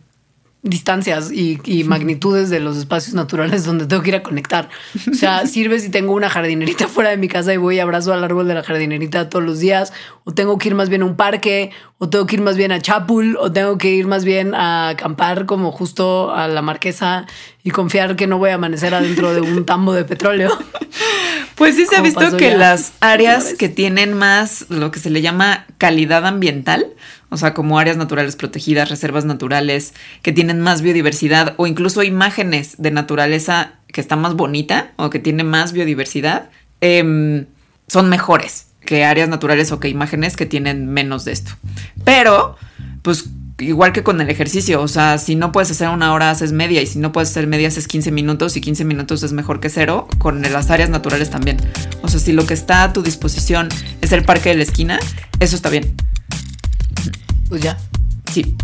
distancias 0.63 1.31
y, 1.33 1.85
magnitudes 1.85 2.51
de 2.51 2.61
los 2.61 2.77
espacios 2.77 3.15
naturales 3.15 3.65
donde 3.65 3.87
tengo 3.87 4.03
que 4.03 4.11
ir 4.11 4.17
a 4.17 4.23
conectar. 4.23 4.69
O 5.11 5.15
sea, 5.15 5.47
sirve 5.47 5.81
si 5.81 5.89
tengo 5.89 6.13
una 6.13 6.29
jardinerita 6.29 6.87
fuera 6.89 7.11
de 7.11 7.17
mi 7.17 7.29
casa 7.29 7.55
y 7.55 7.57
voy 7.57 7.77
y 7.77 7.81
abrazo 7.81 8.13
al 8.13 8.23
árbol 8.23 8.47
de 8.47 8.55
la 8.55 8.63
jardinerita 8.63 9.31
todos 9.31 9.45
los 9.45 9.59
días, 9.59 9.93
o 10.25 10.33
tengo 10.33 10.59
que 10.59 10.69
ir 10.69 10.75
más 10.75 10.89
bien 10.89 11.03
a 11.03 11.07
un 11.07 11.17
parque, 11.17 11.71
o 11.99 12.11
tengo 12.11 12.27
que 12.27 12.37
ir 12.37 12.43
más 12.43 12.57
bien 12.57 12.73
a 12.73 12.81
Chapul, 12.81 13.37
o 13.39 13.51
tengo 13.53 13.79
que 13.79 13.91
ir 13.91 14.07
más 14.07 14.25
bien 14.25 14.55
a 14.55 14.91
acampar 14.91 15.47
como 15.47 15.73
justo 15.73 16.33
a 16.35 16.47
la 16.49 16.63
marquesa 16.63 17.27
y 17.63 17.71
confiar 17.71 18.17
que 18.17 18.27
no 18.27 18.39
voy 18.39 18.51
a 18.51 18.55
amanecer 18.55 18.95
adentro 18.95 19.33
de 19.33 19.41
un 19.41 19.65
tambo 19.65 19.93
de 19.93 20.05
petróleo. 20.05 20.57
Pues 21.57 21.77
sí 21.77 21.85
se 21.85 21.97
ha 21.97 22.01
visto 22.01 22.39
que 22.39 22.57
las 22.57 22.95
áreas 23.01 23.53
que 23.53 23.69
tienen 23.69 24.15
más 24.15 24.65
lo 24.71 24.91
que 24.91 24.99
se 24.99 25.11
le 25.11 25.21
llama 25.21 25.67
calidad 25.77 26.25
ambiental, 26.27 26.87
o 27.31 27.37
sea, 27.37 27.55
como 27.55 27.79
áreas 27.79 27.97
naturales 27.97 28.37
protegidas, 28.37 28.91
reservas 28.91 29.25
naturales, 29.25 29.95
que 30.23 30.33
tienen 30.33 30.61
más 30.61 30.83
biodiversidad 30.83 31.55
o 31.57 31.67
incluso 31.67 32.03
imágenes 32.03 32.75
de 32.79 32.91
naturaleza 32.91 33.75
que 33.89 34.01
está 34.01 34.17
más 34.17 34.35
bonita 34.35 34.93
o 34.97 35.11
que 35.11 35.19
tiene 35.19 35.45
más 35.45 35.73
biodiversidad, 35.73 36.51
em, 36.81 37.47
son 37.87 38.09
mejores 38.09 38.67
que 38.85 39.05
áreas 39.05 39.29
naturales 39.29 39.73
o 39.73 39.81
que 39.81 39.89
imágenes 39.89 40.37
que 40.37 40.47
tienen 40.47 40.87
menos 40.87 41.25
de 41.25 41.33
esto. 41.33 41.53
Pero, 42.05 42.57
pues 43.03 43.27
igual 43.61 43.93
que 43.93 44.03
con 44.03 44.21
el 44.21 44.31
ejercicio, 44.31 44.81
o 44.81 44.89
sea, 44.89 45.19
si 45.19 45.35
no 45.35 45.53
puedes 45.53 45.71
hacer 45.71 45.89
una 45.89 46.13
hora, 46.15 46.31
haces 46.31 46.53
media, 46.53 46.83
y 46.83 46.87
si 46.87 46.99
no 46.99 47.13
puedes 47.13 47.31
hacer 47.31 47.47
media, 47.47 47.69
haces 47.69 47.87
15 47.89 48.11
minutos, 48.11 48.57
y 48.57 48.61
15 48.61 48.85
minutos 48.85 49.23
es 49.23 49.33
mejor 49.33 49.61
que 49.61 49.69
cero, 49.69 50.09
con 50.19 50.43
las 50.43 50.71
áreas 50.71 50.91
naturales 50.91 51.31
también. 51.31 51.59
O 52.03 52.09
sea, 52.09 52.21
si 52.21 52.33
lo 52.33 52.47
que 52.47 52.55
está 52.55 52.83
a 52.85 52.93
tu 52.93 53.03
disposición 53.03 53.69
es 54.01 54.13
el 54.13 54.25
parque 54.25 54.51
de 54.51 54.57
la 54.57 54.63
esquina, 54.63 54.99
eso 55.41 55.57
está 55.57 55.69
bien. 55.69 55.95
Pues 57.51 57.63
ya. 57.63 57.77
Sí. 58.33 58.57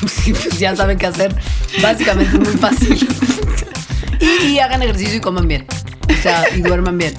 pues 0.00 0.58
ya 0.58 0.76
saben 0.76 0.98
qué 0.98 1.06
hacer. 1.06 1.34
Básicamente 1.80 2.36
muy 2.38 2.52
fácil. 2.58 3.08
y 4.46 4.58
hagan 4.58 4.82
ejercicio 4.82 5.16
y 5.16 5.20
coman 5.20 5.46
bien. 5.48 5.64
O 6.10 6.22
sea, 6.22 6.44
y 6.54 6.60
duerman 6.60 6.98
bien. 6.98 7.14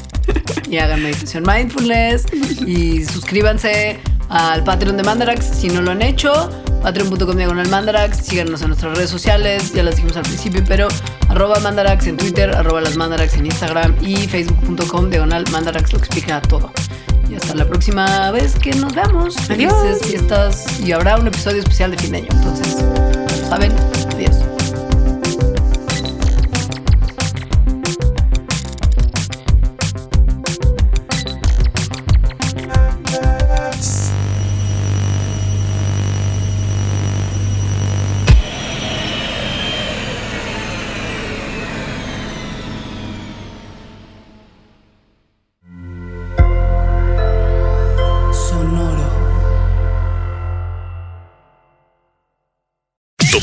Y 0.69 0.77
hagan 0.77 1.01
meditación 1.01 1.45
mindfulness. 1.47 2.25
Y 2.67 3.05
suscríbanse 3.05 3.99
al 4.27 4.63
Patreon 4.65 4.97
de 4.97 5.03
Mandarax 5.03 5.45
si 5.45 5.69
no 5.69 5.81
lo 5.81 5.91
han 5.91 6.01
hecho. 6.01 6.49
Patreon.com 6.83 7.37
diagonal 7.37 7.69
Mandarax. 7.69 8.17
Síganos 8.25 8.61
en 8.61 8.67
nuestras 8.67 8.97
redes 8.97 9.09
sociales. 9.09 9.71
Ya 9.73 9.83
las 9.83 9.95
dijimos 9.95 10.17
al 10.17 10.23
principio, 10.23 10.61
pero 10.67 10.89
arroba 11.29 11.59
Mandarax 11.61 12.07
en 12.07 12.17
Twitter, 12.17 12.53
arroba 12.53 12.81
las 12.81 12.97
Mandarax 12.97 13.35
en 13.35 13.45
Instagram 13.45 13.95
y 14.01 14.27
facebook.com 14.27 15.09
diagonal 15.09 15.45
Mandarax 15.51 15.93
lo 15.93 15.99
explica 15.99 16.41
todo. 16.41 16.71
Y 17.29 17.35
hasta 17.35 17.53
la 17.55 17.65
próxima 17.65 18.31
vez 18.31 18.55
que 18.55 18.71
nos 18.73 18.93
veamos. 18.93 19.35
Adiós. 19.49 19.99
y 20.11 20.15
estás 20.15 20.79
y 20.79 20.91
habrá 20.91 21.17
un 21.17 21.27
episodio 21.27 21.59
especial 21.59 21.91
de 21.91 21.97
fin 21.97 22.11
de 22.11 22.17
año. 22.19 22.27
Entonces, 22.31 22.83
saben, 23.47 23.71
adiós. 24.13 24.58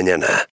мне 0.00 0.16
на. 0.16 0.46